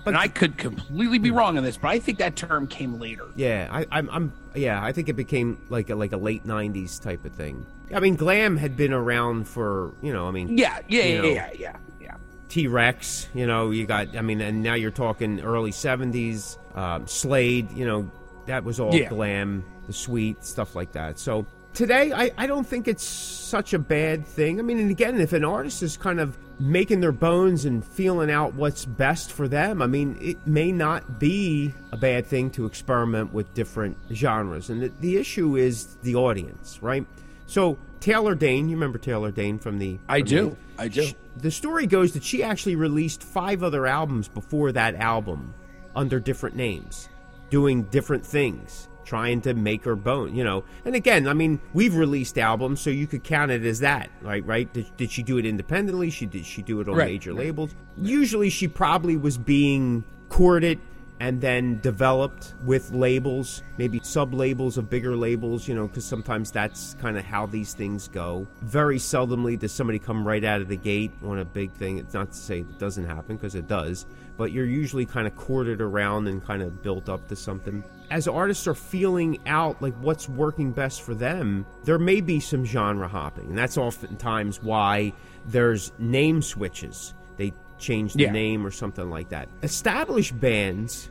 and 0.06 0.18
I 0.18 0.28
could 0.28 0.58
completely 0.58 1.18
be 1.20 1.32
wrong 1.32 1.58
on 1.58 1.64
this, 1.64 1.78
but 1.78 1.90
I 1.90 2.00
think 2.00 2.18
that 2.20 2.36
term 2.36 2.68
came 2.68 3.00
later. 3.00 3.26
Yeah, 3.36 3.68
I, 3.72 3.86
I'm, 3.92 4.10
I'm. 4.10 4.34
Yeah, 4.56 4.84
I 4.84 4.92
think 4.92 5.10
it 5.10 5.14
became 5.14 5.62
like 5.70 5.90
a 5.90 5.96
like 5.96 6.12
a 6.12 6.18
late 6.18 6.46
'90s 6.46 7.02
type 7.02 7.24
of 7.26 7.34
thing. 7.34 7.66
I 7.94 8.00
mean, 8.00 8.16
glam 8.16 8.58
had 8.58 8.76
been 8.78 8.94
around 8.94 9.48
for 9.48 9.94
you 10.02 10.12
know. 10.14 10.28
I 10.28 10.32
mean, 10.32 10.58
Yeah, 10.58 10.80
yeah, 10.88 11.04
yeah, 11.04 11.22
know. 11.22 11.28
yeah, 11.30 11.50
yeah, 11.58 11.76
yeah. 12.00 12.16
T 12.50 12.68
Rex. 12.68 13.28
You 13.34 13.48
know, 13.48 13.72
you 13.72 13.86
got. 13.86 14.16
I 14.16 14.22
mean, 14.22 14.42
and 14.42 14.62
now 14.64 14.74
you're 14.74 14.92
talking 14.92 15.42
early 15.42 15.72
'70s. 15.72 16.58
Um, 16.76 17.06
Slade. 17.08 17.72
You 17.72 17.86
know, 17.86 18.12
that 18.48 18.64
was 18.64 18.80
all 18.80 18.94
Yeah. 18.96 19.10
glam, 19.10 19.64
the 19.88 19.94
sweet 19.94 20.44
stuff 20.46 20.76
like 20.76 20.94
that. 20.94 21.20
So 21.20 21.46
today, 21.74 22.12
I, 22.14 22.32
I 22.38 22.48
don't 22.48 22.66
think 22.66 22.88
it's 22.88 23.04
such 23.04 23.74
a 23.74 23.80
bad 23.80 24.26
thing. 24.26 24.60
I 24.60 24.64
mean, 24.64 24.80
and 24.80 24.90
again, 24.92 25.20
if 25.20 25.34
an 25.34 25.44
artist 25.44 25.84
is 25.84 25.98
kind 25.98 26.20
of 26.20 26.38
making 26.60 27.02
their 27.02 27.12
bones 27.12 27.66
and 27.66 27.84
feeling 27.84 28.30
out 28.32 28.54
what's 28.54 28.86
best 28.86 29.32
for 29.32 29.48
them, 29.48 29.82
I 29.82 29.88
mean, 29.88 30.18
it 30.22 30.46
may 30.46 30.72
not 30.72 31.20
be 31.20 31.74
a 31.92 31.98
bad 31.98 32.26
thing 32.28 32.50
to 32.52 32.66
experiment 32.66 33.34
with 33.34 33.54
different 33.54 33.98
genres. 34.14 34.70
And 34.70 34.84
the, 34.84 34.92
the 35.00 35.18
issue 35.18 35.56
is 35.58 35.96
the 36.04 36.16
audience, 36.16 36.80
right? 36.82 37.06
So 37.48 37.78
Taylor 38.00 38.36
Dayne, 38.36 38.70
you 38.70 38.76
remember 38.76 38.98
Taylor 39.00 39.32
Dayne 39.32 39.60
from 39.60 39.80
the 39.80 39.98
I 40.08 40.20
from 40.20 40.28
do. 40.28 40.50
the- 40.78 40.84
I 40.84 40.88
do. 40.88 41.04
Sh- 41.06 41.14
The 41.38 41.52
story 41.52 41.86
goes 41.88 42.14
that 42.14 42.24
she 42.24 42.42
actually 42.44 42.76
released 42.76 43.22
five 43.24 43.62
other 43.64 43.86
albums 43.88 44.28
before 44.28 44.72
that 44.72 44.96
album 44.96 45.54
under 45.96 46.20
different 46.20 46.56
names, 46.56 47.10
doing 47.50 47.84
different 47.84 48.26
things, 48.26 48.88
trying 49.12 49.42
to 49.42 49.54
make 49.54 49.84
her 49.84 49.98
bone, 49.98 50.34
you 50.34 50.42
know. 50.42 50.64
And 50.86 50.96
again, 50.96 51.28
I 51.28 51.34
mean, 51.34 51.60
we've 51.74 51.98
released 51.98 52.38
albums, 52.38 52.80
so 52.80 52.90
you 52.90 53.08
could 53.08 53.26
count 53.26 53.52
it 53.52 53.66
as 53.66 53.82
that, 53.82 54.10
right? 54.22 54.46
Right? 54.46 54.72
Did, 54.72 54.96
did 54.96 55.12
she 55.12 55.22
do 55.22 55.38
it 55.38 55.46
independently? 55.46 56.10
She 56.10 56.26
did 56.26 56.46
she 56.46 56.62
do 56.62 56.80
it 56.80 56.88
on 56.88 56.96
Right, 56.96 57.10
major 57.10 57.32
right. 57.32 57.40
labels? 57.40 57.76
Usually, 57.98 58.50
she 58.50 58.70
probably 58.70 59.18
was 59.18 59.38
being 59.38 60.06
courted 60.30 60.80
and 61.20 61.42
then 61.42 61.82
developed 61.82 62.54
with 62.64 62.94
labels, 62.94 63.64
maybe 63.78 64.00
sub 64.02 64.34
labels 64.34 64.78
of 64.78 64.90
bigger 64.90 65.18
labels, 65.18 65.68
you 65.68 65.76
know, 65.76 65.88
because 65.88 66.06
sometimes 66.06 66.50
that's 66.50 66.94
kind 67.02 67.18
of 67.18 67.26
how 67.26 67.46
these 67.46 67.74
things 67.74 68.08
go. 68.08 68.48
Very 68.62 68.98
seldomly 68.98 69.60
does 69.60 69.74
somebody 69.74 70.00
come 70.00 70.26
right 70.26 70.46
out 70.46 70.62
of 70.62 70.70
the 70.70 70.78
gate 70.78 71.12
on 71.26 71.38
a 71.40 71.46
big 71.46 71.74
thing. 71.74 71.98
It's 71.98 72.14
not 72.14 72.32
to 72.32 72.38
say 72.38 72.62
it 72.62 72.80
doesn't 72.80 73.06
happen 73.06 73.36
because 73.36 73.56
it 73.56 73.68
does, 73.68 74.06
but 74.38 74.54
you're 74.54 74.66
usually 74.66 75.06
kind 75.06 75.28
of 75.28 75.36
courted 75.36 75.82
around 75.82 76.30
and 76.30 76.42
kind 76.42 76.62
of 76.62 76.82
built 76.82 77.10
up 77.10 77.28
to 77.28 77.36
something. 77.36 77.84
As 78.12 78.28
artists 78.28 78.68
are 78.68 78.76
feeling 78.76 79.40
out 79.48 79.82
like 79.82 79.94
what's 80.02 80.28
working 80.30 80.72
best 80.72 81.02
for 81.02 81.16
them, 81.16 81.66
there 81.86 81.98
may 81.98 82.20
be 82.22 82.40
some 82.42 82.66
genre 82.66 83.08
hopping, 83.08 83.46
and 83.48 83.58
that's 83.58 83.78
oftentimes 83.78 84.62
why 84.62 85.14
there's 85.48 85.92
name 85.98 86.42
switches. 86.42 87.14
They 87.38 87.54
change 87.80 88.14
the 88.14 88.24
Yeah. 88.24 88.32
name 88.32 88.68
or 88.68 88.70
something 88.72 89.10
like 89.10 89.30
that. 89.30 89.48
Established 89.64 90.40
bands 90.40 91.10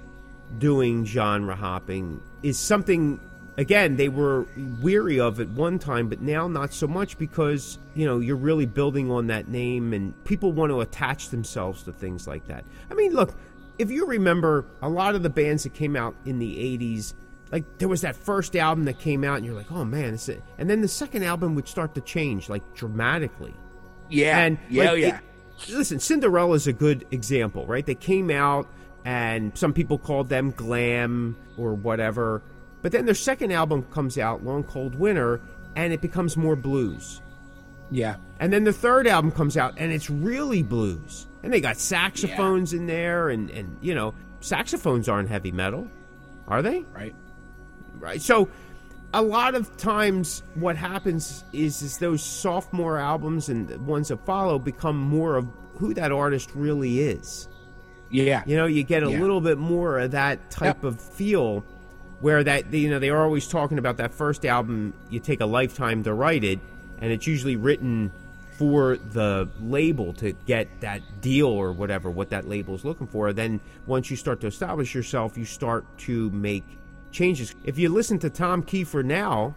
doing 0.59 1.05
genre 1.07 1.57
hopping 1.57 2.21
is 2.43 2.59
something 2.59 3.19
again 3.57 3.97
they 3.97 4.09
were 4.09 4.47
weary 4.81 5.19
of 5.21 5.39
at 5.41 5.49
one 5.51 5.79
time 5.79 6.09
but 6.09 6.21
now 6.21 6.49
not 6.49 6.73
so 6.73 6.87
much 6.89 7.17
because 7.19 7.79
you 7.95 8.05
know 8.07 8.19
you're 8.19 8.35
really 8.37 8.67
building 8.67 9.11
on 9.11 9.27
that 9.29 9.47
name 9.49 9.93
and 9.93 10.13
people 10.25 10.51
want 10.53 10.71
to 10.71 10.81
attach 10.81 11.29
themselves 11.29 11.83
to 11.85 11.93
things 11.93 12.27
like 12.27 12.47
that 12.49 12.65
i 12.91 12.95
mean 12.95 13.13
look 13.13 13.35
if 13.81 13.91
you 13.91 14.07
remember 14.07 14.67
a 14.83 14.89
lot 14.89 15.15
of 15.15 15.23
the 15.23 15.31
bands 15.31 15.63
that 15.65 15.75
came 15.75 15.97
out 15.97 16.15
in 16.25 16.39
the 16.39 16.57
80s 16.79 17.15
like 17.53 17.65
there 17.79 17.89
was 17.89 18.03
that 18.03 18.15
first 18.15 18.55
album 18.55 18.85
that 18.85 18.99
came 19.01 19.25
out 19.25 19.37
and 19.39 19.47
you're 19.47 19.55
like 19.55 19.71
oh 19.73 19.85
man 19.85 20.13
this 20.13 20.29
is 20.29 20.41
and 20.59 20.69
then 20.71 20.81
the 20.83 20.89
second 20.89 21.23
album 21.25 21.55
would 21.55 21.67
start 21.67 21.95
to 21.95 22.01
change 22.01 22.49
like 22.49 22.63
dramatically 22.75 23.55
Yeah. 24.09 24.39
and 24.39 24.59
yeah, 24.69 24.91
like, 24.93 25.01
yeah. 25.03 25.19
it- 25.19 25.71
listen, 25.75 25.99
Cinderella's 26.01 26.67
a 26.67 26.73
good 26.73 27.07
example, 27.11 27.67
right? 27.67 27.85
They 27.85 27.95
came 27.95 28.31
out 28.31 28.67
and 29.05 29.57
some 29.59 29.73
people 29.75 29.99
called 29.99 30.29
them 30.31 30.53
glam 30.53 31.37
or 31.59 31.75
whatever. 31.75 32.43
But 32.83 32.93
then 32.93 33.05
their 33.05 33.15
second 33.15 33.53
album 33.53 33.83
comes 33.91 34.17
out, 34.17 34.43
Long 34.43 34.63
Cold 34.65 34.95
Winter, 34.95 35.39
and 35.77 35.93
it 35.93 36.01
becomes 36.01 36.35
more 36.37 36.57
blues. 36.57 37.21
yeah. 37.91 38.17
And 38.39 38.51
then 38.53 38.65
the 38.65 38.73
third 38.73 39.07
album 39.07 39.31
comes 39.33 39.57
out 39.59 39.75
and 39.77 39.93
it's 39.93 40.09
really 40.09 40.63
blues. 40.63 41.27
And 41.43 41.53
they 41.53 41.61
got 41.61 41.77
saxophones 41.79 42.73
in 42.73 42.87
there 42.87 43.31
and 43.31 43.51
and 43.51 43.77
you 43.81 43.95
know, 43.95 44.15
saxophones 44.41 45.09
aren't 45.09 45.29
heavy 45.29 45.53
metal, 45.53 45.87
are 46.49 46.63
they? 46.63 46.81
Right. 46.95 47.15
right? 47.99 48.21
So 48.21 48.49
a 49.13 49.23
lot 49.23 49.55
of 49.55 49.77
times 49.77 50.43
what 50.55 50.77
happens 50.77 51.45
is 51.53 51.83
is 51.83 51.99
those 51.99 52.23
sophomore 52.23 52.99
albums 52.99 53.49
and 53.49 53.69
the 53.69 53.79
ones 53.81 54.09
that 54.09 54.25
follow 54.27 54.59
become 54.59 54.97
more 54.97 55.37
of 55.37 55.47
who 55.79 55.95
that 55.95 56.13
artist 56.13 56.51
really 56.55 57.01
is. 57.01 57.49
Yeah. 58.11 58.43
You 58.47 58.57
know, 58.57 58.67
you 58.67 58.83
get 58.83 59.03
a 59.03 59.11
Yeah. 59.11 59.21
little 59.21 59.41
bit 59.41 59.57
more 59.59 59.99
of 59.99 60.11
that 60.11 60.51
type 60.51 60.79
Yep. 60.83 60.85
of 60.85 61.01
feel 61.01 61.65
where 62.21 62.45
that 62.45 62.71
you 62.73 62.91
know 62.91 62.99
they 62.99 63.09
are 63.09 63.23
always 63.25 63.49
talking 63.49 63.79
about 63.79 63.97
that 63.97 64.13
first 64.13 64.45
album 64.45 64.93
you 65.09 65.19
take 65.21 65.41
a 65.41 65.47
lifetime 65.47 66.03
to 66.03 66.13
write 66.13 66.45
it 66.45 66.59
and 67.01 67.11
it's 67.11 67.27
usually 67.27 67.57
written 67.57 68.13
for 68.61 68.99
the 68.99 69.49
label 69.63 70.13
to 70.13 70.33
get 70.45 70.69
that 70.83 71.01
deal 71.23 71.47
or 71.47 71.73
whatever 71.73 72.11
what 72.11 72.29
that 72.29 72.47
label 72.47 72.75
is 72.75 72.85
looking 72.85 73.07
for 73.07 73.33
then 73.33 73.59
once 73.87 74.11
you 74.11 74.17
start 74.19 74.39
to 74.39 74.47
establish 74.47 74.95
yourself 74.95 75.39
you 75.39 75.47
start 75.47 75.87
to 75.97 76.29
make 76.29 76.63
changes 77.11 77.55
if 77.65 77.79
you 77.79 77.89
listen 77.89 78.19
to 78.19 78.29
Tom 78.29 78.63
Kiefer 78.63 79.03
now 79.03 79.55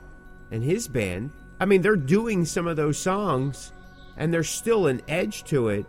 and 0.51 0.63
his 0.63 0.87
band 0.87 1.31
I 1.59 1.65
mean 1.65 1.81
they're 1.81 1.97
doing 1.97 2.45
some 2.45 2.65
of 2.65 2.77
those 2.77 2.97
songs 2.97 3.73
and 4.15 4.33
there's 4.33 4.47
still 4.49 4.87
an 4.87 5.01
edge 5.09 5.43
to 5.45 5.67
it 5.67 5.85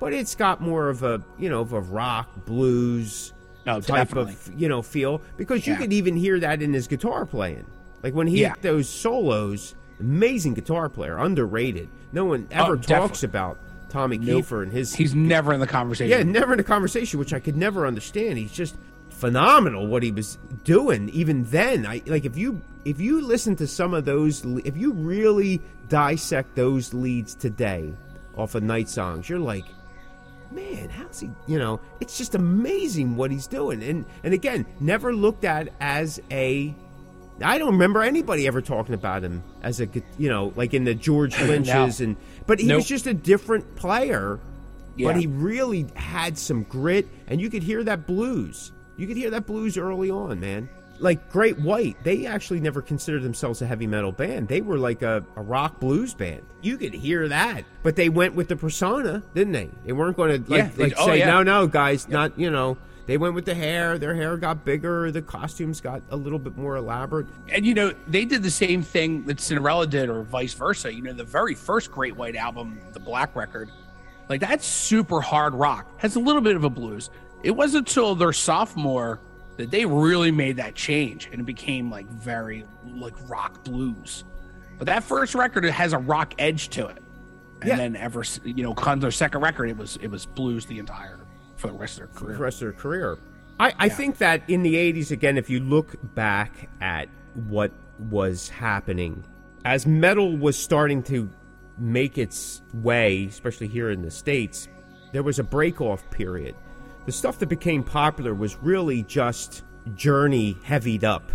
but 0.00 0.14
it's 0.14 0.34
got 0.34 0.62
more 0.62 0.88
of 0.88 1.02
a 1.02 1.22
you 1.38 1.50
know 1.50 1.60
of 1.60 1.74
a 1.74 1.80
rock 1.82 2.46
blues 2.46 3.34
No, 3.66 3.78
type 3.82 4.08
definitely. 4.08 4.32
of 4.32 4.58
you 4.58 4.70
know 4.70 4.80
feel 4.80 5.20
because 5.36 5.66
you 5.66 5.74
Yeah. 5.74 5.80
could 5.80 5.92
even 5.92 6.16
hear 6.16 6.40
that 6.40 6.62
in 6.62 6.72
his 6.72 6.86
guitar 6.86 7.26
playing 7.26 7.66
like 8.02 8.14
when 8.14 8.26
he 8.26 8.40
Yeah. 8.40 8.54
hit 8.54 8.62
those 8.62 8.88
solos 8.88 9.74
amazing 10.00 10.54
guitar 10.54 10.88
player 10.88 11.18
underrated 11.18 11.90
no 12.14 12.24
one 12.24 12.48
oh, 12.52 12.54
ever 12.64 12.72
Oh, 12.72 12.76
talks 12.76 13.20
definitely. 13.20 13.26
about 13.26 13.58
tommy 13.90 14.18
Nope. 14.18 14.44
Kiefer 14.46 14.62
and 14.62 14.72
his 14.72 14.94
He's 14.94 15.14
never 15.14 15.52
in 15.52 15.60
the 15.60 15.66
conversation. 15.66 16.10
yeah 16.18 16.22
never 16.24 16.52
in 16.54 16.60
a 16.60 16.64
conversation 16.64 17.18
which 17.18 17.32
i 17.34 17.38
could 17.40 17.56
never 17.56 17.86
understand 17.86 18.38
he's 18.38 18.50
just 18.52 18.76
phenomenal 19.10 19.86
what 19.86 20.02
he 20.02 20.10
was 20.10 20.36
doing 20.64 21.08
even 21.10 21.44
then 21.44 21.86
i 21.86 22.02
like 22.06 22.24
if 22.24 22.36
you 22.36 22.60
if 22.84 23.00
you 23.00 23.20
listen 23.20 23.54
to 23.56 23.66
some 23.66 23.94
of 23.94 24.04
those 24.04 24.44
if 24.64 24.76
you 24.76 24.92
really 24.92 25.60
dissect 25.88 26.54
those 26.56 26.92
leads 26.92 27.34
today 27.34 27.92
off 28.36 28.54
of 28.56 28.62
night 28.64 28.88
songs 28.88 29.28
you're 29.28 29.38
like 29.38 29.64
man 30.50 30.88
how's 30.90 31.20
he 31.20 31.30
you 31.46 31.58
know 31.58 31.80
it's 32.00 32.18
just 32.18 32.34
amazing 32.34 33.16
what 33.16 33.30
he's 33.30 33.46
doing 33.46 33.82
and 33.82 34.04
and 34.24 34.34
again 34.34 34.66
never 34.80 35.14
looked 35.14 35.44
at 35.44 35.68
as 35.80 36.20
a 36.30 36.74
I 37.42 37.58
don't 37.58 37.72
remember 37.72 38.02
anybody 38.02 38.46
ever 38.46 38.60
talking 38.62 38.94
about 38.94 39.22
him 39.24 39.42
as 39.62 39.80
a 39.80 39.88
you 40.18 40.28
know 40.28 40.52
like 40.56 40.72
in 40.74 40.84
the 40.84 40.94
George 40.94 41.38
Lynch's 41.40 42.00
and 42.00 42.16
but 42.46 42.60
he 42.60 42.72
was 42.72 42.86
just 42.86 43.06
a 43.06 43.14
different 43.14 43.74
player 43.76 44.38
Yeah. 44.96 45.08
but 45.08 45.16
he 45.20 45.26
really 45.26 45.86
had 45.94 46.38
some 46.38 46.62
grit 46.64 47.08
and 47.26 47.40
you 47.40 47.50
could 47.50 47.62
hear 47.62 47.82
that 47.84 48.06
blues. 48.06 48.72
You 48.96 49.06
could 49.08 49.16
hear 49.16 49.30
that 49.30 49.46
blues 49.46 49.76
early 49.76 50.10
on 50.10 50.38
man. 50.40 50.68
Like 51.00 51.28
Great 51.28 51.58
White 51.58 51.96
they 52.04 52.24
actually 52.26 52.60
never 52.60 52.80
considered 52.80 53.22
themselves 53.24 53.60
a 53.62 53.66
heavy 53.66 53.88
metal 53.88 54.12
band. 54.12 54.46
They 54.46 54.60
were 54.60 54.78
like 54.78 55.02
a, 55.02 55.24
a 55.34 55.42
rock 55.42 55.80
blues 55.80 56.14
band. 56.14 56.42
You 56.62 56.76
could 56.76 56.94
hear 56.94 57.26
that. 57.28 57.64
But 57.82 57.96
they 57.96 58.08
went 58.08 58.36
with 58.36 58.46
the 58.46 58.54
persona 58.56 59.24
didn't 59.34 59.54
they? 59.54 59.70
They 59.84 59.92
weren't 59.92 60.16
going 60.16 60.44
to 60.44 60.50
like, 60.50 60.76
Yeah, 60.76 60.84
like 60.84 60.94
oh, 60.96 61.06
say 61.06 61.18
yeah. 61.18 61.26
no 61.26 61.42
no 61.42 61.66
guys 61.66 62.08
not 62.08 62.38
you 62.38 62.48
know 62.50 62.78
they 63.06 63.16
went 63.18 63.34
with 63.34 63.44
the 63.44 63.54
hair 63.54 63.98
their 63.98 64.14
hair 64.14 64.36
got 64.36 64.64
bigger 64.64 65.10
the 65.10 65.20
costumes 65.22 65.80
got 65.80 66.02
a 66.10 66.16
little 66.16 66.38
bit 66.38 66.56
more 66.56 66.76
elaborate 66.76 67.26
And 67.48 67.64
you 67.66 67.74
know, 67.74 67.92
they 68.08 68.24
did 68.24 68.42
the 68.42 68.50
same 68.50 68.82
thing 68.82 69.24
that 69.26 69.40
Cinderella 69.40 69.86
did, 69.86 70.08
or 70.08 70.22
vice 70.22 70.54
versa. 70.54 70.92
You 70.92 71.02
know, 71.02 71.12
the 71.12 71.24
very 71.24 71.54
first 71.54 71.90
Great 71.92 72.16
White 72.16 72.36
album, 72.36 72.80
the 72.92 73.00
Black 73.00 73.34
Record, 73.36 73.70
like 74.28 74.40
that's 74.40 74.64
super 74.66 75.20
hard 75.20 75.54
rock, 75.54 75.86
has 75.98 76.16
a 76.16 76.20
little 76.20 76.40
bit 76.42 76.56
of 76.56 76.64
a 76.64 76.70
blues. 76.70 77.10
It 77.42 77.50
wasn't 77.52 77.86
until 77.88 78.14
their 78.14 78.32
sophomore 78.32 79.20
that 79.58 79.70
they 79.70 79.84
really 79.86 80.30
made 80.32 80.56
that 80.56 80.74
change 80.74 81.28
and 81.30 81.40
it 81.40 81.44
became 81.44 81.90
like 81.90 82.06
very 82.08 82.64
like 82.86 83.14
rock 83.28 83.62
blues. 83.64 84.24
But 84.78 84.86
that 84.86 85.04
first 85.04 85.34
record, 85.34 85.64
it 85.64 85.72
has 85.72 85.92
a 85.92 85.98
rock 85.98 86.34
edge 86.38 86.70
to 86.70 86.86
it. 86.86 86.98
And 87.60 87.68
Yeah. 87.68 87.76
then 87.76 87.96
ever, 87.96 88.24
you 88.44 88.64
know, 88.64 88.74
on 88.78 88.98
their 88.98 89.10
second 89.12 89.42
record, 89.42 89.68
it 89.70 89.76
was 89.76 89.96
it 90.02 90.08
was 90.08 90.26
blues 90.26 90.66
the 90.66 90.78
entire 90.78 91.13
for 91.64 91.72
the 91.72 91.78
rest 91.78 91.94
of 91.94 91.98
their 91.98 92.06
for 92.08 92.20
the 92.20 92.24
career. 92.26 92.36
rest 92.38 92.56
of 92.56 92.66
their 92.66 92.72
career. 92.72 93.18
I, 93.60 93.72
I 93.78 93.88
think 93.88 94.18
that 94.18 94.42
in 94.48 94.62
the 94.62 94.74
80s, 94.74 95.10
again, 95.10 95.38
if 95.38 95.48
you 95.48 95.60
look 95.60 95.94
back 96.14 96.68
at 96.80 97.08
what 97.48 97.70
was 98.10 98.48
happening, 98.48 99.22
as 99.64 99.86
metal 99.86 100.36
was 100.36 100.56
starting 100.58 101.02
to 101.04 101.28
make 101.78 102.18
its 102.18 102.62
way, 102.72 103.26
especially 103.26 103.68
here 103.68 103.90
in 103.90 104.02
the 104.02 104.10
States, 104.10 104.68
there 105.12 105.22
was 105.22 105.38
a 105.38 105.44
break 105.44 105.80
off 105.80 106.08
period. 106.10 106.54
The 107.06 107.12
stuff 107.12 107.38
that 107.38 107.46
became 107.48 107.84
popular 107.84 108.34
was 108.34 108.56
really 108.62 109.02
just 109.04 109.62
journey 109.94 110.56
heavied 110.64 111.04
up 111.04 111.30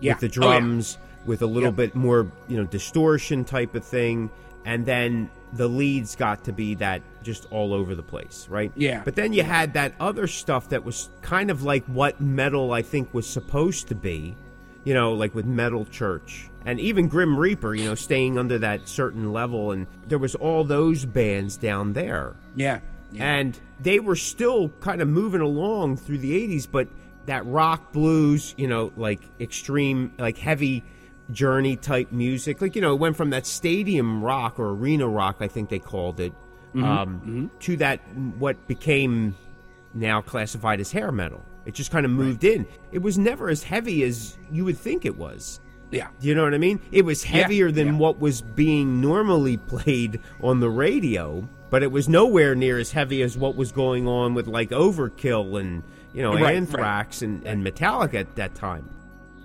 Yeah. 0.00 0.14
with 0.14 0.20
the 0.32 0.40
Oh, 0.40 0.44
yeah. 0.50 0.58
drums, 0.60 0.98
with 1.26 1.42
a 1.42 1.46
little 1.46 1.68
Yep. 1.68 1.76
bit 1.76 1.94
more, 1.94 2.26
you 2.48 2.56
know, 2.56 2.64
distortion 2.64 3.44
type 3.44 3.74
of 3.76 3.84
thing, 3.84 4.30
and 4.64 4.84
then 4.86 5.30
the 5.52 5.68
leads 5.68 6.16
got 6.16 6.44
to 6.44 6.52
be 6.52 6.74
that 6.76 7.02
just 7.22 7.46
all 7.50 7.74
over 7.74 7.94
the 7.94 8.02
place, 8.02 8.46
right? 8.48 8.72
Yeah. 8.76 9.02
But 9.04 9.16
then 9.16 9.32
you 9.32 9.42
had 9.42 9.74
that 9.74 9.94
other 10.00 10.26
stuff 10.26 10.68
that 10.70 10.84
was 10.84 11.10
kind 11.22 11.50
of 11.50 11.62
like 11.62 11.84
what 11.86 12.20
metal 12.20 12.72
I 12.72 12.82
think 12.82 13.12
was 13.12 13.28
supposed 13.28 13.88
to 13.88 13.94
be, 13.94 14.36
you 14.84 14.94
know, 14.94 15.12
like 15.12 15.34
with 15.34 15.46
Metal 15.46 15.84
Church 15.86 16.50
and 16.64 16.78
even 16.78 17.08
Grim 17.08 17.38
Reaper, 17.38 17.74
you 17.74 17.84
know, 17.84 17.94
staying 17.94 18.38
under 18.38 18.58
that 18.58 18.88
certain 18.88 19.32
level, 19.32 19.72
and 19.72 19.86
there 20.06 20.18
was 20.18 20.34
all 20.34 20.64
those 20.64 21.04
bands 21.04 21.56
down 21.56 21.94
there. 21.94 22.34
Yeah. 22.54 22.80
yeah. 23.12 23.24
And 23.24 23.58
they 23.80 23.98
were 23.98 24.16
still 24.16 24.68
kind 24.80 25.00
of 25.00 25.08
moving 25.08 25.40
along 25.40 25.96
through 25.96 26.18
the 26.18 26.32
80s, 26.48 26.68
but 26.70 26.88
that 27.26 27.46
rock 27.46 27.92
blues, 27.92 28.54
you 28.56 28.68
know, 28.68 28.92
like 28.96 29.20
extreme, 29.40 30.12
like 30.18 30.36
heavy 30.36 30.84
journey 31.32 31.76
type 31.76 32.12
music, 32.12 32.60
like, 32.60 32.74
you 32.76 32.82
know, 32.82 32.92
it 32.94 33.00
went 33.00 33.16
from 33.16 33.30
that 33.30 33.46
stadium 33.46 34.22
rock 34.22 34.58
or 34.58 34.70
arena 34.70 35.08
rock, 35.08 35.36
I 35.40 35.48
think 35.48 35.68
they 35.70 35.78
called 35.78 36.20
it, 36.20 36.32
um, 36.74 37.50
to 37.60 37.76
that, 37.78 38.00
what 38.38 38.66
became 38.68 39.34
now 39.94 40.20
classified 40.20 40.80
as 40.80 40.92
hair 40.92 41.10
metal. 41.12 41.44
It 41.66 41.74
just 41.74 41.90
kind 41.90 42.04
of 42.06 42.12
moved 42.12 42.44
in. 42.44 42.66
It 42.92 43.00
was 43.00 43.18
never 43.18 43.48
as 43.50 43.62
heavy 43.62 44.02
as 44.02 44.38
you 44.50 44.64
would 44.64 44.78
think 44.78 45.04
it 45.04 45.16
was. 45.16 45.60
yeah. 45.90 46.08
Do 46.20 46.28
you 46.28 46.34
know 46.34 46.44
what 46.44 46.54
I 46.54 46.58
mean? 46.58 46.80
It 46.92 47.04
was 47.04 47.24
Yeah, 47.24 47.42
heavier 47.42 47.70
than 47.70 47.86
yeah. 47.88 47.92
what 47.94 48.18
was 48.20 48.40
being 48.42 49.00
normally 49.00 49.56
played 49.74 50.20
on 50.42 50.60
the 50.60 50.70
radio, 50.70 51.46
but 51.68 51.82
it 51.82 51.90
was 51.92 52.08
nowhere 52.08 52.54
near 52.54 52.78
as 52.78 52.92
heavy 52.92 53.22
as 53.22 53.36
what 53.36 53.56
was 53.56 53.72
going 53.72 54.06
on 54.08 54.34
with 54.34 54.46
like 54.46 54.70
Overkill 54.70 55.60
and 55.60 55.82
you 56.14 56.22
know 56.22 56.32
Right, 56.34 56.42
right. 56.42 56.54
Anthrax 56.56 57.22
and, 57.22 57.44
and 57.46 57.64
Metallica 57.64 58.14
at 58.14 58.36
that 58.36 58.54
time. 58.54 58.88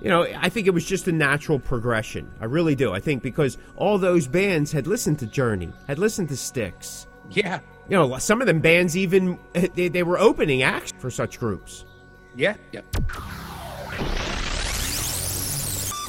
You 0.06 0.12
know, 0.12 0.22
I 0.38 0.50
think 0.50 0.68
it 0.68 0.70
was 0.70 0.86
just 0.86 1.08
a 1.08 1.12
natural 1.12 1.58
progression. 1.58 2.32
I 2.40 2.46
really 2.46 2.76
do. 2.76 2.94
I 2.94 3.00
think 3.00 3.24
because 3.24 3.58
all 3.76 3.98
those 3.98 4.28
bands 4.28 4.72
had 4.72 4.86
listened 4.86 5.18
to 5.18 5.26
Journey, 5.26 5.74
had 5.88 5.98
listened 5.98 6.30
to 6.30 6.38
Styx. 6.38 7.08
Yeah. 7.32 7.60
You 7.90 7.98
know, 7.98 8.16
some 8.20 8.40
of 8.40 8.46
them 8.46 8.60
bands 8.60 8.96
even 8.96 9.40
eh, 9.56 9.68
they, 9.74 9.88
they 9.88 10.04
were 10.04 10.20
opening 10.20 10.62
acts 10.62 10.94
for 11.00 11.10
such 11.10 11.40
groups. 11.40 11.86
Yeah, 12.36 12.54
yeah. 12.72 12.82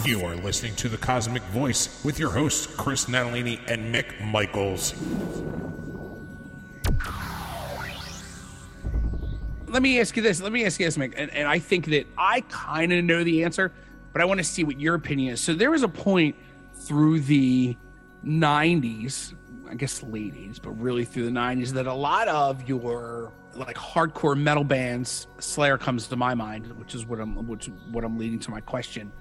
You 0.05 0.27
are 0.27 0.37
listening 0.37 0.77
to 0.77 0.91
The 0.91 0.99
Cosmick 0.99 1.45
Voice 1.45 2.05
with 2.05 2.19
your 2.19 2.33
hosts, 2.33 2.67
Chris 2.67 3.07
Natalini 3.07 3.61
and 3.67 3.95
Mick 3.95 4.23
Michaels. 4.23 4.93
Let 9.69 9.83
me 9.83 10.01
ask 10.01 10.15
you 10.17 10.23
this. 10.23 10.43
Let 10.43 10.53
me 10.53 10.67
ask 10.67 10.79
you 10.79 10.87
this, 10.87 10.99
Mick. 10.99 11.15
And, 11.17 11.31
and 11.31 11.49
I 11.49 11.59
think 11.59 11.87
that 11.87 12.07
I 12.17 12.43
kind 12.43 12.93
of 12.93 13.03
know 13.03 13.25
the 13.25 13.45
answer, 13.45 13.73
but 14.17 14.23
I 14.23 14.25
want 14.25 14.39
to 14.39 14.45
see 14.45 14.65
what 14.65 14.81
your 14.81 14.95
opinion 14.95 15.35
is. 15.35 15.43
So 15.43 15.53
there 15.53 15.71
was 15.71 15.83
a 15.83 15.89
point 15.89 16.37
through 16.73 17.21
the 17.21 17.77
90s, 18.25 19.35
I 19.69 19.75
guess 19.75 20.03
late 20.03 20.33
80s, 20.33 20.59
but 20.63 20.71
really 20.71 21.05
through 21.05 21.27
the 21.27 21.39
90s, 21.39 21.69
that 21.73 21.87
a 21.87 21.93
lot 21.93 22.27
of 22.29 22.67
your 22.67 23.31
like 23.53 23.77
hardcore 23.77 24.35
metal 24.35 24.65
bands, 24.65 25.27
Slayer 25.39 25.77
comes 25.77 26.07
to 26.07 26.17
my 26.17 26.33
mind, 26.33 26.67
which 26.79 26.95
is 26.95 27.05
what 27.05 27.21
I'm 27.21 27.47
which 27.47 27.67
what 27.91 28.05
I'm 28.05 28.17
leading 28.17 28.39
to 28.39 28.51
my 28.51 28.63
question. 28.63 29.13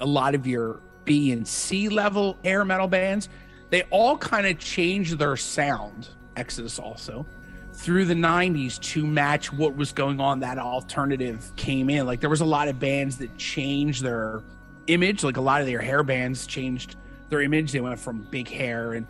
A 0.00 0.06
lot 0.06 0.36
of 0.36 0.46
your 0.46 0.78
B 1.04 1.32
and 1.32 1.44
C 1.48 1.88
level 1.88 2.38
hair 2.44 2.64
metal 2.64 2.86
bands, 2.86 3.28
they 3.70 3.82
all 3.90 4.16
kind 4.16 4.46
of 4.46 4.60
changed 4.60 5.18
their 5.18 5.36
sound. 5.36 6.10
Exodus 6.36 6.78
also 6.78 7.26
through 7.74 8.04
the 8.04 8.14
90s 8.14 8.80
to 8.80 9.04
match 9.04 9.52
what 9.52 9.76
was 9.76 9.92
going 9.92 10.20
on 10.20 10.40
that 10.40 10.58
alternative 10.58 11.50
came 11.56 11.90
in. 11.90 12.06
Like 12.06 12.20
there 12.20 12.30
was 12.30 12.40
a 12.40 12.44
lot 12.44 12.68
of 12.68 12.78
bands 12.78 13.18
that 13.18 13.36
changed 13.36 14.02
their 14.02 14.42
image. 14.86 15.24
Like 15.24 15.36
a 15.36 15.40
lot 15.40 15.60
of 15.60 15.66
their 15.66 15.80
hair 15.80 16.04
bands 16.04 16.46
changed 16.46 16.96
their 17.30 17.42
image. 17.42 17.72
They 17.72 17.80
went 17.80 17.98
from 17.98 18.22
big 18.30 18.48
hair 18.48 18.92
and 18.92 19.06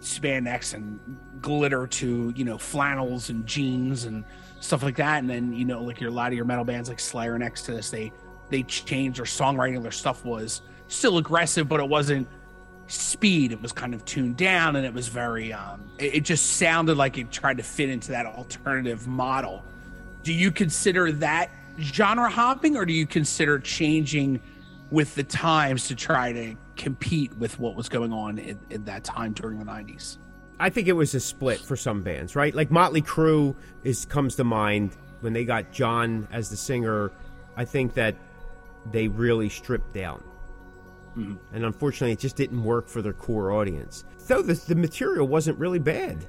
spandex 0.00 0.74
and 0.74 1.00
glitter 1.40 1.86
to 1.86 2.32
you 2.36 2.44
know 2.44 2.58
flannels 2.58 3.30
and 3.30 3.46
jeans 3.46 4.04
and 4.04 4.24
stuff 4.60 4.82
like 4.82 4.96
that. 4.96 5.20
And 5.20 5.30
then 5.30 5.52
you 5.54 5.64
know 5.64 5.82
like 5.82 5.98
your 5.98 6.10
a 6.10 6.12
lot 6.12 6.28
of 6.28 6.34
your 6.34 6.44
metal 6.44 6.64
bands 6.64 6.90
like 6.90 7.00
slayer 7.00 7.34
and 7.34 7.42
exodus 7.42 7.90
they 7.90 8.12
they 8.50 8.62
changed. 8.64 9.18
Their 9.18 9.24
songwriting 9.24 9.82
their 9.82 9.90
stuff 9.90 10.22
was 10.22 10.60
still 10.88 11.16
aggressive 11.16 11.66
but 11.66 11.80
it 11.80 11.88
wasn't 11.88 12.28
speed 12.92 13.52
it 13.52 13.62
was 13.62 13.72
kind 13.72 13.94
of 13.94 14.04
tuned 14.04 14.36
down 14.36 14.76
and 14.76 14.84
it 14.84 14.92
was 14.92 15.08
very 15.08 15.52
um 15.52 15.82
it, 15.98 16.16
it 16.16 16.20
just 16.24 16.56
sounded 16.56 16.96
like 16.96 17.18
it 17.18 17.30
tried 17.30 17.56
to 17.56 17.62
fit 17.62 17.88
into 17.88 18.10
that 18.10 18.26
alternative 18.26 19.06
model 19.06 19.64
do 20.22 20.32
you 20.32 20.50
consider 20.50 21.10
that 21.10 21.50
genre 21.80 22.28
hopping 22.28 22.76
or 22.76 22.84
do 22.84 22.92
you 22.92 23.06
consider 23.06 23.58
changing 23.58 24.40
with 24.90 25.14
the 25.14 25.24
times 25.24 25.88
to 25.88 25.94
try 25.94 26.32
to 26.32 26.54
compete 26.76 27.34
with 27.38 27.58
what 27.58 27.74
was 27.74 27.88
going 27.88 28.12
on 28.12 28.38
in, 28.38 28.58
in 28.68 28.84
that 28.84 29.04
time 29.04 29.32
during 29.32 29.58
the 29.58 29.64
90s 29.64 30.18
I 30.62 30.70
think 30.70 30.86
it 30.86 30.92
was 30.92 31.12
a 31.12 31.18
split 31.18 31.58
for 31.58 31.74
some 31.74 32.02
bands, 32.02 32.36
right? 32.36 32.54
Like 32.54 32.70
Motley 32.70 33.02
Crue 33.02 33.56
is 33.82 34.04
comes 34.04 34.36
to 34.36 34.44
mind 34.44 34.96
when 35.20 35.32
they 35.32 35.44
got 35.44 35.72
John 35.72 36.28
as 36.30 36.50
the 36.50 36.56
singer. 36.56 37.10
I 37.56 37.64
think 37.64 37.94
that 37.94 38.14
they 38.92 39.08
really 39.08 39.48
stripped 39.48 39.92
down, 39.92 40.22
Mm-hmm. 41.16 41.34
and 41.54 41.64
unfortunately, 41.64 42.12
it 42.12 42.18
just 42.18 42.36
didn't 42.36 42.64
work 42.64 42.88
for 42.88 43.02
their 43.02 43.12
core 43.12 43.52
audience. 43.52 44.04
Though 44.28 44.42
the, 44.42 44.54
the 44.54 44.74
material 44.74 45.26
wasn't 45.28 45.58
really 45.58 45.78
bad. 45.78 46.26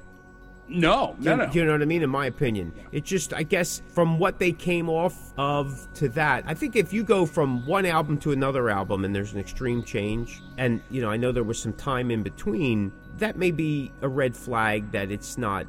no 0.68 1.14
no 1.20 1.30
You- 1.32 1.36
no 1.38 1.52
You 1.52 1.64
know 1.64 1.72
what 1.72 1.82
I 1.82 1.84
mean? 1.86 2.02
In 2.02 2.10
my 2.10 2.26
opinion, 2.26 2.72
it 2.92 3.04
just, 3.04 3.32
I 3.34 3.42
guess, 3.44 3.80
from 3.94 4.18
what 4.18 4.38
they 4.38 4.52
came 4.52 4.88
off 4.90 5.32
of 5.38 5.86
to 5.94 6.08
that, 6.10 6.44
I 6.46 6.54
think 6.54 6.74
if 6.76 6.92
you 6.92 7.02
go 7.02 7.24
from 7.26 7.66
one 7.66 7.86
album 7.86 8.18
to 8.18 8.32
another 8.32 8.68
album 8.70 9.04
and 9.04 9.14
there's 9.14 9.32
an 9.32 9.40
extreme 9.40 9.82
change, 9.82 10.42
and, 10.58 10.80
you 10.90 11.00
know, 11.02 11.10
I 11.10 11.16
know 11.16 11.32
there 11.32 11.44
was 11.44 11.58
some 11.58 11.72
time 11.74 12.10
in 12.10 12.22
between, 12.22 12.92
that 13.18 13.36
may 13.36 13.50
be 13.52 13.92
a 14.02 14.08
red 14.08 14.36
flag 14.36 14.90
that 14.92 15.10
it's 15.10 15.38
not 15.38 15.66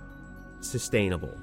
sustainable, 0.62 1.38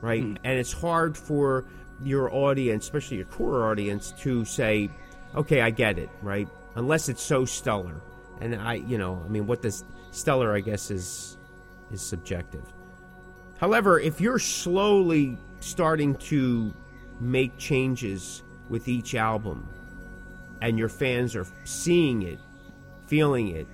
right? 0.00 0.22
Hmm. 0.22 0.34
And 0.44 0.58
it's 0.58 0.72
hard 0.72 1.16
for 1.16 1.64
your 2.04 2.32
audience, 2.32 2.84
especially 2.84 3.16
your 3.16 3.26
core 3.26 3.68
audience, 3.70 4.12
to 4.20 4.44
say, 4.44 4.90
okay, 5.34 5.60
I 5.62 5.70
get 5.70 5.98
it, 5.98 6.10
right? 6.22 6.48
Unless 6.78 7.08
it's 7.08 7.22
so 7.22 7.44
stellar. 7.44 8.00
And 8.40 8.54
I, 8.54 8.74
you 8.74 8.98
know, 8.98 9.20
I 9.24 9.28
mean, 9.28 9.48
what 9.48 9.62
does 9.62 9.84
stellar, 10.12 10.54
I 10.54 10.60
guess, 10.60 10.92
is 10.92 11.36
is 11.90 12.00
subjective. 12.00 12.62
However, 13.58 13.98
if 13.98 14.20
you're 14.20 14.38
slowly 14.38 15.36
starting 15.58 16.14
to 16.16 16.72
make 17.20 17.58
changes 17.58 18.44
with 18.68 18.86
each 18.86 19.16
album 19.16 19.66
and 20.62 20.78
your 20.78 20.88
fans 20.88 21.34
are 21.34 21.46
seeing 21.64 22.22
it, 22.22 22.38
feeling 23.08 23.48
it, 23.48 23.66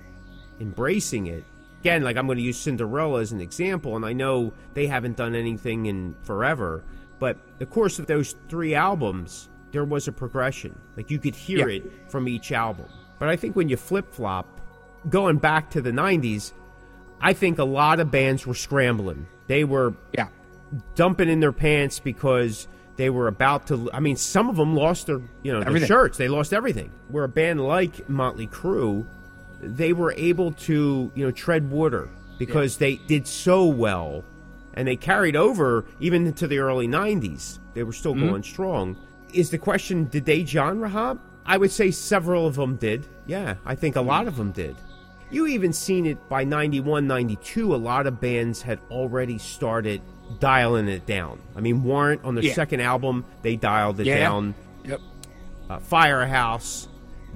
embracing 0.59 1.27
it, 1.27 1.43
again, 1.81 2.03
like 2.03 2.17
I'm 2.17 2.25
going 2.25 2.39
to 2.39 2.43
use 2.43 2.57
Cinderella 2.57 3.21
as 3.21 3.31
an 3.31 3.41
example, 3.41 3.95
and 3.95 4.03
I 4.03 4.13
know 4.13 4.51
they 4.73 4.87
haven't 4.87 5.17
done 5.17 5.35
anything 5.35 5.85
in 5.85 6.15
forever, 6.23 6.83
but 7.19 7.37
the 7.59 7.67
course 7.67 7.99
of 7.99 8.07
those 8.07 8.35
three 8.49 8.73
albums, 8.73 9.49
there 9.75 9.83
was 9.83 10.07
a 10.07 10.11
progression. 10.11 10.73
Like 10.95 11.11
you 11.11 11.19
could 11.19 11.35
hear 11.35 11.67
Yeah. 11.69 11.77
it 11.79 11.91
from 12.09 12.27
each 12.29 12.51
album. 12.53 12.85
But 13.19 13.27
I 13.27 13.35
think 13.35 13.55
when 13.57 13.67
you 13.67 13.75
flip 13.75 14.13
flop, 14.13 14.47
going 15.09 15.35
back 15.37 15.69
to 15.71 15.81
the 15.81 15.91
90s, 15.91 16.53
I 17.21 17.33
think 17.33 17.59
a 17.59 17.65
lot 17.65 17.99
of 17.99 18.09
bands 18.09 18.47
were 18.47 18.53
scrambling. 18.55 19.27
They 19.47 19.63
were 19.65 19.93
yeah 20.13 20.27
dumping 20.95 21.29
in 21.29 21.39
their 21.41 21.51
pants 21.51 21.99
because 21.99 22.67
they 22.95 23.09
were 23.09 23.27
about 23.27 23.67
to. 23.67 23.89
I 23.93 23.99
mean, 23.99 24.15
some 24.15 24.49
of 24.49 24.55
them 24.55 24.75
lost 24.75 25.07
their, 25.07 25.19
you 25.43 25.51
know, 25.51 25.61
their 25.61 25.85
shirts. 25.85 26.17
They 26.17 26.27
lost 26.29 26.53
everything. 26.53 26.89
Where 27.09 27.25
a 27.25 27.29
band 27.29 27.59
like 27.61 28.07
Motley 28.09 28.47
Crue, 28.47 29.05
they 29.61 29.91
were 29.93 30.13
able 30.17 30.53
to, 30.53 31.11
you 31.13 31.25
know, 31.25 31.31
tread 31.31 31.69
water 31.69 32.09
because 32.39 32.77
they 32.77 32.95
did 33.07 33.27
so 33.27 33.65
well, 33.65 34.23
and 34.73 34.87
they 34.87 34.95
carried 34.95 35.35
over 35.35 35.85
even 35.99 36.25
into 36.27 36.47
the 36.47 36.59
early 36.59 36.87
'90s. 36.87 37.59
They 37.73 37.83
were 37.83 37.93
still 37.93 38.13
Mm-hmm. 38.15 38.29
going 38.29 38.43
strong. 38.43 38.97
Is 39.35 39.49
the 39.49 39.57
question? 39.57 40.05
Did 40.05 40.25
they 40.25 40.45
genre 40.45 40.89
hop? 40.89 41.19
I 41.45 41.57
would 41.57 41.71
say 41.71 41.91
several 41.91 42.47
of 42.47 42.55
them 42.55 42.75
did. 42.77 43.05
Yeah, 43.27 43.55
I 43.65 43.75
think 43.75 43.95
a 43.95 44.01
lot 44.01 44.27
of 44.27 44.37
them 44.37 44.51
did. 44.51 44.75
You 45.29 45.47
even 45.47 45.73
seen 45.73 46.05
it 46.05 46.29
by 46.29 46.43
91, 46.43 47.07
92. 47.07 47.73
A 47.73 47.77
lot 47.77 48.07
of 48.07 48.21
bands 48.21 48.61
had 48.61 48.79
already 48.89 49.37
started 49.37 50.01
dialing 50.39 50.87
it 50.87 51.05
down. 51.05 51.39
I 51.55 51.59
mean, 51.61 51.83
Warrant 51.83 52.21
on 52.23 52.35
their 52.35 52.43
Yeah. 52.45 52.53
second 52.53 52.79
album, 52.81 53.25
they 53.41 53.55
dialed 53.55 53.99
it 53.99 54.07
Yeah. 54.07 54.19
down. 54.19 54.55
yep 54.83 55.01
Uh, 55.69 55.79
Firehouse, 55.79 56.87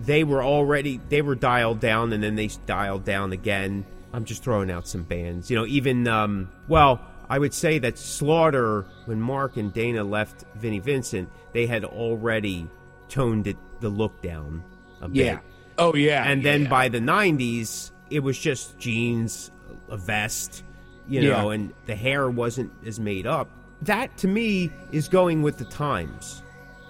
they 0.05 0.23
were 0.23 0.43
already 0.43 0.99
they 1.09 1.21
were 1.21 1.35
dialed 1.35 1.79
down, 1.79 2.13
and 2.13 2.23
then 2.23 2.35
they 2.35 2.49
dialed 2.65 3.03
down 3.03 3.31
again. 3.33 3.85
I'm 4.13 4.23
just 4.25 4.43
throwing 4.43 4.71
out 4.71 4.87
some 4.87 5.03
bands. 5.03 5.49
You 5.51 5.57
know, 5.57 5.65
even 5.65 6.07
um, 6.07 6.49
well, 6.67 7.01
I 7.29 7.37
would 7.39 7.53
say 7.53 7.77
that 7.79 7.97
Slaughter, 7.97 8.85
when 9.05 9.21
Mark 9.21 9.57
and 9.57 9.71
Dana 9.71 10.03
left 10.03 10.45
Vinnie 10.55 10.79
Vincent, 10.79 11.29
they 11.53 11.67
had 11.67 11.83
already 11.85 12.67
toned 13.07 13.47
it 13.47 13.57
the 13.79 13.89
look 13.89 14.21
down 14.21 14.63
a 15.01 15.07
bit. 15.07 15.25
yeah 15.25 15.39
oh 15.77 15.95
yeah 15.95 16.29
and 16.29 16.43
then 16.43 16.63
yeah. 16.63 16.69
by 16.69 16.89
the 16.89 16.99
90s 16.99 17.91
it 18.09 18.19
was 18.19 18.37
just 18.37 18.77
jeans 18.77 19.49
a 19.87 19.95
vest 19.97 20.63
you 21.07 21.21
Yeah. 21.21 21.29
know 21.41 21.49
and 21.51 21.73
the 21.85 21.95
hair 21.95 22.29
wasn't 22.29 22.71
as 22.85 22.99
made 22.99 23.25
up 23.25 23.47
that 23.83 24.15
to 24.17 24.27
me 24.27 24.69
is 24.91 25.07
going 25.07 25.41
with 25.41 25.57
the 25.57 25.63
times 25.65 26.43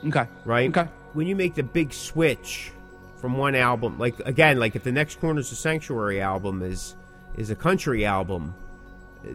okay 0.08 0.26
right 0.46 0.70
okay 0.76 0.90
when 1.14 1.28
you 1.28 1.36
make 1.36 1.54
the 1.54 1.62
big 1.64 1.94
switch 1.94 2.72
from 3.22 3.38
one 3.38 3.54
album 3.54 4.00
like 4.00 4.20
again 4.22 4.58
like 4.60 4.76
if 4.76 4.84
the 4.84 4.92
next 4.92 5.20
corners 5.22 5.52
of 5.52 5.58
sanctuary 5.60 6.20
album 6.20 6.64
is 6.64 6.96
is 7.38 7.52
a 7.52 7.56
country 7.56 8.04
album 8.06 8.54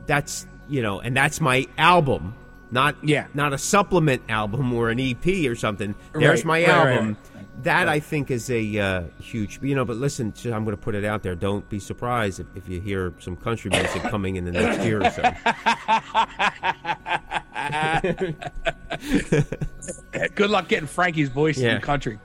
that's 0.06 0.46
you 0.68 0.82
know 0.82 1.00
and 1.00 1.16
that's 1.16 1.40
my 1.40 1.66
album 1.78 2.34
not 2.70 2.96
Yeah. 3.02 3.26
not 3.34 3.52
a 3.52 3.58
supplement 3.58 4.22
album 4.28 4.72
or 4.72 4.90
an 4.90 4.98
ep 4.98 5.24
or 5.26 5.54
something. 5.54 5.94
There's 6.12 6.44
Right, 6.44 6.44
my 6.44 6.60
right, 6.62 6.68
album 6.96 7.16
right. 7.34 7.62
that 7.62 7.88
i 7.88 8.00
think 8.00 8.30
is 8.32 8.50
a 8.50 8.78
uh, 8.78 9.02
huge 9.20 9.60
you 9.62 9.76
know 9.76 9.84
but 9.84 9.96
listen 9.96 10.32
to- 10.32 10.52
i'm 10.52 10.64
going 10.64 10.76
to 10.76 10.82
put 10.82 10.94
it 10.96 11.04
out 11.04 11.22
there. 11.22 11.34
Don't 11.36 11.68
be 11.68 11.78
surprised 11.78 12.40
if, 12.40 12.46
if 12.56 12.68
you 12.68 12.80
hear 12.80 13.12
some 13.20 13.36
country 13.36 13.70
music 13.70 14.02
coming 14.02 14.34
in 14.36 14.44
the 14.44 14.50
next 14.52 14.84
year 14.84 15.00
or 15.02 15.10
so. 15.10 15.22
Good 20.34 20.50
luck 20.50 20.68
getting 20.68 20.86
frankie's 20.88 21.28
voice 21.28 21.58
in 21.58 21.64
Yeah. 21.64 21.74
the 21.76 21.80
country 21.80 22.18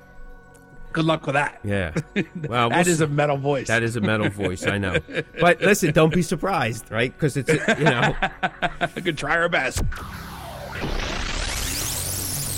good 0.91 1.05
luck 1.05 1.25
with 1.25 1.33
that 1.33 1.59
yeah 1.63 1.93
well 2.47 2.69
that 2.69 2.85
we'll 2.85 2.87
is 2.87 3.01
a 3.01 3.07
metal 3.07 3.37
voice 3.37 3.67
That 3.67 3.83
is 3.83 3.95
a 3.95 4.01
metal 4.01 4.29
voice, 4.29 4.65
I 4.65 4.77
know. 4.77 4.97
But 5.39 5.61
listen, 5.61 5.91
don't 5.93 6.13
be 6.13 6.21
surprised, 6.21 6.89
right? 6.91 7.13
Because 7.13 7.37
it's 7.37 7.49
you 7.77 7.85
know. 7.85 8.15
I 8.81 8.87
could 8.87 9.17
try 9.17 9.37
our 9.37 9.49
best 9.49 9.81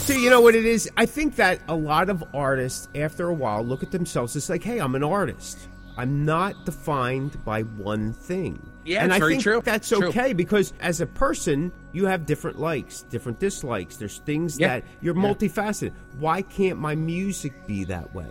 So 0.05 0.13
you 0.13 0.29
know 0.29 0.41
what 0.41 0.55
it 0.55 0.65
is? 0.65 0.89
I 0.97 1.05
think 1.05 1.35
that 1.35 1.59
a 1.67 1.75
lot 1.75 2.09
of 2.09 2.23
artists, 2.33 2.89
after 2.95 3.27
a 3.29 3.33
while, 3.33 3.63
look 3.63 3.83
at 3.83 3.91
themselves. 3.91 4.35
It's 4.35 4.49
like, 4.49 4.63
hey, 4.63 4.79
I'm 4.79 4.95
an 4.95 5.03
artist. 5.03 5.59
I'm 5.97 6.25
not 6.25 6.65
defined 6.65 7.43
by 7.45 7.61
one 7.61 8.13
thing. 8.13 8.70
Yeah, 8.83 9.03
and 9.03 9.13
I 9.13 9.19
think 9.19 9.43
true. 9.43 9.61
that's 9.63 9.89
True. 9.89 10.07
okay 10.07 10.33
because 10.33 10.73
as 10.79 11.01
a 11.01 11.05
person, 11.05 11.71
you 11.91 12.05
have 12.07 12.25
different 12.25 12.59
likes, 12.59 13.03
different 13.09 13.39
dislikes. 13.39 13.97
There's 13.97 14.17
things 14.19 14.59
Yeah. 14.59 14.67
that 14.79 14.83
you're 15.01 15.15
Yeah. 15.15 15.21
multifaceted. 15.21 15.91
Why 16.19 16.41
can't 16.41 16.79
my 16.79 16.95
music 16.95 17.53
be 17.67 17.83
that 17.85 18.13
way? 18.15 18.27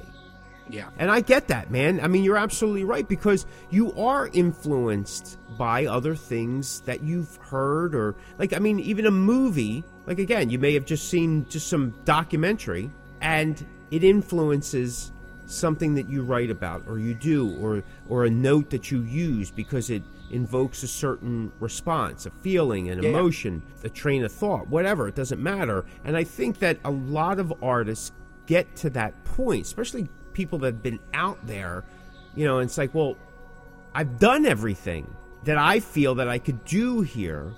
yeah 0.69 0.89
And 0.99 1.11
I 1.11 1.21
get 1.21 1.49
that, 1.49 1.71
man. 1.73 1.99
I 2.01 2.07
mean, 2.07 2.23
you're 2.23 2.37
absolutely 2.37 2.85
right 2.85 3.09
because 3.09 3.45
you 3.71 3.93
are 3.95 4.29
influenced 4.33 5.37
by 5.59 5.87
other 5.87 6.15
things 6.15 6.81
that 6.87 7.03
you've 7.03 7.37
heard 7.43 7.93
or 7.95 8.15
like 8.39 8.53
I 8.53 8.59
mean, 8.61 8.79
even 8.81 9.05
a 9.07 9.11
movie, 9.11 9.83
like 10.07 10.19
again, 10.21 10.49
you 10.51 10.59
may 10.61 10.75
have 10.75 10.85
just 10.85 11.09
seen 11.09 11.45
just 11.49 11.67
some 11.69 11.93
documentary 12.05 12.89
and 13.21 13.65
it 13.91 14.05
influences 14.05 15.11
something 15.47 15.95
that 15.97 16.09
you 16.09 16.23
write 16.23 16.51
about 16.51 16.85
or 16.87 16.99
you 17.01 17.15
do 17.15 17.51
or 17.61 17.83
or 18.09 18.25
a 18.25 18.31
note 18.31 18.71
that 18.71 18.93
you 18.93 19.01
use 19.03 19.51
because 19.51 19.91
it 19.91 20.03
invokes 20.31 20.83
a 20.83 20.89
certain 20.89 21.51
response, 21.61 22.27
a 22.27 22.31
feeling, 22.31 22.89
an 22.89 23.03
Yeah. 23.03 23.11
emotion, 23.11 23.63
a 23.85 23.89
train 23.89 24.25
of 24.25 24.33
thought, 24.33 24.69
whatever, 24.69 25.09
it 25.09 25.15
doesn't 25.15 25.43
matter. 25.43 25.85
And 26.05 26.17
I 26.17 26.25
think 26.25 26.59
that 26.61 26.79
a 26.85 26.91
lot 26.91 27.39
of 27.39 27.53
artists 27.63 28.13
get 28.47 28.77
to 28.77 28.91
that 28.91 29.25
point, 29.25 29.67
especially 29.67 30.09
people 30.33 30.59
that 30.61 30.67
have 30.67 30.83
been 30.83 31.01
out 31.15 31.39
there, 31.47 31.85
you 32.37 32.45
know, 32.45 32.59
and 32.59 32.69
it's 32.69 32.79
like, 32.79 32.95
well, 32.95 33.17
I've 33.95 34.19
done 34.19 34.47
everything 34.47 35.07
that 35.45 35.57
I 35.57 35.81
feel 35.81 36.15
that 36.17 36.29
I 36.29 36.39
could 36.39 36.65
do 36.65 37.01
here. 37.01 37.53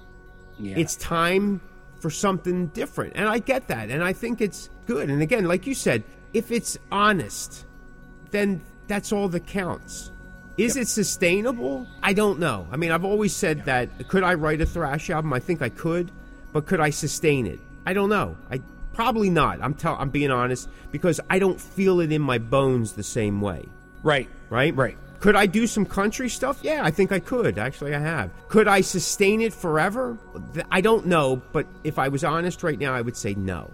Yeah. 0.58 0.76
It's 0.78 0.96
time 0.96 1.60
for 1.98 2.10
something 2.10 2.68
different. 2.68 3.12
And 3.16 3.28
I 3.28 3.38
get 3.38 3.68
that. 3.68 3.90
And 3.90 4.02
I 4.02 4.12
think 4.12 4.40
it's 4.40 4.70
good. 4.86 5.10
And 5.10 5.20
again, 5.20 5.44
like 5.44 5.66
you 5.66 5.74
said, 5.74 6.04
if 6.32 6.50
it's 6.50 6.78
honest, 6.90 7.66
then 8.30 8.60
that's 8.86 9.12
all 9.12 9.28
that 9.28 9.46
counts. 9.46 10.11
Is 10.56 10.76
it 10.76 10.88
sustainable? 10.88 11.86
I 12.02 12.12
don't 12.12 12.38
know. 12.38 12.66
I 12.70 12.76
mean, 12.76 12.90
I've 12.90 13.04
always 13.04 13.34
said 13.34 13.64
that 13.64 14.08
could 14.08 14.22
I 14.22 14.34
write 14.34 14.60
a 14.60 14.66
thrash 14.66 15.10
album? 15.10 15.32
I 15.32 15.40
think 15.40 15.62
I 15.62 15.68
could, 15.68 16.10
but 16.52 16.66
could 16.66 16.80
I 16.80 16.90
sustain 16.90 17.46
it? 17.46 17.60
I 17.86 17.94
don't 17.94 18.10
know. 18.10 18.36
I 18.50 18.60
probably 18.92 19.30
not. 19.30 19.62
I'm 19.62 19.74
tell 19.74 19.96
I'm 19.98 20.10
being 20.10 20.30
honest 20.30 20.68
because 20.90 21.20
I 21.30 21.38
don't 21.38 21.60
feel 21.60 22.00
it 22.00 22.12
in 22.12 22.20
my 22.22 22.38
bones 22.38 22.92
the 22.92 23.02
same 23.02 23.40
way 23.40 23.68
right. 24.02 24.28
right? 24.50 24.74
Right. 24.74 24.96
Could 25.20 25.36
I 25.36 25.46
do 25.46 25.66
some 25.66 25.86
country 25.86 26.28
stuff? 26.28 26.58
Yeah, 26.62 26.80
I 26.84 26.90
think 26.90 27.12
I 27.12 27.20
could. 27.20 27.56
Actually, 27.56 27.94
I 27.94 28.00
have. 28.00 28.30
Could 28.48 28.66
I 28.66 28.80
sustain 28.80 29.40
it 29.40 29.52
forever? 29.52 30.18
I 30.70 30.80
don't 30.80 31.06
know, 31.06 31.40
but 31.52 31.66
if 31.84 31.98
I 31.98 32.08
was 32.08 32.24
honest 32.24 32.62
right 32.62 32.78
now, 32.78 32.92
I 32.92 33.00
would 33.00 33.16
say 33.16 33.34
no. 33.34 33.70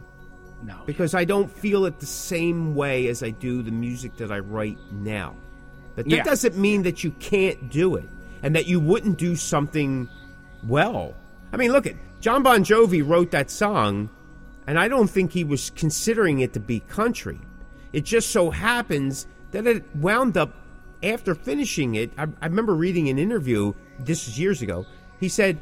No. 0.63 0.77
Because 0.85 1.15
I 1.15 1.25
don't 1.25 1.51
feel 1.51 1.87
it 1.87 2.01
the 2.01 2.07
same 2.07 2.75
way 2.75 3.09
as 3.09 3.23
I 3.23 3.31
do 3.31 3.63
the 3.63 3.71
music 3.71 4.17
that 4.17 4.31
I 4.31 4.41
write 4.41 4.79
now. 4.93 5.37
But 5.99 6.09
that 6.11 6.17
Yeah. 6.19 6.23
doesn't 6.23 6.57
mean 6.57 6.85
that 6.85 7.03
you 7.03 7.11
can't 7.19 7.71
do 7.71 7.97
it 7.97 8.09
and 8.45 8.55
that 8.55 8.67
you 8.67 8.79
wouldn't 8.79 9.19
do 9.19 9.35
something 9.35 10.09
well. 10.65 11.17
I 11.53 11.57
mean, 11.57 11.73
look 11.73 11.89
at 11.89 11.97
John 12.21 12.45
Bon 12.45 12.63
Jovi 12.63 13.05
wrote 13.05 13.33
that 13.33 13.51
song, 13.51 14.09
and 14.69 14.79
I 14.79 14.87
don't 14.87 15.11
think 15.11 15.33
he 15.33 15.43
was 15.43 15.71
considering 15.71 16.39
it 16.39 16.53
to 16.53 16.61
be 16.61 16.79
country. 16.79 17.41
It 17.93 18.05
just 18.05 18.31
so 18.31 18.51
happens 18.51 19.27
that 19.51 19.67
it 19.67 19.85
wound 19.97 20.37
up 20.37 20.55
after 21.03 21.35
finishing 21.35 21.97
it. 21.97 22.13
I, 22.17 22.29
I 22.41 22.47
remember 22.47 22.77
reading 22.77 23.09
an 23.09 23.19
interview, 23.19 23.73
this 23.99 24.29
is 24.29 24.39
years 24.39 24.63
ago. 24.63 24.87
He 25.19 25.29
said, 25.29 25.59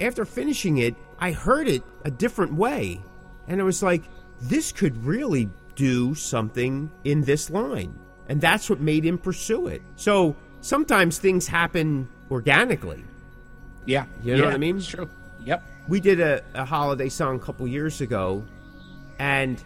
after 0.00 0.24
finishing 0.24 0.78
it, 0.78 0.94
I 1.18 1.32
heard 1.32 1.66
it 1.66 1.82
a 2.04 2.12
different 2.12 2.54
way. 2.54 3.02
And 3.48 3.60
it 3.60 3.64
was 3.64 3.82
like, 3.82 4.04
this 4.40 4.70
could 4.70 5.04
really 5.04 5.50
do 5.74 6.14
something 6.14 6.92
in 7.02 7.22
this 7.22 7.50
line. 7.50 7.98
And 8.30 8.40
that's 8.40 8.70
what 8.70 8.78
made 8.80 9.04
him 9.04 9.18
pursue 9.18 9.66
it. 9.66 9.82
So 9.96 10.36
sometimes 10.60 11.18
things 11.18 11.48
happen 11.48 12.08
organically. 12.30 13.02
Yeah. 13.86 14.04
You 14.22 14.36
know 14.36 14.38
Yeah, 14.42 14.44
what 14.46 14.54
I 14.54 14.58
mean? 14.58 14.76
It's 14.76 14.86
true. 14.86 15.10
Yep. 15.44 15.64
We 15.88 15.98
did 15.98 16.20
a, 16.20 16.44
a 16.54 16.64
holiday 16.64 17.08
song 17.08 17.34
a 17.36 17.38
couple 17.40 17.66
years 17.66 18.00
ago, 18.00 18.44
and 19.18 19.60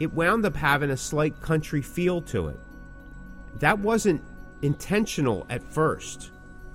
it 0.00 0.14
wound 0.14 0.46
up 0.46 0.56
having 0.56 0.88
a 0.90 0.96
slight 0.96 1.42
country 1.42 1.82
feel 1.82 2.22
to 2.22 2.48
it. 2.48 2.58
That 3.58 3.80
wasn't 3.80 4.22
intentional 4.62 5.46
at 5.50 5.62
first. 5.62 6.30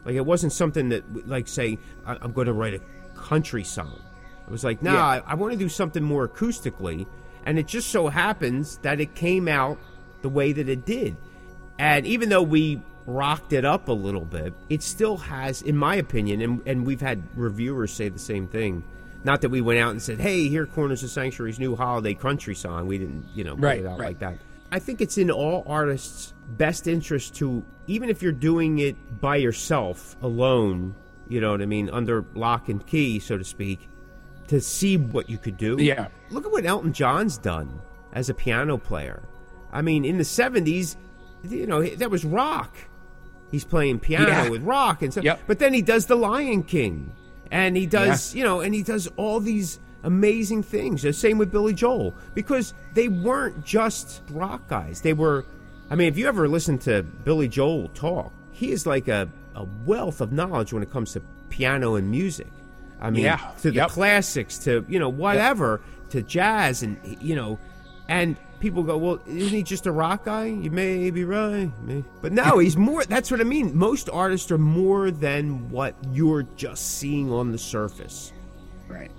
Like, 0.06 0.14
it 0.16 0.26
wasn't 0.26 0.54
something 0.54 0.89
that, 0.89 1.28
like, 1.28 1.48
say, 1.48 1.80
I- 2.06 2.18
I'm 2.22 2.34
going 2.34 2.48
to 2.48 2.54
write 2.54 2.76
a 2.76 2.82
country 3.20 3.64
song. 3.64 4.00
It 4.46 4.52
was 4.52 4.64
like, 4.64 4.84
no, 4.84 4.94
Yeah. 4.94 5.04
I, 5.06 5.22
I 5.26 5.34
want 5.34 5.54
to 5.54 5.58
do 5.60 5.70
something 5.70 6.04
more 6.04 6.28
acoustically. 6.28 7.08
And 7.48 7.58
it 7.58 7.66
just 7.68 7.89
so 7.89 8.10
happens 8.10 8.78
that 8.84 9.00
it 9.00 9.16
came 9.16 9.48
out 9.48 9.80
the 10.22 10.30
way 10.30 10.52
that 10.54 10.70
it 10.70 10.86
did. 10.86 11.16
And 11.82 12.05
even 12.05 12.29
though 12.29 12.43
we 12.43 12.79
rocked 13.07 13.53
it 13.53 13.65
up 13.65 13.88
a 13.88 13.91
little 13.91 14.23
bit, 14.23 14.53
it 14.69 14.84
still 14.84 15.17
has, 15.17 15.63
in 15.63 15.75
my 15.75 15.95
opinion, 15.95 16.39
and, 16.39 16.61
and 16.67 16.86
we've 16.86 17.01
had 17.01 17.23
reviewers 17.36 17.91
say 17.91 18.07
the 18.07 18.19
same 18.19 18.47
thing. 18.47 18.84
Not 19.23 19.41
that 19.41 19.49
we 19.49 19.61
went 19.61 19.79
out 19.79 19.89
and 19.89 19.99
said, 19.99 20.19
hey, 20.19 20.47
here 20.47 20.67
Corners 20.67 21.01
of 21.01 21.09
Sanctuary's 21.09 21.59
new 21.59 21.75
holiday 21.75 22.13
country 22.13 22.53
song. 22.53 22.86
We 22.86 22.99
didn't, 22.99 23.25
you 23.34 23.43
know, 23.43 23.55
put 23.55 23.63
Right, 23.63 23.79
it 23.79 23.88
out 23.88 23.97
right. 23.97 24.09
like 24.09 24.19
that. 24.19 24.38
I 24.71 24.77
think 24.77 25.01
it's 25.01 25.17
in 25.17 25.32
all 25.32 25.63
artists' 25.65 26.36
best 26.49 26.86
interest 26.86 27.34
to, 27.38 27.65
even 27.88 28.09
if 28.09 28.21
you're 28.21 28.32
doing 28.32 28.77
it 28.77 29.19
by 29.19 29.38
yourself, 29.38 30.15
alone, 30.21 30.93
you 31.29 31.41
know 31.41 31.49
what 31.49 31.63
I 31.63 31.65
mean, 31.65 31.89
under 31.89 32.23
lock 32.36 32.69
and 32.69 32.86
key, 32.86 33.17
so 33.17 33.39
to 33.39 33.43
speak, 33.43 33.89
to 34.49 34.61
see 34.61 34.97
what 34.97 35.32
you 35.32 35.39
could 35.39 35.57
do. 35.57 35.77
Yeah. 35.79 36.09
Look 36.29 36.45
at 36.45 36.51
what 36.51 36.63
Elton 36.67 36.93
John's 36.93 37.39
done 37.39 37.82
as 38.13 38.29
a 38.29 38.36
piano 38.36 38.77
player. 38.77 39.23
I 39.71 39.82
mean, 39.82 40.05
in 40.05 40.19
the 40.19 40.23
70s, 40.23 40.95
you 41.48 41.68
know, 41.68 41.84
that 41.84 42.10
was 42.12 42.24
rock. 42.26 42.76
He's 43.52 43.64
playing 43.66 44.00
piano 44.00 44.28
Yeah. 44.28 44.50
with 44.50 44.62
rock 44.64 45.02
and 45.02 45.12
stuff. 45.12 45.24
Yep. 45.26 45.42
But 45.48 45.60
then 45.60 45.74
he 45.74 45.82
does 45.82 46.06
The 46.06 46.16
Lion 46.16 46.64
King. 46.64 47.12
And 47.52 47.76
he 47.76 47.86
does, 47.86 48.34
you 48.34 48.46
know, 48.46 48.62
and 48.62 48.74
he 48.74 48.82
does 48.82 49.08
all 49.18 49.42
these 49.42 49.80
amazing 50.04 50.64
things. 50.64 51.02
The 51.02 51.12
same 51.12 51.38
with 51.38 51.52
Billy 51.52 51.74
Joel. 51.74 52.14
Because 52.34 52.74
they 52.94 53.10
weren't 53.10 53.66
just 53.66 54.22
rock 54.32 54.68
guys. 54.70 55.02
They 55.02 55.12
were, 55.14 55.46
I 55.89 55.96
mean, 55.96 56.08
if 56.08 56.18
you 56.18 56.28
ever 56.30 56.48
listen 56.48 56.78
to 56.80 57.04
Billy 57.04 57.50
Joel 57.50 57.89
talk, 57.89 58.32
he 58.54 58.72
is 58.72 58.86
like 58.86 59.10
a, 59.10 59.28
a 59.56 59.66
wealth 59.86 60.22
of 60.22 60.32
knowledge 60.32 60.72
when 60.72 60.82
it 60.82 60.89
comes 60.92 61.12
to 61.14 61.22
piano 61.50 61.96
and 61.96 62.10
music. 62.10 62.48
I 63.02 63.10
mean, 63.10 63.24
Yeah. 63.26 63.52
to 63.64 63.70
the 63.72 63.76
Yep. 63.78 63.89
classics, 63.89 64.58
to, 64.60 64.86
you 64.88 64.98
know, 65.00 65.10
whatever, 65.10 65.82
to 66.12 66.22
jazz 66.22 66.84
and, 66.84 66.98
you 67.20 67.36
know, 67.36 67.60
and 68.08 68.38
people 68.62 68.84
go, 68.84 68.97
well, 68.97 69.20
isn't 69.26 69.49
he 69.49 69.64
just 69.64 69.88
a 69.88 69.91
rock 69.91 70.26
guy? 70.26 70.45
You 70.45 70.72
may 70.72 71.09
be 71.12 71.26
right. 71.26 71.70
May. 71.84 72.03
But 72.22 72.32
no, 72.32 72.59
he's 72.59 72.78
more. 72.78 73.03
That's 73.03 73.30
what 73.32 73.41
I 73.41 73.43
mean. 73.43 73.76
Most 73.78 74.09
artists 74.09 74.51
are 74.51 74.57
more 74.57 75.12
than 75.12 75.70
what 75.70 75.95
you're 76.12 76.43
just 76.55 76.97
seeing 76.99 77.32
on 77.32 77.51
the 77.51 77.57
surface, 77.57 78.32
Right. 78.88 79.12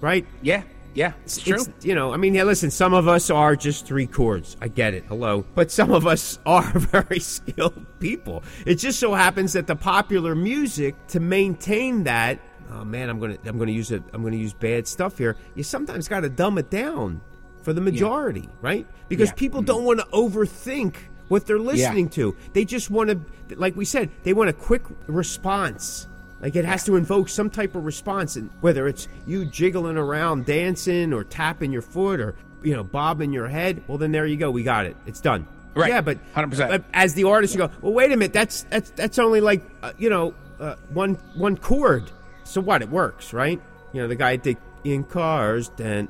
right? 0.00 0.24
Yeah. 0.40 0.62
Yeah. 0.94 1.12
It's 1.24 1.38
true. 1.38 1.64
you 1.82 1.94
know, 1.94 2.12
I 2.12 2.16
mean, 2.16 2.34
yeah, 2.34 2.44
listen, 2.44 2.70
some 2.70 2.94
of 2.94 3.06
us 3.06 3.30
are 3.30 3.54
just 3.54 3.86
three 3.86 4.06
chords. 4.06 4.56
I 4.60 4.68
get 4.68 4.94
it. 4.94 5.04
Hello. 5.06 5.44
But 5.54 5.70
some 5.70 5.90
of 5.92 6.06
us 6.06 6.38
are 6.46 6.70
very 6.78 7.20
skilled 7.20 7.86
people. 8.00 8.42
It 8.66 8.76
just 8.76 8.98
so 8.98 9.14
happens 9.14 9.52
that 9.52 9.66
the 9.66 9.76
popular 9.76 10.34
music 10.34 10.94
to 11.08 11.20
maintain 11.20 12.04
that, 12.04 12.40
oh 12.72 12.84
man, 12.84 13.08
I'm 13.08 13.18
going 13.20 13.36
to 13.38 13.48
I'm 13.48 13.56
going 13.56 13.68
to 13.68 13.72
use 13.72 13.90
it 13.92 14.02
I'm 14.12 14.22
going 14.22 14.32
to 14.32 14.38
use 14.38 14.52
bad 14.52 14.88
stuff 14.88 15.16
here. 15.18 15.36
You 15.54 15.62
sometimes 15.62 16.08
got 16.08 16.20
to 16.20 16.28
dumb 16.28 16.58
it 16.58 16.70
down 16.70 17.20
for 17.62 17.72
the 17.72 17.80
majority, 17.80 18.48
right? 18.60 18.86
Because 19.08 19.28
Yeah. 19.30 19.34
people 19.34 19.62
don't 19.62 19.84
want 19.84 20.00
to 20.00 20.06
overthink 20.06 20.94
what 21.28 21.46
they're 21.46 21.58
listening 21.58 22.08
to. 22.10 22.34
They 22.52 22.64
just 22.64 22.90
want 22.90 23.10
to 23.10 23.20
like 23.56 23.74
we 23.76 23.84
said, 23.84 24.10
they 24.22 24.32
want 24.32 24.48
a 24.48 24.52
quick 24.52 24.82
response. 25.06 26.06
Like 26.40 26.56
it 26.56 26.64
has 26.64 26.84
to 26.84 26.96
invoke 26.96 27.28
some 27.28 27.50
type 27.50 27.74
of 27.74 27.84
response, 27.84 28.36
and 28.36 28.48
whether 28.62 28.88
it's 28.88 29.08
you 29.26 29.44
jiggling 29.44 29.98
around, 29.98 30.46
dancing, 30.46 31.12
or 31.12 31.22
tapping 31.22 31.70
your 31.70 31.82
foot, 31.82 32.18
or 32.20 32.34
you 32.62 32.74
know 32.74 32.82
bobbing 32.82 33.32
your 33.32 33.46
head. 33.48 33.82
Well, 33.86 33.98
then 33.98 34.10
there 34.12 34.24
you 34.26 34.36
go. 34.38 34.50
We 34.50 34.62
got 34.62 34.86
it. 34.86 34.96
It's 35.06 35.20
done. 35.20 35.46
Right. 35.74 35.90
Yeah, 35.90 36.00
but 36.00 36.18
100%. 36.34 36.82
As 36.92 37.14
the 37.14 37.24
artist, 37.24 37.54
you 37.54 37.58
go. 37.58 37.70
Well, 37.80 37.92
wait 37.92 38.10
a 38.10 38.16
minute. 38.16 38.32
That's 38.32 38.62
that's 38.70 38.90
that's 38.90 39.18
only 39.18 39.40
like 39.40 39.62
uh, 39.82 39.92
you 39.98 40.08
know 40.08 40.34
uh, 40.58 40.76
one 40.88 41.14
one 41.34 41.56
chord. 41.58 42.10
So 42.44 42.60
what? 42.60 42.80
It 42.82 42.88
works, 42.88 43.32
right? 43.34 43.60
You 43.92 44.02
know 44.02 44.08
the 44.08 44.16
guy 44.16 44.36
did 44.36 44.56
in 44.82 45.04
cars. 45.04 45.70
Then, 45.76 46.08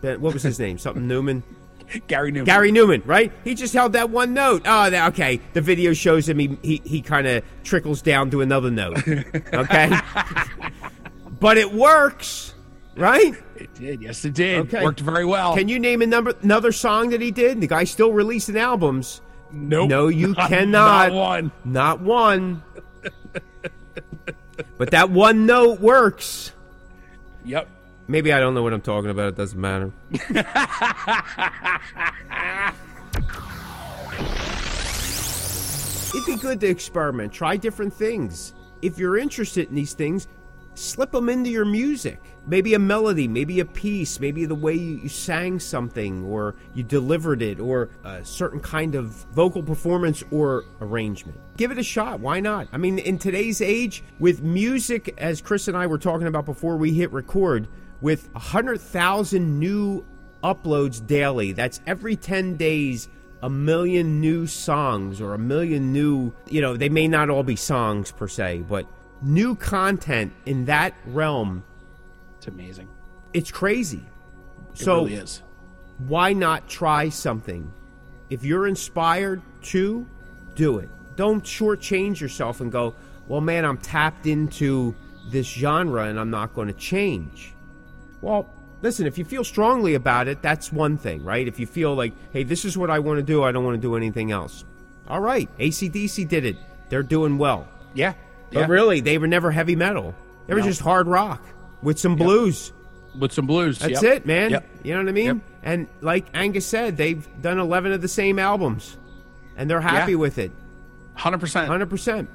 then 0.00 0.20
what 0.20 0.34
was 0.34 0.42
his 0.42 0.58
name? 0.58 0.78
Something 0.78 1.06
Newman. 1.06 1.42
Gary 2.06 2.30
Numan. 2.30 2.44
Gary 2.44 2.70
Numan, 2.70 3.00
right? 3.06 3.32
He 3.44 3.54
just 3.54 3.72
held 3.72 3.94
that 3.94 4.10
one 4.10 4.34
note. 4.34 4.60
Oh, 4.66 4.94
okay. 5.08 5.40
The 5.54 5.62
video 5.62 5.94
shows 5.94 6.28
him 6.28 6.38
he 6.38 6.58
he, 6.62 6.82
he 6.84 7.00
kind 7.00 7.26
of 7.26 7.42
trickles 7.64 8.02
down 8.02 8.30
to 8.32 8.42
another 8.42 8.70
note. 8.70 8.98
Okay, 9.54 9.90
but 11.40 11.56
it 11.56 11.72
works, 11.72 12.54
right? 12.96 13.34
It 13.56 13.74
did. 13.74 14.02
Yes, 14.02 14.22
it 14.26 14.34
did. 14.34 14.58
Okay. 14.66 14.84
Worked 14.84 15.00
very 15.00 15.24
well. 15.24 15.54
Can 15.56 15.68
you 15.68 15.78
name 15.78 16.02
a 16.02 16.06
number 16.06 16.34
another 16.42 16.72
song 16.72 17.08
that 17.10 17.22
he 17.22 17.30
did? 17.30 17.60
The 17.62 17.66
guy's 17.66 17.90
still 17.90 18.12
releasing 18.12 18.58
albums. 18.58 19.22
Nope. 19.50 19.88
No, 19.88 20.08
you 20.08 20.28
Not- 20.36 20.48
cannot. 20.50 21.08
Not 21.08 21.12
one. 21.14 21.52
Not 21.64 22.00
one. 22.02 22.62
but 24.76 24.90
that 24.90 25.08
one 25.10 25.46
note 25.46 25.80
works. 25.80 26.52
Yep. 27.46 27.68
Maybe 28.10 28.32
I 28.32 28.40
don't 28.40 28.54
know 28.54 28.62
what 28.62 28.72
I'm 28.72 28.80
talking 28.80 29.10
about. 29.10 29.28
It 29.28 29.36
doesn't 29.36 29.60
matter. 29.60 29.92
It'd 36.14 36.26
be 36.26 36.36
good 36.36 36.58
to 36.60 36.66
experiment, 36.68 37.34
try 37.34 37.58
different 37.58 37.92
things. 37.92 38.54
If 38.80 38.98
you're 38.98 39.18
interested 39.18 39.68
in 39.68 39.74
these 39.74 39.92
things, 39.92 40.26
slip 40.74 41.10
them 41.10 41.28
into 41.28 41.50
your 41.50 41.66
music. 41.66 42.22
Maybe 42.46 42.72
a 42.72 42.78
melody, 42.78 43.28
maybe 43.28 43.60
a 43.60 43.66
piece, 43.66 44.18
maybe 44.18 44.46
the 44.46 44.54
way 44.54 44.72
you, 44.72 45.08
sang 45.10 45.60
something 45.60 46.24
or 46.24 46.54
you 46.72 46.82
delivered 46.82 47.42
it 47.42 47.60
or 47.60 47.90
a 48.04 48.24
certain 48.24 48.60
kind 48.60 48.94
of 48.94 49.08
vocal 49.34 49.62
performance 49.62 50.24
or 50.30 50.64
arrangement. 50.80 51.38
Give 51.58 51.70
it 51.72 51.78
a 51.78 51.82
shot. 51.82 52.20
Why 52.20 52.40
not? 52.40 52.68
I 52.72 52.78
mean, 52.78 52.98
in 53.00 53.18
today's 53.18 53.60
age, 53.60 54.02
with 54.18 54.42
music, 54.42 55.14
as 55.18 55.42
Chris 55.42 55.68
and 55.68 55.76
I 55.76 55.86
were 55.86 55.98
talking 55.98 56.26
about 56.26 56.46
before 56.46 56.78
we 56.78 56.94
hit 56.94 57.12
record, 57.12 57.68
with 58.00 58.28
100,000 58.32 59.58
new 59.58 60.04
uploads 60.42 61.04
daily. 61.04 61.52
That's 61.52 61.80
every 61.86 62.16
10 62.16 62.56
days, 62.56 63.08
a 63.42 63.50
million 63.50 64.20
new 64.20 64.46
songs 64.46 65.20
or 65.20 65.34
a 65.34 65.38
million 65.38 65.92
new, 65.92 66.32
you 66.48 66.60
know, 66.60 66.76
they 66.76 66.88
may 66.88 67.08
not 67.08 67.30
all 67.30 67.42
be 67.42 67.56
songs 67.56 68.12
per 68.12 68.28
se, 68.28 68.64
but 68.68 68.86
new 69.22 69.54
content 69.56 70.32
in 70.46 70.66
that 70.66 70.94
realm. 71.06 71.64
It's 72.38 72.46
amazing. 72.46 72.88
It's 73.32 73.50
crazy. 73.50 74.04
It 74.72 74.78
so 74.78 75.04
really 75.04 75.14
is. 75.14 75.42
why 76.06 76.32
not 76.32 76.68
try 76.68 77.08
something? 77.08 77.72
If 78.30 78.44
you're 78.44 78.66
inspired 78.66 79.42
to, 79.62 80.06
do 80.54 80.78
it. 80.78 80.88
Don't 81.16 81.42
shortchange 81.42 82.20
yourself 82.20 82.60
and 82.60 82.70
go, 82.70 82.94
well, 83.26 83.40
man, 83.40 83.64
I'm 83.64 83.78
tapped 83.78 84.26
into 84.26 84.94
this 85.30 85.46
genre 85.46 86.04
and 86.04 86.18
I'm 86.18 86.30
not 86.30 86.54
going 86.54 86.68
to 86.68 86.74
change. 86.74 87.54
Well, 88.20 88.48
listen, 88.82 89.06
if 89.06 89.18
you 89.18 89.24
feel 89.24 89.44
strongly 89.44 89.94
about 89.94 90.28
it, 90.28 90.42
that's 90.42 90.72
one 90.72 90.96
thing, 90.98 91.24
right? 91.24 91.46
If 91.46 91.58
you 91.60 91.66
feel 91.66 91.94
like, 91.94 92.12
hey, 92.32 92.42
this 92.42 92.64
is 92.64 92.76
what 92.76 92.90
I 92.90 92.98
want 92.98 93.18
to 93.18 93.22
do, 93.22 93.42
I 93.44 93.52
don't 93.52 93.64
want 93.64 93.76
to 93.76 93.80
do 93.80 93.96
anything 93.96 94.30
else. 94.30 94.64
All 95.08 95.20
right, 95.20 95.48
ACDC 95.58 96.28
did 96.28 96.44
it. 96.44 96.56
They're 96.88 97.02
doing 97.02 97.38
well. 97.38 97.68
Yeah. 97.94 98.14
But 98.52 98.60
yeah. 98.60 98.66
really, 98.68 99.00
they 99.00 99.18
were 99.18 99.26
never 99.26 99.50
heavy 99.50 99.76
metal. 99.76 100.14
They 100.46 100.54
were 100.54 100.60
No. 100.60 100.66
just 100.66 100.80
hard 100.80 101.06
rock 101.06 101.42
with 101.82 101.98
some 101.98 102.16
blues. 102.16 102.72
With 103.18 103.32
some 103.32 103.46
blues. 103.46 103.78
That's 103.78 104.02
Yep. 104.02 104.12
it, 104.12 104.26
man. 104.26 104.50
Yep. 104.50 104.68
You 104.82 104.92
know 104.94 105.00
what 105.00 105.08
I 105.08 105.12
mean? 105.12 105.26
Yep. 105.26 105.36
And 105.62 105.86
like 106.00 106.26
Angus 106.34 106.66
said, 106.66 106.96
they've 106.96 107.26
done 107.42 107.58
11 107.58 107.92
of 107.92 108.00
the 108.00 108.08
same 108.08 108.38
albums, 108.38 108.96
and 109.56 109.68
they're 109.68 109.80
happy 109.80 110.12
Yeah. 110.12 110.18
with 110.18 110.38
it. 110.38 110.52
100%. 111.14 111.68
100%. 111.68 112.28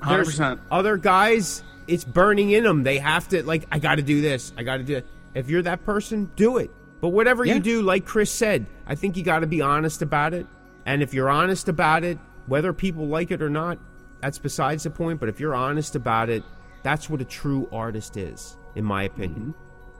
100%. 0.00 0.60
Other 0.70 0.96
guys, 0.96 1.62
it's 1.86 2.04
burning 2.04 2.50
in 2.50 2.64
them. 2.64 2.82
They 2.84 2.98
have 2.98 3.28
to, 3.28 3.42
like, 3.42 3.66
I 3.72 3.78
got 3.78 3.96
to 3.96 4.02
do 4.02 4.20
this. 4.20 4.52
I 4.56 4.62
got 4.62 4.76
to 4.76 4.84
do 4.84 4.96
it. 4.96 5.06
If 5.38 5.48
you're 5.48 5.62
that 5.62 5.84
person, 5.84 6.30
do 6.36 6.58
it. 6.58 6.70
But 7.00 7.10
whatever 7.10 7.44
Yeah. 7.44 7.54
you 7.54 7.60
do, 7.60 7.82
like 7.82 8.04
Chris 8.04 8.30
said, 8.30 8.66
I 8.86 8.94
think 8.94 9.16
you 9.16 9.22
got 9.22 9.40
to 9.40 9.46
be 9.46 9.60
honest 9.60 10.02
about 10.02 10.34
it. 10.34 10.46
And 10.84 11.02
if 11.02 11.14
you're 11.14 11.28
honest 11.28 11.68
about 11.68 12.02
it, 12.02 12.18
whether 12.46 12.72
people 12.72 13.06
like 13.06 13.30
it 13.30 13.40
or 13.40 13.50
not, 13.50 13.78
that's 14.20 14.38
besides 14.38 14.82
the 14.82 14.90
point. 14.90 15.20
But 15.20 15.28
if 15.28 15.38
you're 15.38 15.54
honest 15.54 15.94
about 15.94 16.28
it, 16.28 16.42
that's 16.82 17.08
what 17.08 17.20
a 17.20 17.24
true 17.24 17.68
artist 17.70 18.16
is, 18.16 18.56
in 18.74 18.84
my 18.84 19.04
opinion. 19.04 19.54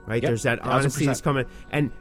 Right? 0.05 0.17
Mm-hmm. 0.17 0.23
Yep. 0.23 0.29
There's 0.29 0.43
that 0.43 0.59
1000%. 0.61 0.65
honesty 0.65 1.05
that's 1.05 1.21
coming. 1.21 1.45
And 1.71 1.91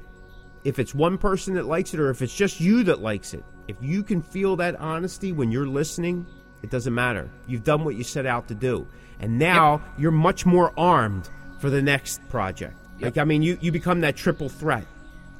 if 0.64 0.78
it's 0.78 0.94
one 0.94 1.16
person 1.18 1.54
that 1.54 1.66
likes 1.66 1.94
it 1.94 2.00
or 2.00 2.10
if 2.10 2.22
it's 2.22 2.34
just 2.34 2.60
you 2.60 2.82
that 2.84 3.00
likes 3.00 3.34
it, 3.34 3.44
if 3.68 3.76
you 3.80 4.02
can 4.02 4.22
feel 4.22 4.56
that 4.56 4.74
honesty 4.80 5.30
when 5.30 5.52
you're 5.52 5.66
listening, 5.68 6.26
it 6.62 6.70
doesn't 6.70 6.94
matter. 6.94 7.30
You've 7.46 7.62
done 7.64 7.84
what 7.84 7.94
you 7.94 8.02
set 8.02 8.26
out 8.26 8.48
to 8.48 8.54
do. 8.54 8.88
And 9.20 9.38
now 9.38 9.82
you're 9.96 10.10
much 10.10 10.44
more 10.46 10.72
armed 10.76 11.28
for 11.60 11.70
the 11.70 11.82
next 11.82 12.26
project. 12.30 12.74
Like, 13.00 13.18
I 13.18 13.24
mean, 13.24 13.42
you, 13.42 13.58
you 13.60 13.70
become 13.72 14.00
that 14.00 14.16
triple 14.16 14.48
threat, 14.48 14.84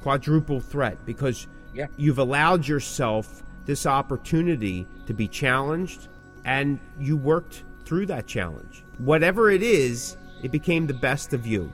quadruple 0.02 0.60
threat, 0.60 0.98
because 1.06 1.46
Yeah. 1.74 1.86
you've 1.96 2.18
allowed 2.18 2.66
yourself 2.66 3.42
this 3.66 3.84
opportunity 3.86 4.86
to 5.06 5.12
be 5.14 5.28
challenged 5.28 6.08
and 6.44 6.78
you 6.98 7.16
worked 7.16 7.64
through 7.84 8.06
that 8.06 8.26
challenge. 8.26 8.84
Whatever 8.98 9.50
it 9.50 9.62
is, 9.62 10.16
it 10.42 10.50
became 10.52 10.86
the 10.86 10.94
best 10.94 11.32
of 11.34 11.46
you. 11.46 11.72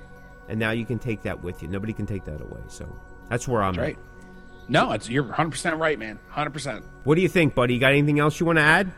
And 0.49 0.59
now 0.59 0.73
you 0.73 0.85
can 0.85 0.99
take 0.99 1.23
that 1.23 1.43
with 1.43 1.63
you. 1.63 1.69
Nobody 1.69 1.93
can 1.93 2.07
take 2.07 2.25
that 2.25 2.41
away. 2.41 2.61
So 2.69 2.87
that's 3.29 3.47
where 3.49 3.63
I'm 3.63 3.75
That's 3.75 3.83
right. 3.87 3.97
at. 3.97 4.71
No, 4.71 4.93
it's 4.93 5.09
you're 5.09 5.25
100% 5.25 5.79
right, 5.79 5.99
man. 5.99 6.19
100%. 6.35 6.83
What 7.05 7.15
do 7.17 7.21
you 7.21 7.29
think, 7.29 7.55
buddy? 7.55 7.75
You 7.75 7.81
got 7.81 7.93
anything 7.93 8.19
else 8.19 8.41
you 8.41 8.47
want 8.47 8.59
to 8.59 8.63
add? 8.63 8.91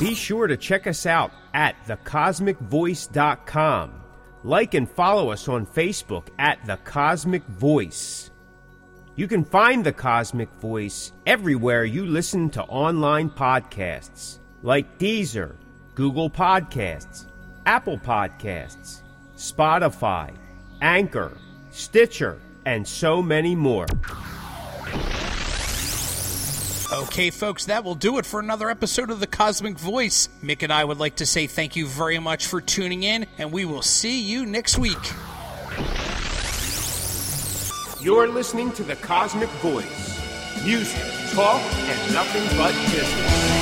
Be 0.00 0.14
sure 0.14 0.46
to 0.46 0.56
check 0.56 0.86
us 0.86 1.04
out 1.06 1.32
at 1.54 1.74
thecosmickvoice.com. 1.86 3.92
Like 4.44 4.74
and 4.74 4.88
follow 4.88 5.30
us 5.30 5.48
on 5.48 5.66
Facebook 5.66 6.28
at 6.38 6.64
The 6.64 6.76
Cosmick 6.78 7.44
Voice. 7.46 8.30
You 9.18 9.26
can 9.26 9.44
find 9.44 9.82
The 9.82 9.92
Cosmick 9.92 10.48
Voice 10.60 11.10
everywhere 11.26 11.84
you 11.84 12.06
listen 12.06 12.50
to 12.50 12.62
online 12.62 13.30
podcasts, 13.30 14.38
like 14.62 14.96
Deezer, 15.00 15.56
Google 15.96 16.30
Podcasts, 16.30 17.26
Apple 17.66 17.98
Podcasts, 17.98 19.00
Spotify, 19.36 20.32
Anchor, 20.80 21.36
Stitcher, 21.72 22.38
and 22.64 22.86
so 22.86 23.20
many 23.20 23.56
more. 23.56 23.86
Okay, 26.92 27.30
folks, 27.30 27.64
that 27.64 27.82
will 27.82 27.96
do 27.96 28.18
it 28.18 28.24
for 28.24 28.38
another 28.38 28.70
episode 28.70 29.10
of 29.10 29.18
The 29.18 29.26
Cosmick 29.26 29.80
Voice. 29.80 30.28
Mick 30.44 30.62
and 30.62 30.72
I 30.72 30.84
would 30.84 30.98
like 30.98 31.16
to 31.16 31.26
say 31.26 31.48
thank 31.48 31.74
you 31.74 31.88
very 31.88 32.20
much 32.20 32.46
for 32.46 32.60
tuning 32.60 33.02
in, 33.02 33.26
and 33.36 33.50
we 33.50 33.64
will 33.64 33.82
see 33.82 34.20
you 34.20 34.46
next 34.46 34.78
week. 34.78 35.12
You're 38.00 38.28
listening 38.28 38.70
to 38.74 38.84
the 38.84 38.94
Cosmick 38.94 39.48
Voice. 39.60 40.64
Music, 40.64 41.02
talk, 41.34 41.60
and 41.60 42.14
nothing 42.14 42.44
but 42.56 42.72
business. 42.92 43.57